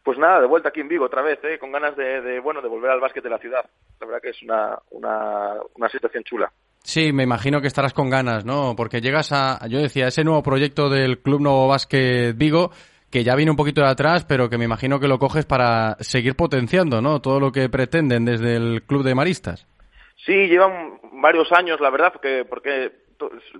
Pues 0.03 0.17
nada, 0.17 0.41
de 0.41 0.47
vuelta 0.47 0.69
aquí 0.69 0.79
en 0.79 0.87
Vigo 0.87 1.05
otra 1.05 1.21
vez, 1.21 1.39
¿eh? 1.43 1.59
con 1.59 1.71
ganas 1.71 1.95
de, 1.95 2.21
de, 2.21 2.39
bueno, 2.39 2.61
de 2.61 2.69
volver 2.69 2.89
al 2.89 2.99
básquet 2.99 3.23
de 3.23 3.29
la 3.29 3.37
ciudad. 3.37 3.63
La 3.99 4.07
verdad 4.07 4.21
que 4.21 4.29
es 4.29 4.41
una, 4.41 4.79
una, 4.91 5.55
una 5.75 5.89
situación 5.89 6.23
chula. 6.23 6.51
Sí, 6.83 7.11
me 7.13 7.23
imagino 7.23 7.61
que 7.61 7.67
estarás 7.67 7.93
con 7.93 8.09
ganas, 8.09 8.45
¿no? 8.45 8.75
Porque 8.75 9.01
llegas 9.01 9.31
a, 9.31 9.67
yo 9.67 9.79
decía, 9.79 10.07
ese 10.07 10.23
nuevo 10.23 10.41
proyecto 10.41 10.89
del 10.89 11.19
Club 11.19 11.41
Nuevo 11.41 11.67
Básquet 11.67 12.35
Vigo, 12.35 12.71
que 13.11 13.23
ya 13.23 13.35
viene 13.35 13.51
un 13.51 13.57
poquito 13.57 13.81
de 13.81 13.89
atrás, 13.89 14.25
pero 14.25 14.49
que 14.49 14.57
me 14.57 14.65
imagino 14.65 14.99
que 14.99 15.07
lo 15.07 15.19
coges 15.19 15.45
para 15.45 15.97
seguir 15.99 16.35
potenciando, 16.35 17.01
¿no? 17.01 17.21
Todo 17.21 17.39
lo 17.39 17.51
que 17.51 17.69
pretenden 17.69 18.25
desde 18.25 18.55
el 18.55 18.83
club 18.83 19.03
de 19.03 19.15
maristas. 19.15 19.67
Sí, 20.25 20.33
llevan 20.47 20.99
varios 21.21 21.51
años, 21.51 21.79
la 21.79 21.89
verdad, 21.89 22.11
porque, 22.13 22.45
porque 22.47 22.91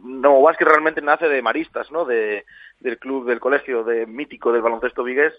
Nuevo 0.01 0.41
Basket 0.41 0.65
realmente 0.65 1.01
nace 1.01 1.27
de 1.27 1.41
maristas, 1.41 1.91
¿no? 1.91 2.05
De, 2.05 2.45
del 2.79 2.97
club, 2.97 3.27
del 3.27 3.39
colegio, 3.39 3.83
de 3.83 4.05
mítico 4.05 4.51
del 4.51 4.61
baloncesto 4.61 5.03
vigués 5.03 5.33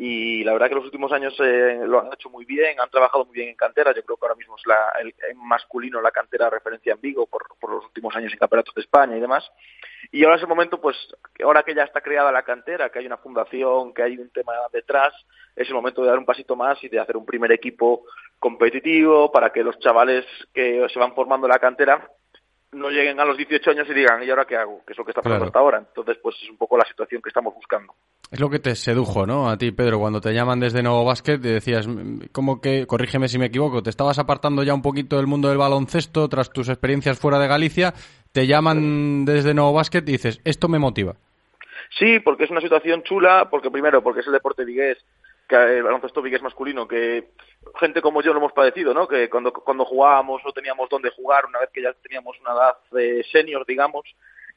y 0.00 0.44
la 0.44 0.52
verdad 0.52 0.68
que 0.68 0.76
los 0.76 0.84
últimos 0.84 1.10
años 1.10 1.34
eh, 1.40 1.80
lo 1.84 2.00
han 2.00 2.12
hecho 2.12 2.30
muy 2.30 2.44
bien, 2.44 2.78
han 2.78 2.88
trabajado 2.88 3.24
muy 3.24 3.34
bien 3.34 3.48
en 3.48 3.56
cantera, 3.56 3.92
yo 3.92 4.04
creo 4.04 4.16
que 4.16 4.26
ahora 4.26 4.36
mismo 4.36 4.54
es 4.56 4.64
la, 4.64 4.92
el, 5.00 5.12
masculino 5.34 6.00
la 6.00 6.12
cantera 6.12 6.48
referencia 6.48 6.92
en 6.92 7.00
Vigo 7.00 7.26
por, 7.26 7.48
por, 7.58 7.72
los 7.72 7.84
últimos 7.84 8.14
años 8.14 8.32
en 8.32 8.38
campeonatos 8.38 8.76
de 8.76 8.82
España 8.82 9.16
y 9.16 9.20
demás. 9.20 9.50
Y 10.12 10.22
ahora 10.22 10.36
es 10.36 10.42
el 10.42 10.48
momento, 10.48 10.80
pues, 10.80 10.96
ahora 11.42 11.64
que 11.64 11.74
ya 11.74 11.82
está 11.82 12.00
creada 12.00 12.30
la 12.30 12.44
cantera, 12.44 12.90
que 12.90 13.00
hay 13.00 13.06
una 13.06 13.16
fundación, 13.16 13.92
que 13.92 14.04
hay 14.04 14.16
un 14.18 14.30
tema 14.30 14.52
detrás, 14.72 15.12
es 15.56 15.66
el 15.66 15.74
momento 15.74 16.02
de 16.02 16.10
dar 16.10 16.18
un 16.18 16.24
pasito 16.24 16.54
más 16.54 16.82
y 16.84 16.88
de 16.88 17.00
hacer 17.00 17.16
un 17.16 17.26
primer 17.26 17.50
equipo 17.50 18.04
competitivo 18.38 19.32
para 19.32 19.50
que 19.50 19.64
los 19.64 19.80
chavales 19.80 20.24
que 20.54 20.86
se 20.92 20.98
van 21.00 21.12
formando 21.16 21.48
en 21.48 21.52
la 21.52 21.58
cantera 21.58 22.08
no 22.72 22.90
lleguen 22.90 23.18
a 23.18 23.24
los 23.24 23.36
18 23.36 23.70
años 23.70 23.86
y 23.90 23.94
digan, 23.94 24.22
¿y 24.22 24.30
ahora 24.30 24.44
qué 24.44 24.56
hago? 24.56 24.82
Que 24.84 24.92
es 24.92 24.98
lo 24.98 25.04
que 25.04 25.12
está 25.12 25.22
pasando 25.22 25.46
hasta 25.46 25.58
ahora. 25.58 25.78
Entonces, 25.78 26.18
pues 26.22 26.36
es 26.42 26.50
un 26.50 26.56
poco 26.56 26.76
la 26.76 26.84
situación 26.86 27.22
que 27.22 27.30
estamos 27.30 27.54
buscando. 27.54 27.94
Es 28.30 28.40
lo 28.40 28.50
que 28.50 28.58
te 28.58 28.74
sedujo, 28.74 29.26
¿no? 29.26 29.48
A 29.48 29.56
ti, 29.56 29.70
Pedro, 29.72 29.98
cuando 29.98 30.20
te 30.20 30.34
llaman 30.34 30.60
desde 30.60 30.82
Nuevo 30.82 31.04
Básquet, 31.04 31.42
y 31.44 31.48
decías, 31.48 31.88
¿cómo 32.32 32.60
que, 32.60 32.86
corrígeme 32.86 33.28
si 33.28 33.38
me 33.38 33.46
equivoco, 33.46 33.82
te 33.82 33.90
estabas 33.90 34.18
apartando 34.18 34.62
ya 34.62 34.74
un 34.74 34.82
poquito 34.82 35.16
del 35.16 35.26
mundo 35.26 35.48
del 35.48 35.58
baloncesto 35.58 36.28
tras 36.28 36.50
tus 36.50 36.68
experiencias 36.68 37.18
fuera 37.18 37.38
de 37.38 37.48
Galicia, 37.48 37.94
te 38.32 38.46
llaman 38.46 39.24
desde 39.24 39.54
Nuevo 39.54 39.72
Básquet 39.72 40.06
y 40.08 40.12
dices, 40.12 40.40
esto 40.44 40.68
me 40.68 40.78
motiva. 40.78 41.16
Sí, 41.98 42.20
porque 42.20 42.44
es 42.44 42.50
una 42.50 42.60
situación 42.60 43.02
chula, 43.02 43.48
porque 43.50 43.70
primero, 43.70 44.02
porque 44.02 44.20
es 44.20 44.26
el 44.26 44.34
deporte 44.34 44.64
vigués, 44.64 44.98
que 45.48 45.78
el 45.78 45.82
baloncesto 45.82 46.20
vigués 46.20 46.42
masculino, 46.42 46.86
que 46.86 47.30
gente 47.80 48.02
como 48.02 48.20
yo 48.22 48.32
lo 48.32 48.38
hemos 48.38 48.52
padecido, 48.52 48.92
¿no? 48.92 49.08
Que 49.08 49.30
cuando, 49.30 49.52
cuando 49.52 49.84
jugábamos 49.84 50.42
no 50.44 50.52
teníamos 50.52 50.88
dónde 50.90 51.10
jugar, 51.10 51.46
una 51.46 51.60
vez 51.60 51.70
que 51.70 51.82
ya 51.82 51.92
teníamos 51.94 52.38
una 52.40 52.52
edad 52.52 52.76
de 52.92 53.24
senior, 53.32 53.64
digamos, 53.66 54.04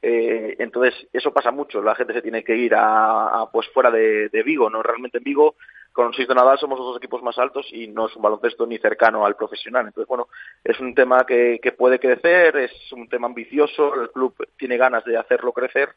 eh, 0.02 0.56
entonces 0.58 0.94
eso 1.12 1.32
pasa 1.32 1.50
mucho, 1.50 1.80
la 1.80 1.94
gente 1.94 2.12
se 2.12 2.22
tiene 2.22 2.42
que 2.42 2.56
ir 2.56 2.74
a, 2.76 3.48
pues 3.52 3.68
fuera 3.68 3.90
de, 3.90 4.42
Vigo, 4.44 4.68
¿no? 4.68 4.82
Realmente 4.82 5.18
en 5.18 5.24
Vigo 5.24 5.54
con 5.92 6.12
Seis 6.12 6.26
de 6.26 6.34
Nadal 6.34 6.58
somos 6.58 6.78
los 6.78 6.88
dos 6.88 6.96
equipos 6.96 7.22
más 7.22 7.38
altos 7.38 7.66
y 7.70 7.86
no 7.86 8.06
es 8.06 8.16
un 8.16 8.22
baloncesto 8.22 8.66
ni 8.66 8.78
cercano 8.78 9.24
al 9.24 9.36
profesional. 9.36 9.86
Entonces, 9.86 10.08
bueno, 10.08 10.28
es 10.64 10.78
un 10.80 10.94
tema 10.94 11.24
que, 11.24 11.60
que 11.62 11.72
puede 11.72 12.00
crecer, 12.00 12.56
es 12.56 12.92
un 12.92 13.08
tema 13.08 13.28
ambicioso, 13.28 13.94
el 13.94 14.10
club 14.10 14.34
tiene 14.58 14.76
ganas 14.76 15.04
de 15.04 15.16
hacerlo 15.16 15.52
crecer. 15.52 15.90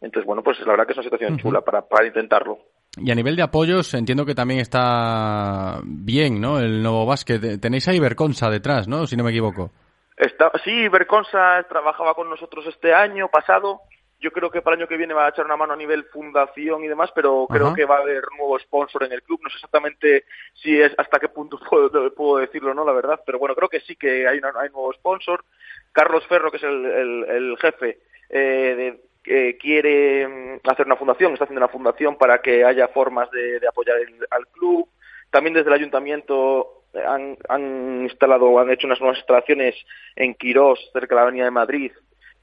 Entonces, 0.00 0.26
bueno, 0.26 0.42
pues 0.42 0.58
la 0.60 0.72
verdad 0.72 0.86
que 0.86 0.92
es 0.92 0.98
una 0.98 1.04
situación 1.04 1.38
chula 1.38 1.60
para, 1.60 1.82
para 1.82 2.06
intentarlo. 2.06 2.58
Y 2.96 3.10
a 3.10 3.14
nivel 3.14 3.34
de 3.34 3.42
apoyos, 3.42 3.92
entiendo 3.94 4.24
que 4.24 4.34
también 4.34 4.60
está 4.60 5.80
bien, 5.84 6.40
¿no? 6.40 6.60
El 6.60 6.82
nuevo 6.82 7.06
básquet. 7.06 7.60
Tenéis 7.60 7.88
ahí 7.88 7.98
Berconsa 7.98 8.48
detrás, 8.50 8.86
¿no? 8.86 9.06
Si 9.06 9.16
no 9.16 9.24
me 9.24 9.30
equivoco. 9.30 9.72
Está, 10.16 10.52
sí, 10.62 10.88
Berconsa 10.88 11.64
trabajaba 11.68 12.14
con 12.14 12.30
nosotros 12.30 12.66
este 12.66 12.94
año 12.94 13.28
pasado. 13.28 13.80
Yo 14.20 14.30
creo 14.30 14.48
que 14.48 14.62
para 14.62 14.76
el 14.76 14.82
año 14.82 14.88
que 14.88 14.96
viene 14.96 15.12
va 15.12 15.26
a 15.26 15.30
echar 15.30 15.44
una 15.44 15.56
mano 15.56 15.72
a 15.72 15.76
nivel 15.76 16.04
fundación 16.04 16.84
y 16.84 16.88
demás, 16.88 17.10
pero 17.14 17.46
creo 17.50 17.74
que 17.74 17.84
va 17.84 17.96
a 17.96 18.02
haber 18.02 18.22
nuevo 18.38 18.58
sponsor 18.60 19.02
en 19.04 19.12
el 19.12 19.22
club. 19.22 19.40
No 19.42 19.50
sé 19.50 19.56
exactamente 19.56 20.24
si 20.54 20.80
es 20.80 20.94
hasta 20.96 21.18
qué 21.18 21.28
punto 21.28 21.58
puedo, 21.68 22.14
puedo 22.14 22.38
decirlo, 22.38 22.72
¿no? 22.74 22.84
La 22.84 22.92
verdad, 22.92 23.20
pero 23.26 23.38
bueno, 23.38 23.54
creo 23.56 23.68
que 23.68 23.80
sí 23.80 23.96
que 23.96 24.26
hay, 24.28 24.38
una, 24.38 24.52
hay 24.56 24.70
nuevo 24.70 24.92
sponsor. 24.92 25.44
Carlos 25.92 26.26
Ferro, 26.28 26.50
que 26.50 26.56
es 26.56 26.62
el, 26.62 27.24
el, 27.28 27.56
jefe 27.58 27.98
eh, 28.30 28.74
de 28.76 29.00
eh, 29.26 29.56
quiere 29.58 30.28
mm, 30.28 30.68
hacer 30.68 30.86
una 30.86 30.96
fundación, 30.96 31.32
está 31.32 31.44
haciendo 31.44 31.60
una 31.60 31.72
fundación 31.72 32.16
para 32.16 32.40
que 32.40 32.64
haya 32.64 32.88
formas 32.88 33.30
de, 33.30 33.60
apoyar 33.66 33.96
al 34.30 34.46
club. 34.48 34.88
También 35.30 35.54
desde 35.54 35.68
el 35.68 35.74
ayuntamiento 35.74 36.84
han, 37.06 37.36
han 37.48 38.02
instalado, 38.02 38.58
han 38.58 38.70
hecho 38.70 38.86
unas 38.86 39.00
nuevas 39.00 39.18
instalaciones 39.18 39.74
en 40.16 40.34
Quirós, 40.34 40.90
cerca 40.92 41.14
de 41.14 41.16
la 41.16 41.22
Avenida 41.22 41.44
de 41.44 41.50
Madrid, 41.50 41.92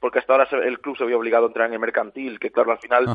porque 0.02 0.18
hasta 0.18 0.32
ahora 0.32 0.48
el 0.64 0.80
club 0.80 0.96
se 0.96 1.04
había 1.04 1.16
obligado 1.16 1.44
a 1.44 1.46
entrar 1.46 1.68
en 1.68 1.74
el 1.74 1.78
mercantil, 1.78 2.40
que 2.40 2.50
claro, 2.50 2.72
al 2.72 2.80
final 2.80 3.06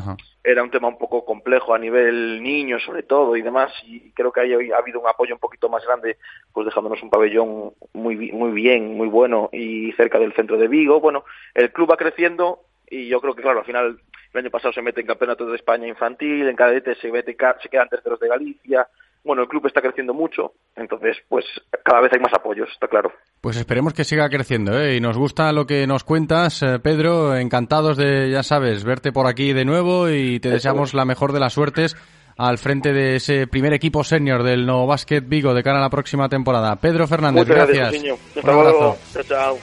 era 0.41 0.63
un 0.63 0.71
tema 0.71 0.87
un 0.87 0.97
poco 0.97 1.25
complejo 1.25 1.75
a 1.75 1.77
nivel 1.77 2.41
niño 2.41 2.79
sobre 2.79 3.03
todo 3.03 3.35
y 3.35 3.41
demás, 3.41 3.73
y 3.83 4.11
creo 4.13 4.31
que 4.31 4.39
ahí 4.39 4.71
ha 4.71 4.77
habido 4.77 5.01
un 5.01 5.07
apoyo 5.09 5.35
un 5.35 5.39
poquito 5.41 5.67
más 5.67 5.85
grande, 5.85 6.17
pues 6.53 6.65
dejándonos 6.65 7.03
un 7.03 7.09
pabellón 7.09 7.73
muy, 7.91 8.31
muy 8.31 8.51
bien, 8.51 8.95
muy 8.95 9.09
bueno 9.09 9.49
y 9.51 9.91
cerca 9.97 10.17
del 10.17 10.31
centro 10.31 10.57
de 10.57 10.69
Vigo. 10.69 11.01
Bueno, 11.01 11.25
el 11.53 11.73
club 11.73 11.91
va 11.91 11.97
creciendo 11.97 12.61
y 12.89 13.07
yo 13.07 13.19
creo 13.19 13.35
que 13.35 13.41
claro 13.41 13.59
al 13.59 13.65
final 13.65 13.99
el 14.33 14.39
año 14.39 14.51
pasado 14.51 14.73
se 14.73 14.81
mete 14.81 15.01
en 15.01 15.07
campeonatos 15.07 15.49
de 15.49 15.55
España 15.55 15.87
infantil 15.87 16.47
en 16.47 16.55
cadete 16.55 16.95
se 16.95 17.11
mete 17.11 17.35
se 17.61 17.69
quedan 17.69 17.89
terceros 17.89 18.19
de 18.19 18.27
Galicia 18.27 18.87
bueno 19.23 19.43
el 19.43 19.47
club 19.47 19.65
está 19.67 19.81
creciendo 19.81 20.13
mucho 20.13 20.53
entonces 20.75 21.17
pues 21.27 21.45
cada 21.83 22.01
vez 22.01 22.11
hay 22.13 22.19
más 22.19 22.33
apoyos 22.33 22.69
está 22.71 22.87
claro 22.87 23.11
pues 23.41 23.57
esperemos 23.57 23.93
que 23.93 24.03
siga 24.03 24.29
creciendo 24.29 24.79
¿eh? 24.79 24.95
y 24.95 25.01
nos 25.01 25.17
gusta 25.17 25.51
lo 25.51 25.65
que 25.65 25.87
nos 25.87 26.03
cuentas 26.03 26.63
eh, 26.63 26.79
Pedro 26.79 27.35
encantados 27.35 27.97
de 27.97 28.29
ya 28.29 28.43
sabes 28.43 28.83
verte 28.83 29.11
por 29.11 29.27
aquí 29.27 29.53
de 29.53 29.65
nuevo 29.65 30.09
y 30.09 30.39
te 30.39 30.49
deseamos 30.49 30.93
la 30.93 31.05
mejor 31.05 31.33
de 31.33 31.39
las 31.39 31.53
suertes 31.53 31.95
al 32.37 32.57
frente 32.57 32.93
de 32.93 33.15
ese 33.15 33.47
primer 33.47 33.73
equipo 33.73 34.03
senior 34.03 34.43
del 34.43 34.65
No 34.65 34.85
Basket 34.85 35.21
Vigo 35.21 35.53
de 35.53 35.63
cara 35.63 35.79
a 35.79 35.81
la 35.81 35.89
próxima 35.89 36.29
temporada. 36.29 36.75
Pedro 36.75 37.07
Fernández, 37.07 37.47
gracias. 37.47 37.95
Un 38.43 38.49
abrazo. 38.49 38.97
Chao, 39.13 39.23
chao. 39.23 39.57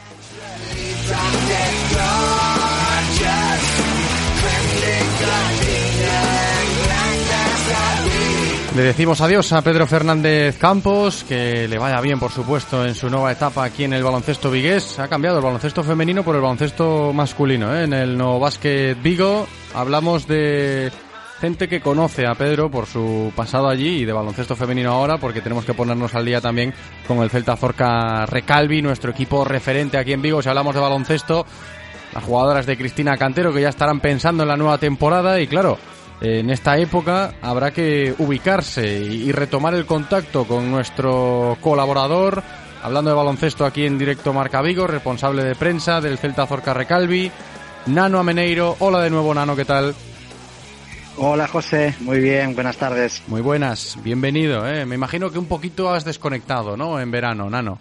Le 8.75 8.83
decimos 8.83 9.20
adiós 9.20 9.53
a 9.53 9.62
Pedro 9.62 9.87
Fernández 9.87 10.59
Campos, 10.59 11.25
que 11.29 11.68
le 11.68 11.79
vaya 11.79 12.01
bien, 12.01 12.18
por 12.18 12.33
supuesto, 12.33 12.85
en 12.85 12.97
su 12.97 13.09
nueva 13.09 13.31
etapa 13.31 13.62
aquí 13.62 13.85
en 13.85 13.93
el 13.93 14.03
baloncesto 14.03 14.51
vigués. 14.51 14.99
Ha 14.99 15.07
cambiado 15.07 15.39
el 15.39 15.45
baloncesto 15.45 15.85
femenino 15.85 16.25
por 16.25 16.35
el 16.35 16.43
baloncesto 16.43 17.12
masculino. 17.12 17.72
¿eh? 17.72 17.85
En 17.85 17.93
el 17.93 18.18
No 18.18 18.41
Basket 18.41 18.97
Vigo 19.01 19.47
hablamos 19.75 20.27
de 20.27 20.91
gente 21.41 21.68
que 21.68 21.81
conoce 21.81 22.27
a 22.27 22.35
Pedro 22.35 22.68
por 22.68 22.87
su 22.87 23.33
pasado 23.37 23.68
allí 23.68 23.99
y 23.99 24.05
de 24.05 24.12
baloncesto 24.12 24.57
femenino 24.57 24.91
ahora, 24.91 25.18
porque 25.18 25.41
tenemos 25.41 25.64
que 25.64 25.75
ponernos 25.75 26.12
al 26.16 26.25
día 26.25 26.41
también 26.41 26.75
con 27.07 27.18
el 27.18 27.31
Celta 27.31 27.57
Zorca 27.57 28.27
Recalvi, 28.27 28.83
nuestro 28.83 29.12
equipo 29.12 29.45
referente 29.45 29.99
aquí 29.99 30.12
en 30.12 30.22
Vigo. 30.22 30.43
Si 30.43 30.49
hablamos 30.49 30.75
de 30.75 30.81
baloncesto, 30.81 31.47
las 32.12 32.25
jugadoras 32.25 32.66
de 32.66 32.77
Cristina 32.77 33.16
Cantero 33.16 33.53
que 33.53 33.61
ya 33.61 33.68
estarán 33.68 34.01
pensando 34.01 34.43
en 34.43 34.49
la 34.49 34.57
nueva 34.57 34.79
temporada 34.79 35.41
y 35.41 35.47
claro, 35.47 35.79
en 36.20 36.50
esta 36.50 36.78
época 36.78 37.34
habrá 37.42 37.70
que 37.72 38.14
ubicarse 38.18 38.98
y 38.98 39.32
retomar 39.32 39.74
el 39.74 39.86
contacto 39.86 40.44
con 40.46 40.70
nuestro 40.70 41.56
colaborador, 41.60 42.42
hablando 42.82 43.10
de 43.10 43.16
baloncesto 43.16 43.64
aquí 43.64 43.84
en 43.84 43.98
directo 43.98 44.32
Marca 44.32 44.62
Vigo, 44.62 44.86
responsable 44.86 45.44
de 45.44 45.54
prensa 45.54 46.00
del 46.00 46.18
Celta 46.18 46.46
Zorca 46.46 46.72
Recalvi, 46.74 47.30
Nano 47.86 48.18
Ameneiro. 48.18 48.76
Hola 48.78 49.00
de 49.00 49.10
nuevo, 49.10 49.34
Nano, 49.34 49.56
¿qué 49.56 49.64
tal? 49.64 49.94
Hola 51.16 51.46
José, 51.46 51.94
muy 52.00 52.18
bien, 52.18 52.54
buenas 52.54 52.76
tardes. 52.76 53.22
Muy 53.28 53.40
buenas, 53.40 53.96
bienvenido. 54.02 54.66
¿eh? 54.68 54.84
Me 54.84 54.96
imagino 54.96 55.30
que 55.30 55.38
un 55.38 55.46
poquito 55.46 55.92
has 55.92 56.04
desconectado, 56.04 56.76
¿no? 56.76 56.98
En 56.98 57.10
verano, 57.10 57.48
Nano. 57.48 57.78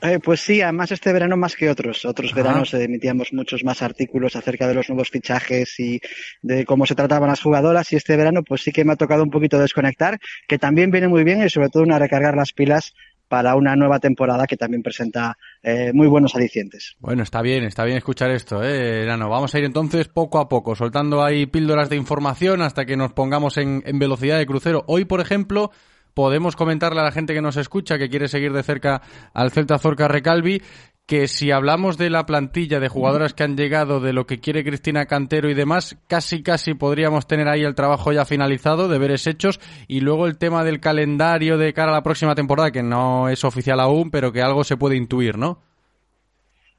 Eh, 0.00 0.20
pues 0.22 0.40
sí, 0.40 0.60
además 0.62 0.92
este 0.92 1.12
verano 1.12 1.36
más 1.36 1.56
que 1.56 1.68
otros. 1.68 2.04
Otros 2.04 2.32
veranos 2.32 2.72
emitíamos 2.74 3.32
muchos 3.32 3.64
más 3.64 3.82
artículos 3.82 4.36
acerca 4.36 4.68
de 4.68 4.74
los 4.74 4.88
nuevos 4.88 5.10
fichajes 5.10 5.78
y 5.80 6.00
de 6.40 6.64
cómo 6.64 6.86
se 6.86 6.94
trataban 6.94 7.28
las 7.28 7.42
jugadoras 7.42 7.92
y 7.92 7.96
este 7.96 8.16
verano 8.16 8.42
pues 8.42 8.62
sí 8.62 8.70
que 8.70 8.84
me 8.84 8.92
ha 8.92 8.96
tocado 8.96 9.24
un 9.24 9.30
poquito 9.30 9.58
desconectar, 9.58 10.18
que 10.46 10.58
también 10.58 10.90
viene 10.90 11.08
muy 11.08 11.24
bien 11.24 11.42
y 11.42 11.50
sobre 11.50 11.68
todo 11.68 11.82
una 11.82 11.98
recargar 11.98 12.36
las 12.36 12.52
pilas 12.52 12.94
para 13.26 13.56
una 13.56 13.76
nueva 13.76 13.98
temporada 13.98 14.46
que 14.46 14.56
también 14.56 14.82
presenta 14.82 15.36
eh, 15.62 15.92
muy 15.92 16.06
buenos 16.06 16.34
alicientes. 16.34 16.96
Bueno, 16.98 17.22
está 17.22 17.42
bien, 17.42 17.64
está 17.64 17.84
bien 17.84 17.98
escuchar 17.98 18.30
esto, 18.30 18.62
eh, 18.64 19.04
Nano. 19.06 19.28
Vamos 19.28 19.54
a 19.54 19.58
ir 19.58 19.64
entonces 19.64 20.08
poco 20.08 20.38
a 20.38 20.48
poco, 20.48 20.74
soltando 20.74 21.22
ahí 21.22 21.46
píldoras 21.46 21.90
de 21.90 21.96
información 21.96 22.62
hasta 22.62 22.86
que 22.86 22.96
nos 22.96 23.12
pongamos 23.12 23.58
en, 23.58 23.82
en 23.84 23.98
velocidad 23.98 24.38
de 24.38 24.46
crucero. 24.46 24.84
Hoy, 24.86 25.04
por 25.04 25.20
ejemplo, 25.20 25.70
podemos 26.14 26.56
comentarle 26.56 27.00
a 27.00 27.04
la 27.04 27.12
gente 27.12 27.34
que 27.34 27.42
nos 27.42 27.56
escucha, 27.56 27.98
que 27.98 28.08
quiere 28.08 28.28
seguir 28.28 28.52
de 28.52 28.62
cerca 28.62 29.02
al 29.32 29.50
Celta 29.50 29.78
Zorca 29.78 30.08
Recalvi, 30.08 30.62
que 31.08 31.26
si 31.26 31.50
hablamos 31.50 31.96
de 31.96 32.10
la 32.10 32.26
plantilla 32.26 32.80
de 32.80 32.88
jugadoras 32.88 33.32
que 33.32 33.42
han 33.42 33.56
llegado, 33.56 33.98
de 33.98 34.12
lo 34.12 34.26
que 34.26 34.40
quiere 34.40 34.62
Cristina 34.62 35.06
Cantero 35.06 35.48
y 35.48 35.54
demás, 35.54 35.96
casi 36.06 36.42
casi 36.42 36.74
podríamos 36.74 37.26
tener 37.26 37.48
ahí 37.48 37.62
el 37.62 37.74
trabajo 37.74 38.12
ya 38.12 38.26
finalizado, 38.26 38.88
deberes 38.88 39.26
hechos, 39.26 39.58
y 39.86 40.00
luego 40.00 40.26
el 40.26 40.36
tema 40.36 40.64
del 40.64 40.80
calendario 40.80 41.56
de 41.56 41.72
cara 41.72 41.92
a 41.92 41.94
la 41.94 42.02
próxima 42.02 42.34
temporada, 42.34 42.72
que 42.72 42.82
no 42.82 43.30
es 43.30 43.42
oficial 43.42 43.80
aún, 43.80 44.10
pero 44.10 44.32
que 44.32 44.42
algo 44.42 44.64
se 44.64 44.76
puede 44.76 44.96
intuir, 44.96 45.38
¿no? 45.38 45.62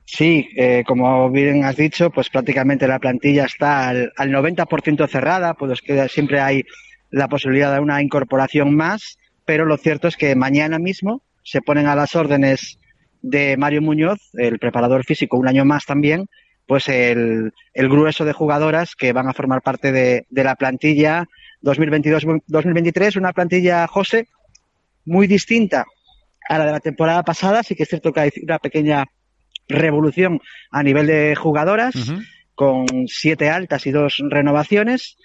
Sí, 0.06 0.48
eh, 0.56 0.84
como 0.86 1.32
bien 1.32 1.64
has 1.66 1.76
dicho, 1.76 2.12
pues 2.12 2.30
prácticamente 2.30 2.88
la 2.88 3.00
plantilla 3.00 3.46
está 3.46 3.90
al, 3.90 4.14
al 4.16 4.30
90% 4.30 5.08
cerrada, 5.08 5.56
pues 5.56 5.82
que 5.82 6.08
siempre 6.08 6.40
hay 6.40 6.64
la 7.12 7.28
posibilidad 7.28 7.74
de 7.74 7.80
una 7.80 8.02
incorporación 8.02 8.76
más 8.76 9.18
pero 9.50 9.66
lo 9.66 9.78
cierto 9.78 10.08
es 10.08 10.16
que 10.16 10.36
mañana 10.36 10.78
mismo 10.78 11.24
se 11.42 11.60
ponen 11.64 11.88
a 11.88 11.96
las 11.96 12.16
órdenes 12.16 12.78
de 13.24 13.58
Mario 13.58 13.82
Muñoz, 13.82 14.20
el 14.34 14.60
preparador 14.60 15.04
físico, 15.06 15.38
un 15.38 15.48
año 15.48 15.66
más 15.66 15.86
también, 15.88 16.28
pues 16.68 16.88
el, 16.88 17.52
el 17.74 17.90
grueso 17.90 18.26
de 18.26 18.34
jugadoras 18.34 18.94
que 18.94 19.12
van 19.12 19.28
a 19.28 19.34
formar 19.34 19.64
parte 19.64 19.92
de, 19.92 20.28
de 20.30 20.44
la 20.44 20.54
plantilla 20.54 21.26
2022-2023, 21.64 23.18
una 23.18 23.34
plantilla, 23.34 23.88
José, 23.88 24.28
muy 25.04 25.26
distinta 25.26 25.84
a 26.48 26.60
la 26.60 26.68
de 26.68 26.72
la 26.74 26.80
temporada 26.80 27.24
pasada. 27.24 27.64
Sí 27.64 27.74
que 27.74 27.82
es 27.82 27.90
cierto 27.90 28.14
que 28.14 28.20
hay 28.20 28.30
una 28.44 28.60
pequeña 28.60 29.06
revolución 29.68 30.42
a 30.70 30.84
nivel 30.84 31.08
de 31.08 31.36
jugadoras, 31.36 31.96
con 32.54 32.86
siete 33.08 33.50
altas 33.50 33.88
y 33.88 33.92
dos 33.92 34.18
renovaciones. 34.30 35.18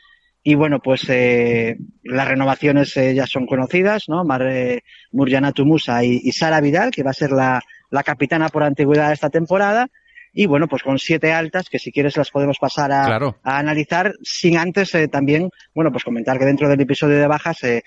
Y 0.46 0.54
bueno, 0.56 0.78
pues 0.78 1.06
eh, 1.08 1.78
las 2.02 2.28
renovaciones 2.28 2.94
eh, 2.98 3.14
ya 3.14 3.26
son 3.26 3.46
conocidas, 3.46 4.04
¿no? 4.08 4.24
Mar, 4.24 4.42
eh, 4.46 4.84
Murjana 5.10 5.52
Tumusa 5.52 6.04
y, 6.04 6.20
y, 6.22 6.32
Sara 6.32 6.60
Vidal, 6.60 6.90
que 6.90 7.02
va 7.02 7.10
a 7.12 7.14
ser 7.14 7.32
la, 7.32 7.62
la 7.90 8.02
capitana 8.02 8.50
por 8.50 8.62
antigüedad 8.62 9.08
de 9.08 9.14
esta 9.14 9.30
temporada. 9.30 9.88
Y 10.36 10.44
bueno, 10.46 10.66
pues 10.68 10.82
con 10.82 10.98
siete 10.98 11.32
altas, 11.32 11.68
que 11.70 11.78
si 11.78 11.92
quieres 11.92 12.16
las 12.18 12.30
podemos 12.30 12.58
pasar 12.58 12.92
a, 12.92 13.06
Claro. 13.06 13.38
a 13.42 13.56
analizar, 13.58 14.12
sin 14.22 14.58
antes 14.58 14.94
eh, 14.96 15.08
también, 15.08 15.48
bueno, 15.74 15.90
pues 15.92 16.04
comentar 16.04 16.38
que 16.38 16.44
dentro 16.44 16.68
del 16.68 16.80
episodio 16.80 17.18
de 17.18 17.26
bajas, 17.28 17.62
eh, 17.62 17.82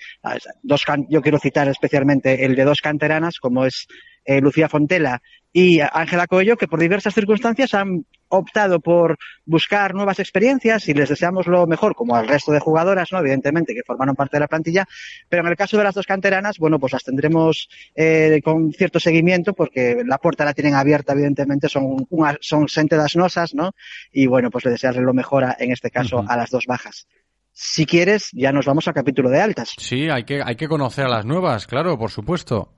dos 0.62 0.82
can- 0.84 1.06
yo 1.10 1.20
quiero 1.22 1.38
citar 1.38 1.68
especialmente 1.68 2.44
el 2.44 2.56
de 2.56 2.64
dos 2.64 2.80
canteranas, 2.80 3.38
como 3.38 3.66
es 3.66 3.86
eh, 4.28 4.40
Lucía 4.42 4.68
Fontela 4.68 5.22
y 5.52 5.80
Ángela 5.80 6.26
Coello, 6.26 6.58
que 6.58 6.68
por 6.68 6.78
diversas 6.78 7.14
circunstancias 7.14 7.72
han 7.72 8.04
optado 8.28 8.78
por 8.80 9.16
buscar 9.46 9.94
nuevas 9.94 10.18
experiencias 10.18 10.86
y 10.88 10.92
les 10.92 11.08
deseamos 11.08 11.46
lo 11.46 11.66
mejor, 11.66 11.94
como 11.94 12.14
al 12.14 12.28
resto 12.28 12.52
de 12.52 12.60
jugadoras, 12.60 13.10
¿no? 13.10 13.18
evidentemente, 13.20 13.72
que 13.74 13.80
formaron 13.86 14.14
parte 14.14 14.36
de 14.36 14.40
la 14.40 14.48
plantilla, 14.48 14.86
pero 15.30 15.42
en 15.42 15.48
el 15.48 15.56
caso 15.56 15.78
de 15.78 15.84
las 15.84 15.94
dos 15.94 16.06
canteranas, 16.06 16.58
bueno, 16.58 16.78
pues 16.78 16.92
las 16.92 17.02
tendremos 17.04 17.70
eh, 17.94 18.42
con 18.44 18.70
cierto 18.74 19.00
seguimiento, 19.00 19.54
porque 19.54 20.02
la 20.06 20.18
puerta 20.18 20.44
la 20.44 20.52
tienen 20.52 20.74
abierta, 20.74 21.14
evidentemente, 21.14 21.70
son, 21.70 22.06
una, 22.10 22.36
son 22.42 22.66
das 22.90 23.16
nosas, 23.16 23.54
¿no? 23.54 23.72
Y 24.12 24.26
bueno, 24.26 24.50
pues 24.50 24.66
le 24.66 24.72
desearle 24.72 25.00
lo 25.00 25.14
mejor, 25.14 25.44
a- 25.44 25.56
en 25.58 25.72
este 25.72 25.90
caso, 25.90 26.22
a 26.28 26.36
las 26.36 26.50
dos 26.50 26.66
bajas. 26.66 27.08
Si 27.52 27.86
quieres, 27.86 28.28
ya 28.32 28.52
nos 28.52 28.66
vamos 28.66 28.86
al 28.86 28.94
capítulo 28.94 29.30
de 29.30 29.40
altas. 29.40 29.72
Sí, 29.78 30.08
hay 30.10 30.24
que, 30.24 30.42
hay 30.44 30.54
que 30.56 30.68
conocer 30.68 31.06
a 31.06 31.08
las 31.08 31.24
nuevas, 31.24 31.66
claro, 31.66 31.98
por 31.98 32.10
supuesto. 32.10 32.77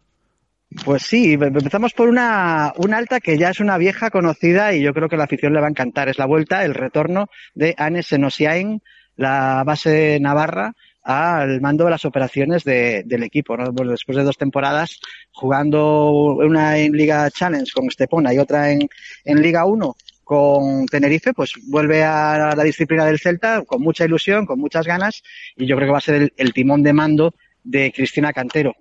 Pues 0.85 1.03
sí, 1.03 1.33
em- 1.33 1.43
empezamos 1.43 1.93
por 1.95 2.09
una, 2.09 2.73
una 2.77 2.97
alta 2.99 3.21
que 3.21 3.37
ya 3.37 3.51
es 3.51 3.61
una 3.61 3.77
vieja 3.77 4.11
conocida 4.11 4.73
y 4.73 4.83
yo 4.83 4.95
creo 4.95 5.09
que 5.09 5.17
la 5.17 5.25
afición 5.25 5.53
le 5.53 5.61
va 5.61 5.67
a 5.67 5.71
encantar. 5.71 6.09
Es 6.09 6.19
la 6.19 6.27
vuelta, 6.27 6.65
el 6.65 6.75
retorno 6.75 7.29
de 7.55 7.75
Anne 7.77 8.03
Senosiain, 8.03 8.81
la 9.17 9.65
base 9.67 10.19
navarra, 10.21 10.75
al 11.03 11.61
mando 11.61 11.85
de 11.85 11.91
las 11.91 12.05
operaciones 12.05 12.63
de- 12.63 13.03
del 13.05 13.23
equipo. 13.25 13.57
¿no? 13.57 13.73
Bueno, 13.73 13.91
después 13.93 14.17
de 14.17 14.23
dos 14.23 14.37
temporadas 14.37 15.01
jugando 15.33 16.11
una 16.37 16.79
en 16.79 16.93
Liga 16.93 17.29
Challenge 17.31 17.73
con 17.75 17.87
Estepona 17.87 18.33
y 18.33 18.39
otra 18.39 18.71
en, 18.71 18.89
en 19.25 19.43
Liga 19.43 19.65
1 19.65 19.97
con 20.23 20.87
Tenerife, 20.87 21.33
pues 21.33 21.55
vuelve 21.67 22.05
a 22.05 22.55
la 22.57 22.63
disciplina 22.63 23.05
del 23.05 23.19
Celta 23.19 23.63
con 23.67 23.83
mucha 23.83 24.05
ilusión, 24.05 24.47
con 24.47 24.61
muchas 24.61 24.87
ganas 24.87 25.23
y 25.57 25.67
yo 25.67 25.75
creo 25.75 25.89
que 25.89 25.93
va 25.93 25.99
a 25.99 26.03
ser 26.03 26.15
el- 26.15 26.33
el 26.37 26.53
timón 26.53 26.85
de 26.85 26.93
mando 26.93 27.35
de 27.65 27.91
Cristina 27.93 28.33
Cantero. 28.33 28.75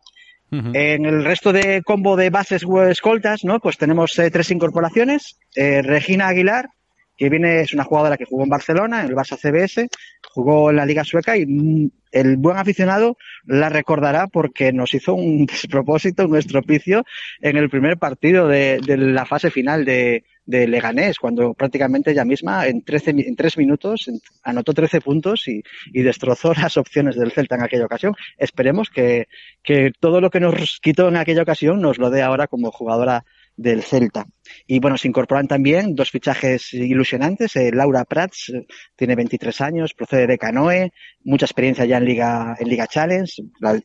En 0.52 1.06
el 1.06 1.24
resto 1.24 1.54
de 1.54 1.84
combo 1.84 2.16
de 2.16 2.30
bases 2.30 2.66
escoltas, 2.90 3.44
¿no? 3.44 3.60
Pues 3.60 3.78
tenemos 3.78 4.18
eh, 4.18 4.32
tres 4.32 4.50
incorporaciones. 4.52 5.38
Eh, 5.56 5.82
Regina 5.84 6.28
Aguilar, 6.28 6.70
que 7.16 7.30
viene, 7.30 7.62
es 7.62 7.74
una 7.74 7.84
jugadora 7.84 8.18
que 8.18 8.26
jugó 8.26 8.44
en 8.44 8.50
Barcelona, 8.50 9.02
en 9.02 9.10
el 9.10 9.16
Barça 9.16 9.38
CBS, 9.38 9.88
jugó 10.34 10.72
en 10.72 10.78
la 10.78 10.86
Liga 10.86 11.04
Sueca 11.04 11.38
y 11.38 11.46
mm, 11.46 11.92
el 12.12 12.38
buen 12.38 12.58
aficionado 12.58 13.18
la 13.46 13.70
recordará 13.70 14.28
porque 14.28 14.74
nos 14.74 14.94
hizo 14.94 15.14
un 15.14 15.46
despropósito, 15.46 16.26
un 16.26 16.38
estropicio 16.38 17.04
en 17.42 17.58
el 17.58 17.70
primer 17.70 17.98
partido 17.98 18.48
de 18.48 18.80
la 18.98 19.26
fase 19.26 19.52
final 19.52 19.86
de, 19.86 20.24
de 20.50 20.68
Leganés, 20.68 21.20
cuando 21.20 21.54
prácticamente 21.54 22.10
ella 22.10 22.26
misma 22.26 22.66
en, 22.66 22.82
13, 22.82 23.14
mi- 23.14 23.22
en 23.22 23.36
tres 23.36 23.56
minutos 23.56 24.08
en- 24.08 24.20
anotó 24.44 24.74
13 24.74 25.00
puntos 25.00 25.48
y, 25.48 25.62
destrozó 26.02 26.54
las 26.72 26.76
opciones 26.76 27.16
del 27.16 27.32
Celta 27.32 27.54
en 27.56 27.62
aquella 27.62 27.86
ocasión. 27.86 28.16
Esperemos 28.38 28.90
que, 28.90 29.28
que 29.64 29.92
todo 30.00 30.22
lo 30.22 30.32
que 30.32 30.40
nos 30.40 30.80
quitó 30.82 31.08
en 31.10 31.18
aquella 31.18 31.44
ocasión 31.44 31.80
nos 31.82 32.00
lo 32.00 32.10
dé 32.10 32.24
ahora 32.24 32.48
como 32.48 32.72
jugadora 32.72 33.26
del 33.56 33.84
Celta. 33.84 34.26
Y 34.66 34.80
bueno, 34.80 34.98
se 34.98 35.08
incorporan 35.08 35.48
también 35.48 35.94
dos 35.94 36.10
fichajes 36.10 36.74
ilusionantes. 36.74 37.56
Eh, 37.56 37.70
Laura 37.72 38.04
Prats 38.06 38.50
eh, 38.50 38.66
tiene 38.96 39.16
23 39.16 39.62
años, 39.62 39.94
procede 39.94 40.26
de 40.26 40.38
Canoe, 40.40 40.92
mucha 41.26 41.46
experiencia 41.46 41.86
ya 41.86 41.98
en 41.98 42.06
Liga, 42.06 42.56
en 42.60 42.70
Liga 42.70 42.88
Challenge 42.88 43.32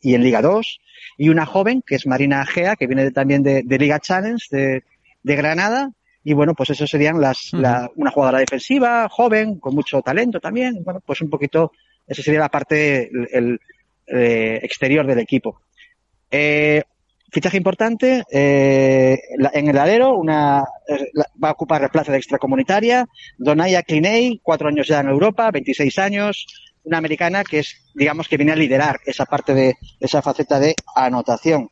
y 0.01 0.15
en 0.15 0.23
Liga 0.23 0.41
2. 0.41 0.79
Y 1.19 1.29
una 1.29 1.45
joven, 1.45 1.83
que 1.87 1.97
es 1.97 2.07
Marina 2.07 2.47
Gea, 2.47 2.77
que 2.77 2.87
viene 2.87 3.11
también 3.11 3.43
de, 3.43 3.65
Liga 3.79 3.99
Challenge 4.01 4.47
de 5.23 5.37
Granada. 5.37 5.91
Y 6.25 6.33
bueno, 6.33 6.55
pues 6.55 6.71
eso 6.71 6.87
serían 6.87 7.21
las, 7.21 7.53
la- 7.53 7.91
una 7.97 8.11
jugadora 8.11 8.39
defensiva, 8.39 9.09
joven, 9.11 9.59
con 9.61 9.75
mucho 9.75 10.01
talento 10.01 10.41
también. 10.41 10.83
Bueno, 10.83 11.01
pues 11.05 11.21
un 11.21 11.29
poquito, 11.31 11.71
esa 12.07 12.23
sería 12.23 12.41
la 12.41 12.49
parte 12.49 13.11
el, 13.13 13.29
el, 13.31 13.61
eh, 14.07 14.59
exterior 14.63 15.07
del 15.07 15.19
equipo. 15.19 15.61
Eh, 16.31 16.83
fichaje 17.31 17.57
importante, 17.59 18.23
eh, 18.31 19.19
la- 19.37 19.51
en 19.53 19.69
el 19.69 19.77
alero, 19.79 20.15
una, 20.17 20.65
eh, 20.89 21.09
la- 21.13 21.27
va 21.43 21.49
a 21.51 21.53
ocupar 21.53 21.83
la 21.83 21.89
plaza 21.91 22.13
de 22.13 22.19
extracomunitaria, 22.19 23.07
Donaya 23.37 23.83
Cliney, 23.83 24.41
cuatro 24.43 24.69
años 24.69 24.87
ya 24.89 25.01
en 25.01 25.09
Europa, 25.09 25.51
26 25.51 25.99
años, 25.99 26.47
una 26.85 26.99
americana 26.99 27.45
que 27.45 27.61
es, 27.61 27.91
digamos, 27.95 28.29
que 28.29 28.37
viene 28.37 28.53
a 28.53 28.57
liderar 28.57 29.01
esa 29.05 29.27
parte 29.27 29.53
de 29.55 29.75
esa 30.01 30.23
faceta 30.23 30.59
de 30.61 30.75
anotación. 30.95 31.69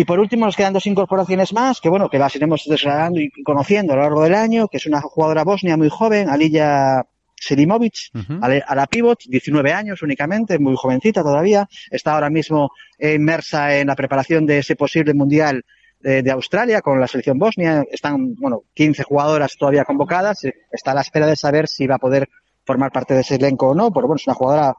Y 0.00 0.04
por 0.06 0.18
último 0.18 0.46
nos 0.46 0.56
quedan 0.56 0.72
dos 0.72 0.86
incorporaciones 0.86 1.52
más, 1.52 1.78
que 1.78 1.90
bueno, 1.90 2.08
que 2.08 2.18
las 2.18 2.34
iremos 2.34 2.64
desgranando 2.66 3.20
y 3.20 3.30
conociendo 3.44 3.92
a 3.92 3.96
lo 3.96 4.02
largo 4.02 4.22
del 4.22 4.34
año, 4.34 4.66
que 4.66 4.78
es 4.78 4.86
una 4.86 5.02
jugadora 5.02 5.44
bosnia 5.44 5.76
muy 5.76 5.90
joven, 5.90 6.30
Alija 6.30 7.04
Selimovic, 7.38 7.94
a 8.42 8.48
la- 8.48 8.64
a 8.66 8.74
la 8.74 8.86
pivot, 8.86 9.18
19 9.26 9.74
años 9.74 10.00
únicamente, 10.00 10.58
muy 10.58 10.74
jovencita 10.74 11.22
todavía, 11.22 11.68
está 11.90 12.14
ahora 12.14 12.30
mismo 12.30 12.70
inmersa 12.98 13.76
en 13.76 13.88
la 13.88 13.94
preparación 13.94 14.46
de 14.46 14.58
ese 14.60 14.74
posible 14.74 15.12
mundial 15.12 15.64
de, 16.00 16.22
de 16.22 16.30
Australia 16.30 16.80
con 16.80 16.98
la 16.98 17.06
selección 17.06 17.38
bosnia, 17.38 17.84
están, 17.92 18.34
bueno, 18.36 18.62
15 18.72 19.02
jugadoras 19.02 19.54
todavía 19.58 19.84
convocadas, 19.84 20.44
eh, 20.44 20.54
está 20.72 20.92
a 20.92 20.94
la 20.94 21.02
espera 21.02 21.26
de 21.26 21.36
saber 21.36 21.68
si 21.68 21.86
va 21.86 21.96
a 21.96 21.98
poder 21.98 22.26
formar 22.64 22.90
parte 22.90 23.12
de 23.12 23.20
ese 23.20 23.34
elenco 23.34 23.68
o 23.68 23.74
no, 23.74 23.90
pero 23.90 24.06
bueno, 24.06 24.16
es 24.16 24.26
una 24.26 24.34
jugadora 24.34 24.74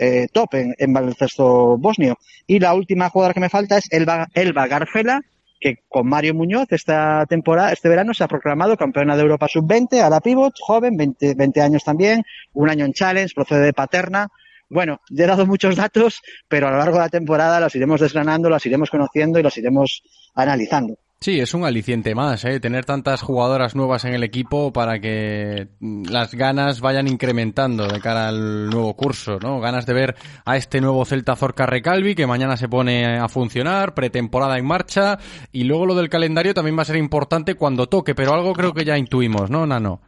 eh, 0.00 0.28
top 0.32 0.54
en, 0.54 0.92
baloncesto 0.94 1.76
bosnio. 1.76 2.18
Y 2.46 2.58
la 2.58 2.72
última 2.72 3.10
jugadora 3.10 3.34
que 3.34 3.40
me 3.40 3.50
falta 3.50 3.76
es 3.76 3.84
Elba, 3.92 4.28
Elba 4.32 4.66
Garfela, 4.66 5.20
que 5.60 5.80
con 5.90 6.08
Mario 6.08 6.34
Muñoz 6.34 6.68
esta 6.70 7.26
temporada, 7.26 7.70
este 7.70 7.90
verano 7.90 8.14
se 8.14 8.24
ha 8.24 8.28
proclamado 8.28 8.78
campeona 8.78 9.14
de 9.14 9.22
Europa 9.22 9.46
sub-20 9.46 10.00
a 10.00 10.08
la 10.08 10.22
pivot, 10.22 10.54
joven, 10.58 10.96
20, 10.96 11.34
20 11.34 11.60
años 11.60 11.84
también, 11.84 12.24
un 12.54 12.70
año 12.70 12.86
en 12.86 12.94
challenge, 12.94 13.34
procede 13.34 13.66
de 13.66 13.72
Paterna. 13.74 14.28
Bueno, 14.70 15.00
he 15.10 15.26
dado 15.26 15.44
muchos 15.44 15.76
datos, 15.76 16.22
pero 16.48 16.68
a 16.68 16.70
lo 16.70 16.78
largo 16.78 16.94
de 16.94 17.02
la 17.02 17.08
temporada 17.10 17.60
los 17.60 17.74
iremos 17.74 18.00
desgranando, 18.00 18.48
los 18.48 18.64
iremos 18.64 18.88
conociendo 18.88 19.38
y 19.38 19.42
los 19.42 19.58
iremos 19.58 20.02
analizando. 20.34 20.96
Sí, 21.22 21.38
es 21.38 21.52
un 21.52 21.64
aliciente 21.66 22.14
más, 22.14 22.46
¿eh? 22.46 22.60
tener 22.60 22.86
tantas 22.86 23.20
jugadoras 23.20 23.76
nuevas 23.76 24.06
en 24.06 24.14
el 24.14 24.24
equipo 24.24 24.72
para 24.72 25.00
que 25.00 25.68
mm, 25.78 26.04
las 26.04 26.34
ganas 26.34 26.80
vayan 26.80 27.08
incrementando 27.08 27.86
de 27.86 28.00
cara 28.00 28.28
al 28.28 28.70
nuevo 28.70 28.96
curso, 28.96 29.38
¿no? 29.38 29.60
Ganas 29.60 29.84
de 29.84 29.92
ver 29.92 30.16
a 30.46 30.56
este 30.56 30.80
nuevo 30.80 31.04
Celta 31.04 31.36
Zorca 31.36 31.66
Recalvi 31.66 32.14
que 32.14 32.26
mañana 32.26 32.56
se 32.56 32.70
pone 32.70 33.18
a 33.18 33.28
funcionar, 33.28 33.92
pretemporada 33.92 34.56
en 34.56 34.64
marcha 34.64 35.18
y 35.52 35.64
luego 35.64 35.84
lo 35.84 35.94
del 35.94 36.08
calendario 36.08 36.54
también 36.54 36.78
va 36.78 36.82
a 36.82 36.86
ser 36.86 36.96
importante 36.96 37.54
cuando 37.54 37.86
toque, 37.86 38.14
pero 38.14 38.32
algo 38.32 38.54
creo 38.54 38.72
que 38.72 38.86
ya 38.86 38.96
intuimos, 38.96 39.50
¿no, 39.50 39.66
Nano? 39.66 40.00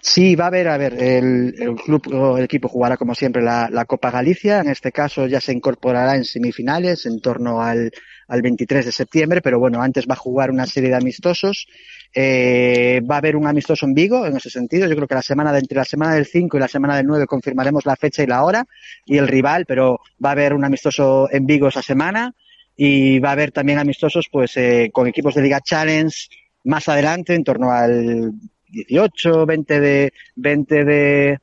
Sí, 0.00 0.36
va 0.36 0.44
a 0.44 0.46
haber, 0.46 0.68
a 0.68 0.76
ver, 0.76 0.94
el, 0.94 1.54
el 1.58 1.74
club 1.74 2.06
o 2.14 2.38
el 2.38 2.44
equipo 2.44 2.68
jugará 2.68 2.96
como 2.96 3.16
siempre 3.16 3.42
la, 3.42 3.68
la 3.70 3.84
Copa 3.84 4.12
Galicia. 4.12 4.60
En 4.60 4.68
este 4.68 4.92
caso 4.92 5.26
ya 5.26 5.40
se 5.40 5.52
incorporará 5.52 6.14
en 6.14 6.24
semifinales 6.24 7.04
en 7.06 7.20
torno 7.20 7.60
al, 7.60 7.90
al 8.28 8.42
23 8.42 8.86
de 8.86 8.92
septiembre, 8.92 9.42
pero 9.42 9.58
bueno, 9.58 9.82
antes 9.82 10.06
va 10.08 10.14
a 10.14 10.16
jugar 10.16 10.52
una 10.52 10.66
serie 10.66 10.90
de 10.90 10.96
amistosos. 10.96 11.66
Eh, 12.14 13.00
va 13.10 13.16
a 13.16 13.18
haber 13.18 13.34
un 13.34 13.48
amistoso 13.48 13.86
en 13.86 13.94
Vigo 13.94 14.24
en 14.24 14.36
ese 14.36 14.50
sentido. 14.50 14.86
Yo 14.86 14.94
creo 14.94 15.08
que 15.08 15.16
la 15.16 15.22
semana 15.22 15.52
de, 15.52 15.58
entre 15.58 15.78
la 15.78 15.84
semana 15.84 16.14
del 16.14 16.26
5 16.26 16.56
y 16.56 16.60
la 16.60 16.68
semana 16.68 16.96
del 16.96 17.06
9 17.06 17.26
confirmaremos 17.26 17.84
la 17.84 17.96
fecha 17.96 18.22
y 18.22 18.26
la 18.26 18.44
hora 18.44 18.66
y 19.04 19.18
el 19.18 19.26
rival, 19.26 19.64
pero 19.66 19.98
va 20.24 20.28
a 20.30 20.32
haber 20.32 20.54
un 20.54 20.64
amistoso 20.64 21.28
en 21.32 21.44
Vigo 21.44 21.68
esa 21.68 21.82
semana 21.82 22.34
y 22.76 23.18
va 23.18 23.30
a 23.30 23.32
haber 23.32 23.50
también 23.50 23.80
amistosos 23.80 24.28
pues 24.30 24.56
eh, 24.56 24.90
con 24.92 25.08
equipos 25.08 25.34
de 25.34 25.42
Liga 25.42 25.60
Challenge 25.60 26.28
más 26.62 26.88
adelante, 26.88 27.34
en 27.34 27.42
torno 27.42 27.72
al 27.72 28.32
18, 28.70 29.46
20 29.46 29.80
de, 29.80 30.12
20 30.36 30.84
de, 30.84 31.38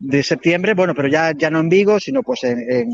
de 0.00 0.22
septiembre, 0.22 0.74
bueno, 0.74 0.94
pero 0.94 1.08
ya, 1.08 1.32
ya 1.36 1.50
no 1.50 1.58
en 1.60 1.68
Vigo, 1.68 1.98
sino 1.98 2.22
pues 2.22 2.44
en, 2.44 2.60
en, 2.70 2.90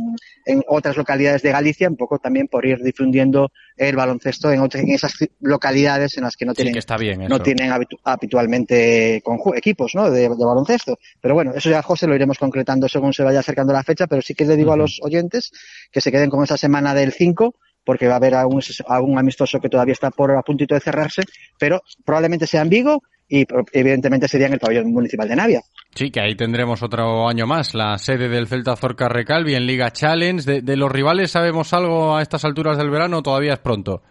en 0.46 0.62
otras 0.68 0.96
localidades 0.96 1.42
de 1.42 1.52
Galicia, 1.52 1.88
un 1.88 1.96
poco 1.96 2.18
también 2.18 2.48
por 2.48 2.64
ir 2.64 2.82
difundiendo 2.82 3.50
el 3.76 3.94
baloncesto 3.96 4.50
en, 4.52 4.60
otras, 4.60 4.82
en 4.84 4.90
esas 4.90 5.12
localidades 5.40 6.16
en 6.16 6.24
las 6.24 6.36
que 6.36 6.46
no 6.46 6.52
Sí, 6.52 6.56
tienen, 6.56 6.72
que 6.74 6.78
está 6.78 6.96
bien 6.96 7.20
no 7.28 7.40
tienen 7.40 7.70
habitu- 7.72 7.98
habitualmente 8.04 9.22
equipos 9.56 9.94
¿no? 9.94 10.10
de, 10.10 10.22
de 10.22 10.28
baloncesto. 10.28 10.98
Pero 11.20 11.34
bueno, 11.34 11.52
eso 11.54 11.68
ya, 11.70 11.82
José, 11.82 12.06
lo 12.06 12.14
iremos 12.14 12.38
concretando 12.38 12.88
según 12.88 13.12
se 13.12 13.22
vaya 13.22 13.40
acercando 13.40 13.72
la 13.72 13.82
fecha, 13.82 14.06
pero 14.06 14.22
sí 14.22 14.34
que 14.34 14.44
le 14.44 14.56
digo 14.56 14.72
a 14.72 14.76
los 14.76 14.98
oyentes 15.02 15.50
que 15.90 16.00
se 16.00 16.10
queden 16.12 16.30
con 16.30 16.42
esa 16.44 16.56
semana 16.56 16.94
del 16.94 17.12
5 17.12 17.54
porque 17.84 18.06
va 18.06 18.14
a 18.14 18.16
haber 18.16 18.34
algún, 18.34 18.62
algún 18.88 19.18
amistoso 19.18 19.60
que 19.60 19.68
todavía 19.68 19.92
está 19.92 20.10
por 20.10 20.30
a 20.30 20.40
puntito 20.42 20.74
de 20.74 20.80
cerrarse, 20.80 21.22
pero 21.58 21.82
probablemente 22.04 22.46
sea 22.46 22.62
en 22.62 22.70
Vigo 22.70 23.02
y 23.29 23.47
evidentemente 23.72 24.29
sería 24.29 24.47
en 24.47 24.55
el 24.55 24.59
pabellón 24.59 24.93
municipal 24.93 25.29
de 25.29 25.37
Navia. 25.37 25.62
Sí, 25.95 26.11
que 26.11 26.20
ahí 26.20 26.35
tendremos 26.35 26.83
otro 26.83 27.29
año 27.29 27.47
más, 27.47 27.75
la 27.75 27.97
sede 27.99 28.29
del 28.29 28.47
Celta 28.47 28.77
Zorca 28.77 29.09
Recalvi 29.09 29.55
en 29.55 29.66
Liga 29.66 29.91
Challenge. 29.93 30.62
De, 30.62 30.77
los 30.77 30.91
rivales 30.91 31.31
sabemos 31.31 31.72
algo 31.72 32.16
a 32.16 32.22
estas 32.22 32.45
alturas 32.45 32.77
del 32.77 32.91
verano 32.91 33.18
o 33.18 33.22
todavía 33.22 33.55
es 33.55 33.61
pronto? 33.61 34.03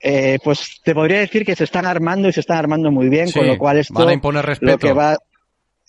Eh, 0.00 0.38
pues 0.42 0.80
te 0.82 0.94
podría 0.94 1.20
decir 1.20 1.44
que 1.44 1.54
se 1.54 1.64
están 1.64 1.86
armando 1.86 2.28
y 2.28 2.32
se 2.32 2.40
están 2.40 2.58
armando 2.58 2.90
muy 2.90 3.08
bien, 3.08 3.30
con 3.30 3.46
lo 3.46 3.56
cual 3.56 3.78
esto 3.78 3.94
van 3.94 4.08
a 4.08 4.12
imponer 4.12 4.44
respeto. 4.44 4.72
lo 4.72 4.78
que 4.78 4.92
va 4.92 5.16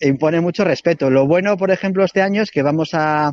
impone 0.00 0.40
mucho 0.40 0.64
respeto. 0.64 1.10
Lo 1.10 1.26
bueno, 1.26 1.56
por 1.56 1.70
ejemplo, 1.70 2.04
este 2.04 2.22
año 2.22 2.42
es 2.42 2.50
que 2.50 2.62
vamos 2.62 2.90
a, 2.94 3.32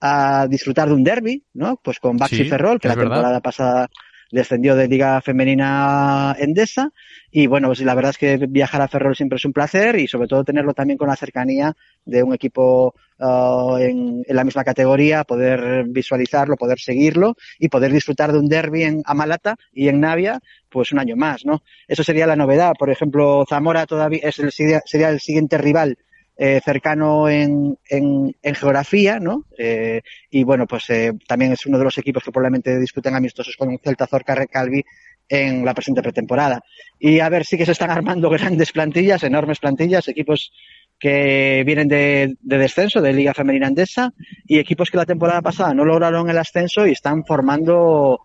a 0.00 0.46
disfrutar 0.48 0.88
de 0.88 0.94
un 0.94 1.04
derby, 1.04 1.44
¿no? 1.54 1.80
Pues 1.82 1.98
con 1.98 2.16
Baxi 2.16 2.44
Ferrol, 2.44 2.80
que 2.80 2.88
la 2.88 2.96
temporada 2.96 3.40
pasada 3.40 3.88
descendió 4.34 4.74
de 4.74 4.88
Liga 4.88 5.20
Femenina 5.20 6.34
Endesa. 6.38 6.90
Y 7.30 7.46
bueno, 7.46 7.68
pues 7.68 7.80
la 7.80 7.94
verdad 7.94 8.10
es 8.10 8.18
que 8.18 8.36
viajar 8.48 8.82
a 8.82 8.88
Ferrol 8.88 9.16
siempre 9.16 9.36
es 9.36 9.44
un 9.44 9.52
placer 9.52 9.96
y 9.98 10.08
sobre 10.08 10.28
todo 10.28 10.44
tenerlo 10.44 10.74
también 10.74 10.98
con 10.98 11.08
la 11.08 11.16
cercanía 11.16 11.74
de 12.04 12.22
un 12.22 12.34
equipo 12.34 12.94
uh, 13.20 13.76
en, 13.78 14.24
la 14.28 14.44
misma 14.44 14.64
categoría, 14.64 15.24
poder 15.24 15.84
visualizarlo, 15.88 16.56
poder 16.56 16.78
seguirlo 16.80 17.36
y 17.58 17.68
poder 17.68 17.92
disfrutar 17.92 18.32
de 18.32 18.38
un 18.38 18.48
derby 18.48 18.82
en 18.82 19.02
Amalata 19.04 19.56
y 19.72 19.88
en 19.88 20.00
Navia, 20.00 20.40
pues 20.68 20.92
un 20.92 20.98
año 20.98 21.16
más, 21.16 21.44
¿no? 21.44 21.62
Eso 21.86 22.02
sería 22.02 22.26
la 22.26 22.36
novedad. 22.36 22.72
Por 22.78 22.90
ejemplo, 22.90 23.44
Zamora 23.48 23.86
todavía 23.86 24.20
es 24.22 24.38
el, 24.40 24.50
sería 24.52 25.08
el 25.08 25.20
siguiente 25.20 25.58
rival 25.58 25.96
eh, 26.36 26.60
cercano 26.64 27.28
en, 27.28 27.78
en, 27.88 28.34
geografía, 28.54 29.20
¿no? 29.20 29.44
Eh, 29.56 30.02
y 30.30 30.42
bueno, 30.42 30.66
pues 30.66 30.90
eh, 30.90 31.12
también 31.28 31.52
es 31.52 31.64
uno 31.66 31.78
de 31.78 31.84
los 31.84 31.96
equipos 31.98 32.24
que 32.24 32.32
probablemente 32.32 32.78
disputen 32.78 33.14
amistosos 33.14 33.56
con 33.56 33.78
Celta 33.78 34.06
Zorca 34.06 34.34
Recalvi 34.34 34.84
en 35.28 35.64
la 35.64 35.74
presente 35.74 36.02
pretemporada. 36.02 36.60
Y 36.98 37.20
a 37.20 37.28
ver, 37.28 37.44
sí 37.44 37.56
que 37.56 37.64
se 37.66 37.72
están 37.72 37.90
armando 37.90 38.28
grandes 38.30 38.72
plantillas, 38.72 39.22
enormes 39.22 39.60
plantillas, 39.60 40.08
equipos 40.08 40.52
que 40.98 41.62
vienen 41.64 41.88
de, 41.88 42.36
de, 42.40 42.58
descenso, 42.58 43.00
de 43.00 43.12
Liga 43.12 43.34
Femenina 43.34 43.68
Andesa, 43.68 44.12
y 44.46 44.58
equipos 44.58 44.90
que 44.90 44.96
la 44.96 45.06
temporada 45.06 45.42
pasada 45.42 45.74
no 45.74 45.84
lograron 45.84 46.30
el 46.30 46.38
ascenso 46.38 46.86
y 46.86 46.92
están 46.92 47.24
formando 47.24 48.20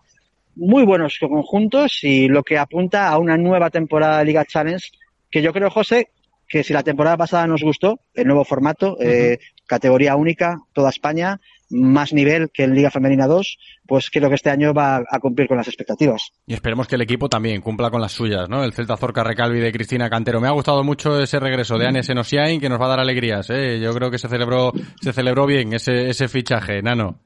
muy 0.56 0.84
buenos 0.84 1.18
conjuntos 1.20 2.02
y 2.02 2.28
lo 2.28 2.42
que 2.42 2.58
apunta 2.58 3.08
a 3.08 3.18
una 3.18 3.36
nueva 3.36 3.70
temporada 3.70 4.18
de 4.18 4.24
Liga 4.24 4.44
Challenge 4.44 4.84
que 5.30 5.42
yo 5.42 5.52
creo, 5.52 5.70
José, 5.70 6.08
que 6.50 6.64
si 6.64 6.72
la 6.72 6.82
temporada 6.82 7.16
pasada 7.16 7.46
nos 7.46 7.62
gustó, 7.62 8.00
el 8.12 8.26
nuevo 8.26 8.44
formato, 8.44 8.96
eh, 9.00 9.38
categoría 9.66 10.16
única, 10.16 10.58
toda 10.72 10.90
España, 10.90 11.40
más 11.70 12.12
nivel 12.12 12.50
que 12.52 12.64
en 12.64 12.74
Liga 12.74 12.90
Femenina 12.90 13.28
2, 13.28 13.56
pues 13.86 14.10
creo 14.10 14.28
que 14.28 14.34
este 14.34 14.50
año 14.50 14.74
va 14.74 14.96
a 15.08 15.20
cumplir 15.20 15.46
con 15.46 15.56
las 15.56 15.68
expectativas. 15.68 16.32
Y 16.46 16.54
esperemos 16.54 16.88
que 16.88 16.96
el 16.96 17.02
equipo 17.02 17.28
también 17.28 17.62
cumpla 17.62 17.88
con 17.90 18.00
las 18.00 18.10
suyas, 18.10 18.48
¿no? 18.48 18.64
El 18.64 18.72
Celta 18.72 18.96
Zorca 18.96 19.22
Recalvi 19.22 19.60
de 19.60 19.70
Cristina 19.70 20.10
Cantero. 20.10 20.40
Me 20.40 20.48
ha 20.48 20.52
gustado 20.52 20.82
mucho 20.82 21.20
ese 21.20 21.38
regreso 21.38 21.78
de 21.78 21.86
Anne 21.86 22.02
Senosiain, 22.02 22.60
que 22.60 22.68
nos 22.68 22.80
va 22.80 22.86
a 22.86 22.90
dar 22.90 23.00
alegrías, 23.00 23.48
¿eh? 23.50 23.78
Yo 23.80 23.94
creo 23.94 24.10
que 24.10 24.18
se 24.18 24.28
celebró, 24.28 24.72
se 25.00 25.12
celebró 25.12 25.46
bien 25.46 25.72
ese, 25.72 26.10
ese 26.10 26.26
fichaje, 26.26 26.82
Nano. 26.82 27.20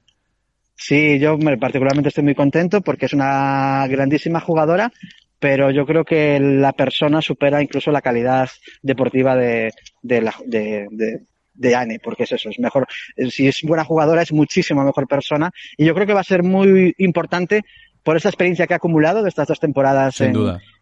Sí, 0.77 1.19
yo 1.19 1.39
particularmente 1.59 2.09
estoy 2.09 2.25
muy 2.25 2.35
contento 2.35 2.83
porque 2.83 3.07
es 3.07 3.15
una 3.15 3.87
grandísima 3.87 4.41
jugadora 4.41 4.93
pero 5.45 5.71
yo 5.71 5.85
creo 5.85 6.07
que 6.07 6.41
la 6.41 6.73
persona 6.73 7.21
supera 7.21 7.61
incluso 7.61 7.91
la 7.91 8.01
calidad 8.01 8.49
deportiva 8.81 9.37
de, 9.37 9.75
de, 10.01 10.23
la, 10.23 10.35
de, 10.47 10.87
de, 11.53 11.75
Anne, 11.75 12.01
porque 12.03 12.23
es 12.23 12.33
eso, 12.33 12.49
es 12.49 12.59
mejor, 12.59 12.87
si 13.29 13.47
es 13.47 13.61
buena 13.63 13.85
jugadora 13.85 14.23
es 14.23 14.33
muchísimo 14.33 14.83
mejor 14.83 15.07
persona 15.07 15.51
y 15.77 15.85
yo 15.85 15.95
creo 15.95 16.07
que 16.07 16.15
va 16.15 16.21
a 16.21 16.25
ser 16.25 16.43
muy 16.43 16.95
importante 16.97 17.61
por 18.03 18.17
esa 18.17 18.31
experiencia 18.31 18.67
que 18.67 18.73
ha 18.73 18.79
acumulado 18.79 19.23
de 19.23 19.29
estas 19.29 19.47
dos 19.47 19.61
temporadas 19.61 20.19
en, 20.23 20.35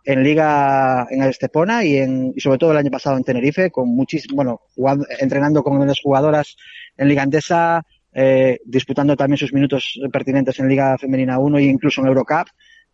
en, 0.05 0.23
Liga 0.23 1.09
en 1.11 1.25
el 1.25 1.31
Estepona 1.31 1.85
y, 1.85 1.97
en, 1.97 2.33
y 2.37 2.41
sobre 2.41 2.59
todo 2.59 2.71
el 2.71 2.79
año 2.79 2.93
pasado 2.93 3.17
en 3.17 3.25
Tenerife, 3.25 3.73
con 3.73 3.89
muchísimo, 3.89 4.61
bueno, 4.77 4.97
entrenando 5.19 5.65
con 5.65 5.75
grandes 5.75 5.99
jugadoras 6.01 6.57
en 6.97 7.09
Liga 7.09 7.25
Andesa, 7.25 7.83
eh, 8.13 8.61
disputando 8.65 9.17
también 9.17 9.39
sus 9.39 9.53
minutos 9.53 9.99
pertinentes 10.13 10.61
en 10.61 10.69
Liga 10.69 10.97
Femenina 10.99 11.41
1 11.41 11.59
e 11.59 11.63
incluso 11.65 12.01
en 12.01 12.07
Eurocup 12.07 12.47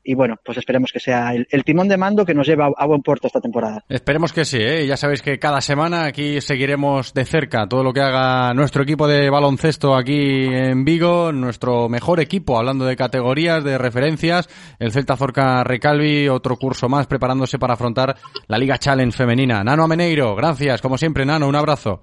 y 0.09 0.15
bueno, 0.15 0.37
pues 0.43 0.57
esperemos 0.57 0.91
que 0.91 1.01
sea 1.01 1.35
el, 1.35 1.65
timón 1.65 1.87
de 1.87 1.99
mando 1.99 2.25
que 2.25 2.33
nos 2.33 2.47
lleva 2.47 2.71
a, 2.75 2.87
buen 2.87 3.03
puerto 3.03 3.27
esta 3.27 3.43
temporada. 3.43 3.85
Esperemos 3.91 4.33
que 4.33 4.47
sí, 4.47 4.57
¿eh? 4.57 4.87
ya 4.87 4.97
sabéis 4.97 5.21
que 5.21 5.39
cada 5.39 5.61
semana 5.61 6.07
aquí 6.07 6.41
seguiremos 6.41 7.13
de 7.13 7.27
cerca 7.27 7.69
todo 7.69 7.85
lo 7.85 7.93
que 7.93 8.01
haga 8.01 8.55
nuestro 8.55 8.85
equipo 8.85 9.07
de 9.07 9.29
baloncesto 9.29 9.95
aquí 9.95 10.47
en 10.47 10.87
Vigo, 10.87 11.31
nuestro 11.31 11.91
mejor 11.91 12.21
equipo, 12.21 12.57
hablando 12.57 12.87
de 12.87 12.97
categorías, 12.97 13.63
de 13.63 13.77
referencias, 13.77 14.49
el 14.79 14.93
Celta 14.93 15.15
Zorca 15.15 15.63
Recalvi, 15.63 16.27
otro 16.31 16.57
curso 16.57 16.89
más 16.89 17.07
preparándose 17.07 17.59
para 17.59 17.75
afrontar 17.75 18.17
la 18.47 18.57
Liga 18.57 18.79
Challenge 18.79 19.15
femenina. 19.15 19.63
Nano 19.63 19.85
Ameneiro, 19.85 20.35
gracias, 20.35 20.81
como 20.81 20.97
siempre, 20.97 21.27
Nano, 21.27 21.47
un 21.47 21.57
abrazo. 21.57 22.01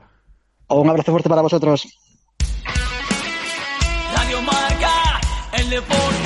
Un 0.70 0.88
abrazo 0.88 1.12
fuerte 1.12 1.28
para 1.30 1.42
vosotros. 1.42 1.88
Radio 4.16 4.42
Marca, 4.44 5.20
el 5.58 5.70
deporte 5.72 6.25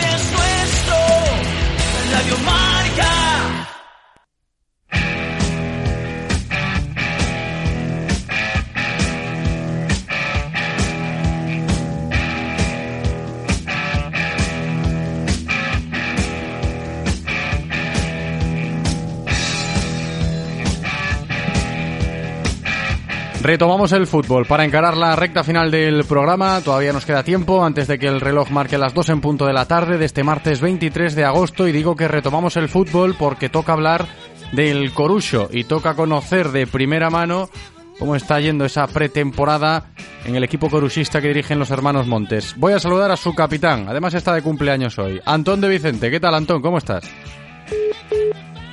Retomamos 23.41 23.93
el 23.93 24.05
fútbol 24.05 24.45
para 24.45 24.65
encarar 24.65 24.97
la 24.97 25.15
recta 25.15 25.45
final 25.45 25.71
del 25.71 26.03
programa. 26.03 26.59
Todavía 26.61 26.91
nos 26.91 27.05
queda 27.05 27.23
tiempo 27.23 27.63
antes 27.63 27.87
de 27.87 27.97
que 27.97 28.07
el 28.07 28.19
reloj 28.19 28.49
marque 28.51 28.77
las 28.77 28.93
2 28.93 29.09
en 29.09 29.21
punto 29.21 29.45
de 29.45 29.53
la 29.53 29.65
tarde 29.65 29.97
de 29.97 30.05
este 30.05 30.23
martes 30.23 30.59
23 30.59 31.15
de 31.15 31.23
agosto. 31.23 31.65
Y 31.65 31.71
digo 31.71 31.95
que 31.95 32.09
retomamos 32.09 32.57
el 32.57 32.67
fútbol 32.67 33.15
porque 33.17 33.47
toca 33.47 33.71
hablar 33.71 34.07
del 34.51 34.91
Corucho 34.93 35.47
y 35.51 35.63
toca 35.63 35.95
conocer 35.95 36.49
de 36.49 36.67
primera 36.67 37.09
mano 37.09 37.49
cómo 37.97 38.15
está 38.15 38.41
yendo 38.41 38.65
esa 38.65 38.87
pretemporada 38.87 39.85
en 40.25 40.35
el 40.35 40.43
equipo 40.43 40.69
coruchista 40.69 41.21
que 41.21 41.29
dirigen 41.29 41.59
los 41.59 41.71
hermanos 41.71 42.07
Montes. 42.07 42.55
Voy 42.57 42.73
a 42.73 42.79
saludar 42.79 43.11
a 43.11 43.17
su 43.17 43.33
capitán, 43.33 43.87
además 43.87 44.13
está 44.13 44.33
de 44.33 44.41
cumpleaños 44.41 44.97
hoy, 44.99 45.19
Antón 45.25 45.61
de 45.61 45.69
Vicente. 45.69 46.11
¿Qué 46.11 46.19
tal, 46.19 46.35
Antón? 46.35 46.61
¿Cómo 46.61 46.77
estás? 46.77 47.03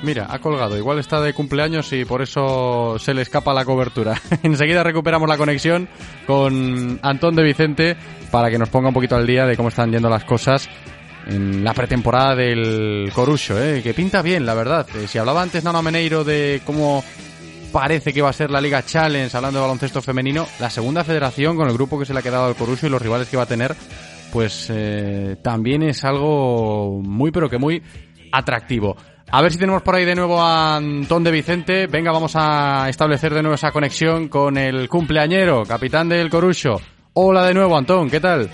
Mira, 0.03 0.27
ha 0.29 0.39
colgado. 0.39 0.77
Igual 0.77 0.99
está 0.99 1.21
de 1.21 1.33
cumpleaños 1.33 1.91
y 1.91 2.05
por 2.05 2.21
eso 2.21 2.97
se 2.99 3.13
le 3.13 3.23
escapa 3.23 3.53
la 3.53 3.65
cobertura. 3.65 4.21
Enseguida 4.43 4.83
recuperamos 4.83 5.27
la 5.27 5.37
conexión 5.37 5.89
con 6.25 6.99
Antón 7.01 7.35
de 7.35 7.43
Vicente 7.43 7.97
para 8.31 8.49
que 8.49 8.59
nos 8.59 8.69
ponga 8.69 8.89
un 8.89 8.93
poquito 8.93 9.15
al 9.15 9.25
día 9.25 9.45
de 9.45 9.57
cómo 9.57 9.69
están 9.69 9.91
yendo 9.91 10.09
las 10.09 10.23
cosas 10.23 10.69
en 11.27 11.63
la 11.63 11.73
pretemporada 11.73 12.35
del 12.35 13.11
Corucho, 13.13 13.61
¿eh? 13.61 13.81
que 13.81 13.93
pinta 13.93 14.21
bien, 14.21 14.45
la 14.45 14.53
verdad. 14.53 14.87
Eh, 14.95 15.07
si 15.07 15.17
hablaba 15.17 15.41
antes 15.41 15.63
Nano 15.63 15.81
Meneiro 15.81 16.23
de 16.23 16.61
cómo 16.65 17.03
parece 17.71 18.13
que 18.13 18.21
va 18.21 18.29
a 18.29 18.33
ser 18.33 18.49
la 18.49 18.61
Liga 18.61 18.83
Challenge, 18.83 19.35
hablando 19.35 19.59
de 19.59 19.65
baloncesto 19.65 20.01
femenino, 20.01 20.47
la 20.59 20.69
segunda 20.69 21.03
federación 21.03 21.57
con 21.57 21.67
el 21.67 21.73
grupo 21.73 21.99
que 21.99 22.05
se 22.05 22.13
le 22.13 22.19
ha 22.19 22.23
quedado 22.23 22.45
al 22.45 22.55
Corucho 22.55 22.87
y 22.87 22.89
los 22.89 23.01
rivales 23.01 23.27
que 23.27 23.35
va 23.35 23.43
a 23.43 23.47
tener, 23.47 23.75
pues 24.31 24.67
eh, 24.69 25.35
también 25.41 25.83
es 25.83 26.05
algo 26.05 27.01
muy, 27.03 27.31
pero 27.31 27.49
que 27.49 27.57
muy 27.57 27.81
atractivo. 28.31 28.95
A 29.29 29.41
ver 29.41 29.51
si 29.51 29.59
tenemos 29.59 29.81
por 29.81 29.93
ahí 29.93 30.05
de 30.05 30.15
nuevo 30.15 30.41
a 30.41 30.77
Antón 30.77 31.23
de 31.23 31.31
Vicente. 31.31 31.87
Venga, 31.87 32.13
vamos 32.13 32.33
a 32.35 32.87
establecer 32.87 33.33
de 33.33 33.41
nuevo 33.41 33.55
esa 33.55 33.71
conexión 33.71 34.29
con 34.29 34.57
el 34.57 34.87
cumpleañero, 34.87 35.63
capitán 35.63 36.07
del 36.07 36.29
Corucho. 36.29 36.77
Hola 37.13 37.45
de 37.45 37.53
nuevo, 37.53 37.77
Antón, 37.77 38.09
¿qué 38.09 38.21
tal? 38.21 38.49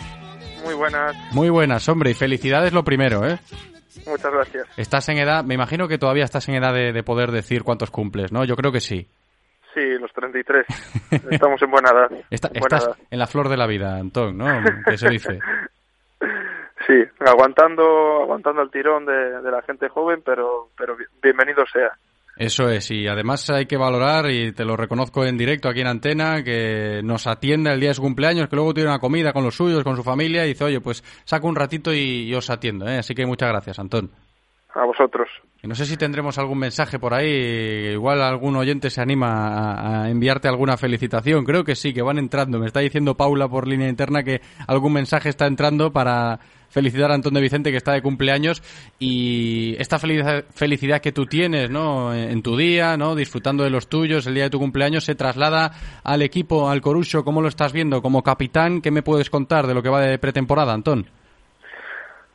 Muy 0.65 0.73
buenas. 0.73 1.15
Muy 1.31 1.49
buenas, 1.49 1.87
hombre, 1.89 2.11
y 2.11 2.13
felicidades 2.15 2.73
lo 2.73 2.83
primero, 2.83 3.23
¿eh? 3.27 3.37
Muchas 4.07 4.31
gracias. 4.33 4.67
Estás 4.75 5.07
en 5.09 5.19
edad, 5.19 5.43
me 5.43 5.53
imagino 5.53 5.87
que 5.87 5.99
todavía 5.99 6.23
estás 6.23 6.49
en 6.49 6.55
edad 6.55 6.73
de, 6.73 7.03
poder 7.03 7.31
decir 7.31 7.61
cuántos 7.61 7.91
cumples, 7.91 8.31
¿no? 8.31 8.43
Yo 8.43 8.55
creo 8.55 8.71
que 8.71 8.79
sí. 8.79 9.07
Sí, 9.75 9.81
los 9.99 10.11
33. 10.11 10.65
Estamos 11.29 11.61
en 11.61 11.69
buena 11.69 11.91
edad. 11.91 12.09
estás 12.31 12.89
en 13.11 13.19
la 13.19 13.27
flor 13.27 13.47
de 13.47 13.57
la 13.57 13.67
vida, 13.67 13.95
Antón, 13.97 14.39
¿no? 14.39 14.47
Que 14.85 14.97
se 14.97 15.09
dice. 15.09 15.39
Sí, 16.87 16.93
aguantando, 17.19 18.23
aguantando 18.23 18.61
el 18.61 18.71
tirón 18.71 19.05
de, 19.05 19.41
la 19.41 19.61
gente 19.61 19.87
joven, 19.89 20.21
pero, 20.25 20.69
pero 20.77 20.97
bienvenido 21.21 21.63
sea. 21.71 21.91
Eso 22.35 22.67
es, 22.67 22.89
y 22.89 23.07
además 23.07 23.47
hay 23.51 23.67
que 23.67 23.77
valorar, 23.77 24.29
y 24.31 24.53
te 24.53 24.65
lo 24.65 24.75
reconozco 24.75 25.23
en 25.23 25.37
directo 25.37 25.69
aquí 25.69 25.81
en 25.81 25.87
Antena, 25.87 26.43
que 26.43 27.01
nos 27.03 27.27
atienda 27.27 27.71
el 27.71 27.79
día 27.79 27.89
de 27.89 27.95
su 27.95 28.01
cumpleaños, 28.01 28.49
que 28.49 28.55
luego 28.55 28.73
tiene 28.73 28.89
una 28.89 28.99
comida 28.99 29.33
con 29.33 29.43
los 29.43 29.55
suyos, 29.55 29.83
con 29.83 29.95
su 29.95 30.03
familia, 30.03 30.43
y 30.43 30.49
dice, 30.49 30.63
oye, 30.63 30.81
pues 30.81 31.03
saco 31.25 31.47
un 31.47 31.55
ratito 31.55 31.93
y, 31.93 32.33
os 32.33 32.49
atiendo, 32.49 32.87
¿eh? 32.87 32.97
Así 32.97 33.13
que 33.13 33.25
muchas 33.27 33.49
gracias, 33.49 33.77
Antón. 33.77 34.09
a 34.73 34.83
vosotros. 34.83 35.29
Y 35.61 35.67
no 35.67 35.75
sé 35.75 35.85
si 35.85 35.95
tendremos 35.95 36.37
algún 36.39 36.57
mensaje 36.57 36.97
por 36.97 37.13
ahí, 37.13 37.91
igual 37.93 38.21
algún 38.21 38.57
oyente 38.57 38.89
se 38.89 38.99
anima 38.99 39.27
a, 39.29 40.03
a, 40.03 40.09
enviarte 40.09 40.47
alguna 40.47 40.75
felicitación. 40.75 41.45
Creo 41.45 41.63
que 41.63 41.75
sí, 41.75 41.93
que 41.93 42.01
van 42.01 42.17
entrando. 42.17 42.59
Me 42.59 42.65
está 42.65 42.81
diciendo 42.81 43.15
Paula 43.15 43.47
por 43.47 43.67
línea 43.67 43.87
interna 43.87 44.23
que 44.23 44.41
algún 44.67 44.91
mensaje 44.91 45.29
está 45.29 45.45
entrando 45.45 45.93
para 45.93 46.39
felicitar 46.73 47.11
a 47.11 47.13
Antón 47.13 47.35
de 47.35 47.41
Vicente 47.41 47.71
que 47.71 47.77
está 47.77 47.93
de 47.93 48.01
cumpleaños 48.01 48.61
y 48.99 49.75
esta 49.79 49.99
felicidad, 49.99 51.01
que 51.01 51.11
tú 51.11 51.25
tienes, 51.27 51.69
¿no? 51.69 52.13
En 52.13 52.41
tu 52.41 52.57
día, 52.57 52.97
¿no? 52.97 53.15
Disfrutando 53.15 53.63
de 53.63 53.69
los 53.69 53.87
tuyos, 53.87 54.25
el 54.25 54.33
día 54.33 54.45
de 54.45 54.49
tu 54.49 54.59
cumpleaños 54.59 55.05
se 55.05 55.15
traslada 55.15 55.71
al 56.03 56.21
equipo, 56.21 56.69
al 56.69 56.81
Corucho. 56.81 57.23
¿Cómo 57.23 57.41
lo 57.41 57.47
estás 57.47 57.73
viendo? 57.73 58.01
Como 58.01 58.23
capitán, 58.23 58.81
¿qué 58.81 58.91
me 58.91 59.03
puedes 59.03 59.29
contar 59.29 59.67
de 59.67 59.73
lo 59.73 59.83
que 59.83 59.89
va 59.89 60.01
de 60.01 60.17
pretemporada, 60.17 60.73
Antón? 60.73 61.05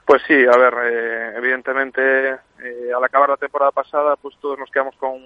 Pues 0.07 0.23
sí, 0.27 0.35
a 0.35 0.57
ver, 0.57 0.75
eh, 0.91 1.33
evidentemente 1.37 2.01
eh, 2.31 2.91
al 2.97 3.05
acabar 3.05 3.29
la 3.29 3.37
temporada 3.37 3.73
pasada, 3.73 4.17
pues 4.17 4.35
todos 4.41 4.59
nos 4.59 4.71
quedamos 4.71 4.95
con, 4.97 5.21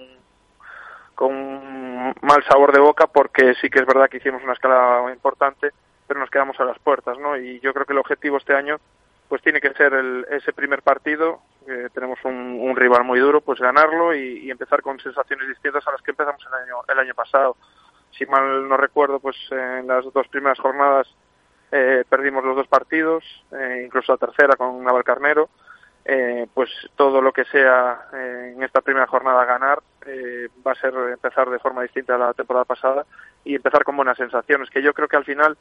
con 1.15 1.33
un 1.33 2.13
mal 2.21 2.43
sabor 2.49 2.73
de 2.73 2.81
boca 2.81 3.07
porque 3.07 3.53
sí 3.61 3.69
que 3.69 3.79
es 3.79 3.85
verdad 3.85 4.09
que 4.09 4.17
hicimos 4.17 4.43
una 4.43 4.53
escala 4.53 5.09
importante, 5.13 5.69
pero 6.05 6.19
nos 6.19 6.29
quedamos 6.29 6.59
a 6.59 6.65
las 6.65 6.77
puertas, 6.79 7.17
¿no? 7.17 7.37
Y 7.37 7.59
yo 7.61 7.73
creo 7.73 7.85
que 7.85 7.93
el 7.93 7.99
objetivo 7.99 8.37
este 8.37 8.55
año, 8.55 8.77
pues 9.33 9.41
tiene 9.41 9.59
que 9.59 9.73
ser 9.73 9.95
el, 9.95 10.27
ese 10.29 10.53
primer 10.53 10.83
partido, 10.83 11.41
que 11.65 11.89
tenemos 11.91 12.19
un, 12.23 12.59
un, 12.61 12.75
rival 12.75 13.03
muy 13.03 13.19
duro, 13.19 13.41
pues 13.41 13.59
ganarlo 13.59 14.13
y, 14.13 14.45
y, 14.45 14.51
empezar 14.51 14.83
con 14.83 14.99
sensaciones 14.99 15.47
distintas 15.47 15.87
a 15.87 15.91
las 15.91 16.03
que 16.03 16.11
empezamos 16.11 16.39
el 16.45 16.53
año, 16.53 16.75
el 16.87 16.99
año 16.99 17.15
pasado. 17.15 17.57
Si 18.11 18.27
mal 18.27 18.69
no 18.69 18.77
recuerdo, 18.77 19.19
pues 19.19 19.35
en 19.49 19.87
las 19.87 20.05
dos 20.13 20.27
primeras 20.27 20.59
jornadas 20.59 21.07
eh, 21.71 22.03
perdimos 22.07 22.43
los 22.43 22.55
dos 22.55 22.67
partidos, 22.67 23.23
eh, 23.53 23.81
incluso 23.83 24.11
la 24.11 24.19
tercera 24.19 24.55
con 24.55 24.83
Navalcarnero. 24.83 25.49
Eh, 26.05 26.45
pues 26.53 26.69
todo 26.95 27.19
lo 27.19 27.31
que 27.31 27.45
sea 27.45 28.09
eh, 28.13 28.53
en 28.55 28.61
esta 28.61 28.81
primera 28.81 29.07
jornada 29.07 29.45
ganar 29.45 29.81
eh, 30.05 30.47
va 30.67 30.73
a 30.73 30.75
ser 30.75 30.93
empezar 31.11 31.49
de 31.49 31.57
forma 31.57 31.81
distinta 31.81 32.13
a 32.13 32.19
la 32.19 32.33
temporada 32.33 32.65
pasada 32.65 33.03
y 33.43 33.55
empezar 33.55 33.83
con 33.83 33.95
buenas 33.95 34.17
sensaciones, 34.17 34.69
que 34.69 34.83
yo 34.83 34.93
creo 34.93 35.07
que 35.07 35.15
al 35.15 35.25
final 35.25 35.57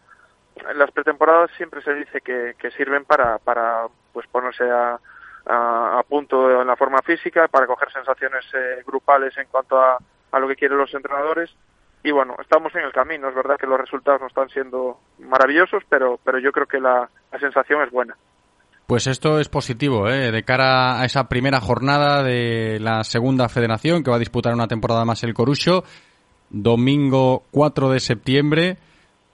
las 0.75 0.91
pretemporadas 0.91 1.51
siempre 1.57 1.83
se 1.83 1.95
dice 1.95 2.21
que, 2.21 2.71
sirven 2.77 3.05
para, 3.05 3.39
para 3.39 3.87
pues 4.13 4.27
ponerse 4.29 4.65
a, 4.71 4.99
punto 6.09 6.61
en 6.61 6.67
la 6.67 6.77
forma 6.77 7.01
física, 7.03 7.49
para 7.49 7.67
coger 7.67 7.91
sensaciones 7.91 8.45
eh, 8.55 8.83
grupales 8.87 9.37
en 9.39 9.47
cuanto 9.49 9.81
a, 9.81 9.99
a 10.31 10.39
lo 10.39 10.47
que 10.47 10.57
quieren 10.57 10.79
los 10.79 10.93
entrenadores 10.95 11.55
y 12.05 12.11
bueno, 12.11 12.35
estamos 12.41 12.75
en 12.75 12.83
el 12.83 12.93
camino. 12.93 13.29
Es 13.29 13.35
verdad 13.35 13.57
que 13.59 13.67
los 13.67 13.81
resultados 13.81 14.21
no 14.21 14.27
están 14.27 14.49
siendo 14.49 14.99
maravillosos, 15.19 15.83
pero, 15.89 16.19
pero 16.25 16.39
yo 16.39 16.51
creo 16.51 16.67
que 16.67 16.81
la, 16.81 17.09
la 17.31 17.39
sensación 17.39 17.83
es 17.83 17.91
buena. 17.91 18.17
Pues 18.87 19.07
esto 19.07 19.39
es 19.39 19.49
positivo, 19.49 20.09
¿eh? 20.09 20.33
de 20.33 20.43
cara 20.43 21.01
a 21.01 21.05
esa 21.05 21.29
primera 21.29 21.61
jornada 21.61 22.23
de 22.23 22.79
la 22.81 23.05
segunda 23.05 23.49
federación 23.49 24.03
que 24.03 24.11
va 24.11 24.17
a 24.17 24.21
disputar 24.21 24.53
una 24.53 24.67
temporada 24.67 25.05
más 25.05 25.23
el 25.23 25.35
Corucho. 25.35 25.85
Domingo 26.51 27.45
4 27.53 27.91
de 27.91 28.01
septiembre, 28.01 28.77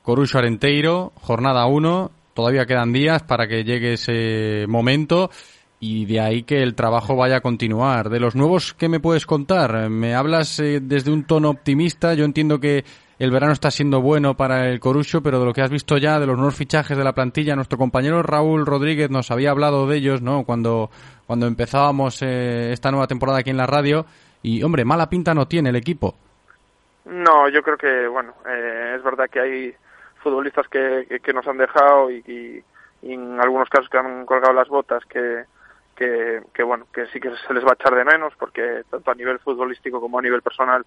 Corucho 0.08 0.38
Arenteiro, 0.38 1.12
jornada 1.20 1.66
1. 1.66 2.10
Todavía 2.32 2.64
quedan 2.64 2.94
días 2.94 3.22
para 3.24 3.46
que 3.46 3.62
llegue 3.62 3.92
ese 3.92 4.64
momento 4.66 5.28
y 5.80 6.06
de 6.06 6.18
ahí 6.18 6.44
que 6.44 6.62
el 6.62 6.74
trabajo 6.74 7.14
vaya 7.14 7.36
a 7.36 7.40
continuar. 7.42 8.08
De 8.08 8.18
los 8.18 8.34
nuevos, 8.34 8.72
¿qué 8.72 8.88
me 8.88 9.00
puedes 9.00 9.26
contar? 9.26 9.90
Me 9.90 10.14
hablas 10.14 10.60
eh, 10.60 10.80
desde 10.80 11.12
un 11.12 11.24
tono 11.24 11.50
optimista. 11.50 12.14
Yo 12.14 12.24
entiendo 12.24 12.58
que 12.58 12.84
el 13.18 13.30
verano 13.30 13.52
está 13.52 13.70
siendo 13.70 14.00
bueno 14.00 14.34
para 14.34 14.70
el 14.70 14.80
Corucho, 14.80 15.22
pero 15.22 15.40
de 15.40 15.44
lo 15.44 15.52
que 15.52 15.60
has 15.60 15.70
visto 15.70 15.98
ya, 15.98 16.18
de 16.18 16.24
los 16.26 16.38
nuevos 16.38 16.56
fichajes 16.56 16.96
de 16.96 17.04
la 17.04 17.12
plantilla, 17.12 17.54
nuestro 17.54 17.76
compañero 17.76 18.22
Raúl 18.22 18.64
Rodríguez 18.64 19.10
nos 19.10 19.30
había 19.30 19.50
hablado 19.50 19.86
de 19.86 19.98
ellos, 19.98 20.22
¿no? 20.22 20.44
Cuando, 20.44 20.88
cuando 21.26 21.46
empezábamos 21.46 22.22
eh, 22.22 22.72
esta 22.72 22.90
nueva 22.90 23.08
temporada 23.08 23.40
aquí 23.40 23.50
en 23.50 23.58
la 23.58 23.66
radio. 23.66 24.06
Y, 24.42 24.62
hombre, 24.62 24.86
mala 24.86 25.10
pinta 25.10 25.34
no 25.34 25.46
tiene 25.46 25.68
el 25.68 25.76
equipo. 25.76 26.14
No, 27.04 27.50
yo 27.50 27.60
creo 27.60 27.76
que, 27.76 28.08
bueno, 28.08 28.32
eh, 28.48 28.94
es 28.96 29.02
verdad 29.02 29.26
que 29.30 29.40
hay 29.40 29.74
futbolistas 30.28 30.68
que, 30.68 31.32
nos 31.32 31.46
han 31.46 31.58
dejado 31.58 32.10
y, 32.10 32.22
y, 32.26 32.64
y, 33.02 33.14
en 33.14 33.40
algunos 33.40 33.68
casos 33.68 33.88
que 33.88 33.98
han 33.98 34.26
colgado 34.26 34.52
las 34.52 34.68
botas 34.68 35.04
que, 35.06 35.44
que, 35.96 36.42
que, 36.52 36.62
bueno, 36.62 36.86
que 36.92 37.06
sí 37.06 37.20
que 37.20 37.30
se 37.46 37.54
les 37.54 37.64
va 37.64 37.70
a 37.70 37.74
echar 37.74 37.94
de 37.94 38.04
menos 38.04 38.34
porque 38.38 38.82
tanto 38.90 39.10
a 39.10 39.14
nivel 39.14 39.38
futbolístico 39.38 40.00
como 40.00 40.18
a 40.18 40.22
nivel 40.22 40.42
personal 40.42 40.84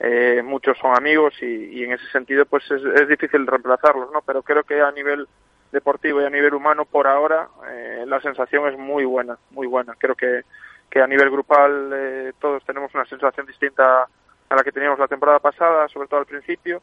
eh, 0.00 0.42
muchos 0.44 0.78
son 0.78 0.96
amigos 0.96 1.34
y, 1.42 1.46
y, 1.46 1.84
en 1.84 1.92
ese 1.92 2.06
sentido 2.10 2.46
pues 2.46 2.64
es, 2.70 2.82
es, 2.82 3.08
difícil 3.08 3.46
reemplazarlos, 3.46 4.10
¿no? 4.12 4.22
Pero 4.22 4.42
creo 4.42 4.62
que 4.62 4.80
a 4.80 4.92
nivel 4.92 5.26
deportivo 5.72 6.22
y 6.22 6.24
a 6.24 6.30
nivel 6.30 6.54
humano 6.54 6.84
por 6.84 7.06
ahora 7.06 7.48
eh, 7.68 8.04
la 8.06 8.20
sensación 8.20 8.68
es 8.68 8.78
muy 8.78 9.04
buena, 9.04 9.36
muy 9.50 9.66
buena. 9.66 9.94
Creo 9.98 10.14
que, 10.14 10.42
que 10.88 11.02
a 11.02 11.06
nivel 11.06 11.30
grupal 11.30 11.90
eh, 11.92 12.32
todos 12.40 12.64
tenemos 12.64 12.94
una 12.94 13.04
sensación 13.06 13.46
distinta 13.46 14.08
a 14.48 14.56
la 14.56 14.64
que 14.64 14.72
teníamos 14.72 14.98
la 14.98 15.08
temporada 15.08 15.40
pasada, 15.40 15.88
sobre 15.88 16.08
todo 16.08 16.20
al 16.20 16.26
principio. 16.26 16.80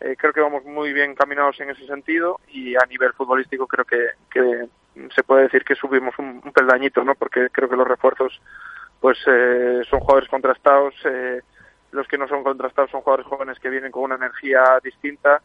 Eh, 0.00 0.14
creo 0.18 0.32
que 0.32 0.40
vamos 0.40 0.64
muy 0.64 0.92
bien 0.92 1.14
caminados 1.14 1.58
en 1.60 1.70
ese 1.70 1.86
sentido 1.86 2.38
y 2.48 2.76
a 2.76 2.84
nivel 2.86 3.12
futbolístico 3.14 3.66
creo 3.66 3.84
que, 3.84 4.08
que 4.30 4.68
se 5.14 5.22
puede 5.22 5.44
decir 5.44 5.64
que 5.64 5.74
subimos 5.74 6.18
un, 6.18 6.42
un 6.44 6.52
peldañito, 6.52 7.02
¿no? 7.02 7.14
Porque 7.14 7.48
creo 7.50 7.68
que 7.68 7.76
los 7.76 7.88
refuerzos 7.88 8.40
pues 9.00 9.18
eh, 9.26 9.82
son 9.88 10.00
jugadores 10.00 10.28
contrastados, 10.28 10.94
eh, 11.04 11.40
los 11.92 12.06
que 12.08 12.18
no 12.18 12.28
son 12.28 12.42
contrastados 12.42 12.90
son 12.90 13.02
jugadores 13.02 13.26
jóvenes 13.26 13.58
que 13.58 13.70
vienen 13.70 13.92
con 13.92 14.04
una 14.04 14.16
energía 14.16 14.78
distinta 14.82 15.40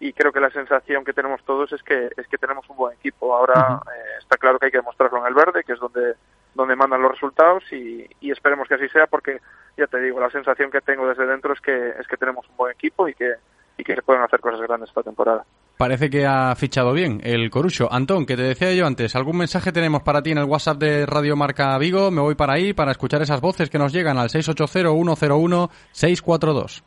y 0.00 0.12
creo 0.12 0.32
que 0.32 0.40
la 0.40 0.50
sensación 0.50 1.04
que 1.04 1.12
tenemos 1.12 1.42
todos 1.44 1.72
es 1.72 1.82
que 1.82 2.10
es 2.16 2.26
que 2.28 2.38
tenemos 2.38 2.68
un 2.68 2.76
buen 2.76 2.96
equipo. 2.96 3.34
Ahora 3.34 3.80
eh, 3.86 4.18
está 4.18 4.36
claro 4.36 4.58
que 4.58 4.66
hay 4.66 4.72
que 4.72 4.78
demostrarlo 4.78 5.20
en 5.20 5.26
el 5.26 5.34
verde, 5.34 5.64
que 5.64 5.72
es 5.72 5.78
donde 5.78 6.14
donde 6.54 6.76
mandan 6.76 7.02
los 7.02 7.10
resultados 7.10 7.64
y, 7.72 8.08
y, 8.20 8.30
esperemos 8.30 8.68
que 8.68 8.74
así 8.74 8.88
sea 8.90 9.08
porque 9.08 9.40
ya 9.76 9.88
te 9.88 9.98
digo, 10.00 10.20
la 10.20 10.30
sensación 10.30 10.70
que 10.70 10.80
tengo 10.80 11.08
desde 11.08 11.26
dentro 11.26 11.52
es 11.52 11.60
que 11.60 11.94
es 11.98 12.06
que 12.06 12.16
tenemos 12.16 12.48
un 12.48 12.56
buen 12.56 12.72
equipo 12.72 13.08
y 13.08 13.14
que 13.14 13.34
y 13.76 13.84
que 13.84 13.94
se 13.94 14.02
pueden 14.02 14.22
hacer 14.22 14.40
cosas 14.40 14.60
grandes 14.60 14.88
esta 14.88 15.02
temporada. 15.02 15.44
Parece 15.76 16.08
que 16.08 16.24
ha 16.24 16.54
fichado 16.54 16.92
bien 16.92 17.20
el 17.24 17.50
Corucho. 17.50 17.92
Antón, 17.92 18.26
que 18.26 18.36
te 18.36 18.42
decía 18.42 18.72
yo 18.72 18.86
antes, 18.86 19.16
¿algún 19.16 19.38
mensaje 19.38 19.72
tenemos 19.72 20.02
para 20.02 20.22
ti 20.22 20.30
en 20.30 20.38
el 20.38 20.44
WhatsApp 20.44 20.78
de 20.78 21.04
Radio 21.04 21.34
Marca 21.34 21.76
Vigo? 21.78 22.12
Me 22.12 22.20
voy 22.20 22.36
para 22.36 22.52
ahí 22.52 22.72
para 22.72 22.92
escuchar 22.92 23.22
esas 23.22 23.40
voces 23.40 23.70
que 23.70 23.78
nos 23.78 23.92
llegan 23.92 24.18
al 24.18 24.28
680-101-642. 24.28 26.84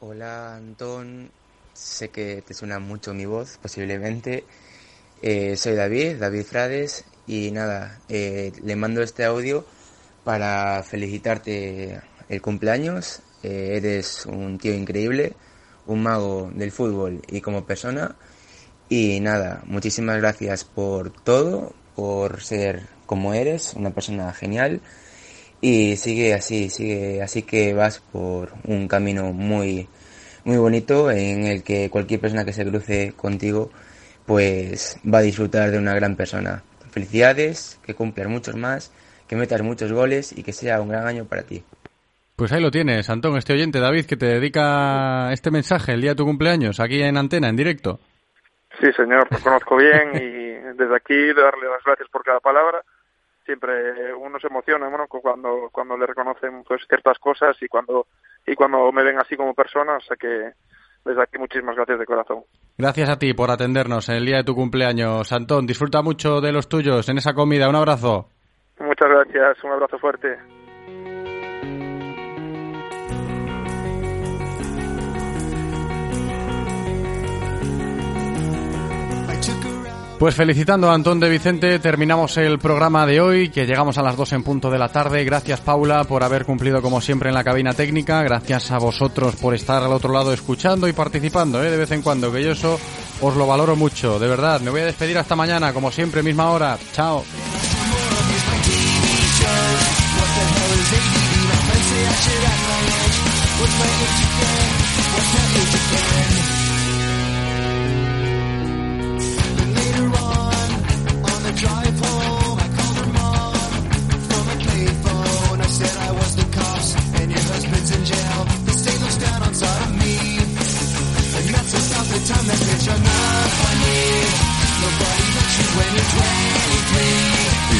Hola, 0.00 0.56
Antón. 0.56 1.30
Sé 1.72 2.08
que 2.08 2.42
te 2.44 2.54
suena 2.54 2.80
mucho 2.80 3.14
mi 3.14 3.24
voz, 3.24 3.56
posiblemente. 3.62 4.42
Eh, 5.22 5.56
soy 5.56 5.76
David, 5.76 6.16
David 6.16 6.42
Frades, 6.42 7.04
y 7.28 7.52
nada, 7.52 8.00
eh, 8.08 8.50
le 8.64 8.74
mando 8.74 9.00
este 9.00 9.24
audio 9.24 9.64
para 10.24 10.82
felicitarte 10.82 12.00
el 12.28 12.42
cumpleaños. 12.42 13.22
Eh, 13.44 13.74
eres 13.76 14.26
un 14.26 14.58
tío 14.58 14.74
increíble 14.74 15.36
un 15.88 16.02
mago 16.02 16.50
del 16.54 16.70
fútbol 16.70 17.22
y 17.28 17.40
como 17.40 17.66
persona. 17.66 18.14
Y 18.88 19.20
nada, 19.20 19.62
muchísimas 19.66 20.18
gracias 20.18 20.64
por 20.64 21.10
todo, 21.10 21.74
por 21.96 22.40
ser 22.42 22.86
como 23.06 23.34
eres, 23.34 23.74
una 23.74 23.90
persona 23.90 24.32
genial. 24.32 24.80
Y 25.60 25.96
sigue 25.96 26.34
así, 26.34 26.70
sigue 26.70 27.20
así 27.22 27.42
que 27.42 27.74
vas 27.74 27.98
por 27.98 28.52
un 28.64 28.86
camino 28.86 29.32
muy, 29.32 29.88
muy 30.44 30.56
bonito 30.58 31.10
en 31.10 31.46
el 31.46 31.62
que 31.64 31.90
cualquier 31.90 32.20
persona 32.20 32.44
que 32.44 32.52
se 32.52 32.64
cruce 32.64 33.12
contigo 33.16 33.70
pues 34.26 34.98
va 35.02 35.18
a 35.18 35.22
disfrutar 35.22 35.70
de 35.70 35.78
una 35.78 35.94
gran 35.94 36.14
persona. 36.14 36.62
Felicidades, 36.90 37.78
que 37.82 37.94
cumplas 37.94 38.28
muchos 38.28 38.56
más, 38.56 38.92
que 39.26 39.36
metas 39.36 39.62
muchos 39.62 39.90
goles 39.92 40.32
y 40.36 40.42
que 40.42 40.52
sea 40.52 40.80
un 40.80 40.88
gran 40.88 41.06
año 41.06 41.24
para 41.24 41.42
ti. 41.42 41.64
Pues 42.38 42.52
ahí 42.52 42.62
lo 42.62 42.70
tienes, 42.70 43.10
Antón, 43.10 43.36
este 43.36 43.52
oyente, 43.52 43.80
David, 43.80 44.06
que 44.06 44.16
te 44.16 44.26
dedica 44.26 45.32
este 45.32 45.50
mensaje 45.50 45.94
el 45.94 46.00
día 46.00 46.10
de 46.10 46.18
tu 46.18 46.24
cumpleaños, 46.24 46.78
aquí 46.78 47.02
en 47.02 47.16
antena, 47.16 47.48
en 47.48 47.56
directo. 47.56 47.98
Sí, 48.80 48.92
señor, 48.92 49.26
lo 49.28 49.40
conozco 49.40 49.76
bien 49.76 50.10
y 50.14 50.76
desde 50.78 50.94
aquí 50.94 51.16
darle 51.34 51.68
las 51.68 51.82
gracias 51.84 52.08
por 52.10 52.22
cada 52.22 52.38
palabra. 52.38 52.80
Siempre 53.44 54.14
uno 54.14 54.38
se 54.38 54.46
emociona 54.46 54.88
bueno, 54.88 55.08
cuando, 55.08 55.68
cuando 55.72 55.98
le 55.98 56.06
reconocen 56.06 56.62
pues 56.62 56.82
ciertas 56.86 57.18
cosas 57.18 57.60
y 57.60 57.66
cuando, 57.66 58.06
y 58.46 58.54
cuando 58.54 58.92
me 58.92 59.02
ven 59.02 59.18
así 59.18 59.36
como 59.36 59.52
persona, 59.52 59.96
o 59.96 60.00
sea 60.00 60.16
que 60.16 60.52
desde 61.04 61.20
aquí 61.20 61.38
muchísimas 61.38 61.74
gracias 61.74 61.98
de 61.98 62.06
corazón. 62.06 62.44
Gracias 62.76 63.08
a 63.08 63.18
ti 63.18 63.34
por 63.34 63.50
atendernos 63.50 64.08
en 64.10 64.14
el 64.14 64.26
día 64.26 64.36
de 64.36 64.44
tu 64.44 64.54
cumpleaños, 64.54 65.32
Antón. 65.32 65.66
Disfruta 65.66 66.02
mucho 66.02 66.40
de 66.40 66.52
los 66.52 66.68
tuyos 66.68 67.08
en 67.08 67.18
esa 67.18 67.34
comida. 67.34 67.68
Un 67.68 67.74
abrazo. 67.74 68.28
Muchas 68.78 69.08
gracias, 69.08 69.64
un 69.64 69.72
abrazo 69.72 69.98
fuerte. 69.98 70.38
Pues 80.18 80.34
felicitando 80.34 80.90
a 80.90 80.94
Antón 80.94 81.20
de 81.20 81.28
Vicente, 81.28 81.78
terminamos 81.78 82.36
el 82.38 82.58
programa 82.58 83.06
de 83.06 83.20
hoy, 83.20 83.50
que 83.50 83.66
llegamos 83.66 83.98
a 83.98 84.02
las 84.02 84.16
2 84.16 84.32
en 84.32 84.42
punto 84.42 84.68
de 84.68 84.76
la 84.76 84.88
tarde. 84.88 85.22
Gracias 85.22 85.60
Paula 85.60 86.02
por 86.02 86.24
haber 86.24 86.44
cumplido 86.44 86.82
como 86.82 87.00
siempre 87.00 87.28
en 87.28 87.36
la 87.36 87.44
cabina 87.44 87.72
técnica. 87.72 88.20
Gracias 88.24 88.72
a 88.72 88.78
vosotros 88.78 89.36
por 89.36 89.54
estar 89.54 89.80
al 89.80 89.92
otro 89.92 90.12
lado 90.12 90.32
escuchando 90.32 90.88
y 90.88 90.92
participando 90.92 91.62
¿eh? 91.62 91.70
de 91.70 91.76
vez 91.76 91.92
en 91.92 92.02
cuando, 92.02 92.32
que 92.32 92.42
yo 92.42 92.50
eso 92.50 92.80
os 93.20 93.36
lo 93.36 93.46
valoro 93.46 93.76
mucho. 93.76 94.18
De 94.18 94.26
verdad, 94.26 94.60
me 94.60 94.70
voy 94.70 94.80
a 94.80 94.86
despedir 94.86 95.16
hasta 95.18 95.36
mañana, 95.36 95.72
como 95.72 95.92
siempre, 95.92 96.20
misma 96.24 96.50
hora. 96.50 96.76
Chao. 96.92 97.22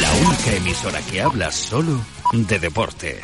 La 0.01 0.13
única 0.27 0.53
emisora 0.55 1.01
que 1.01 1.21
habla 1.21 1.51
solo 1.51 1.99
de 2.33 2.59
deporte. 2.59 3.19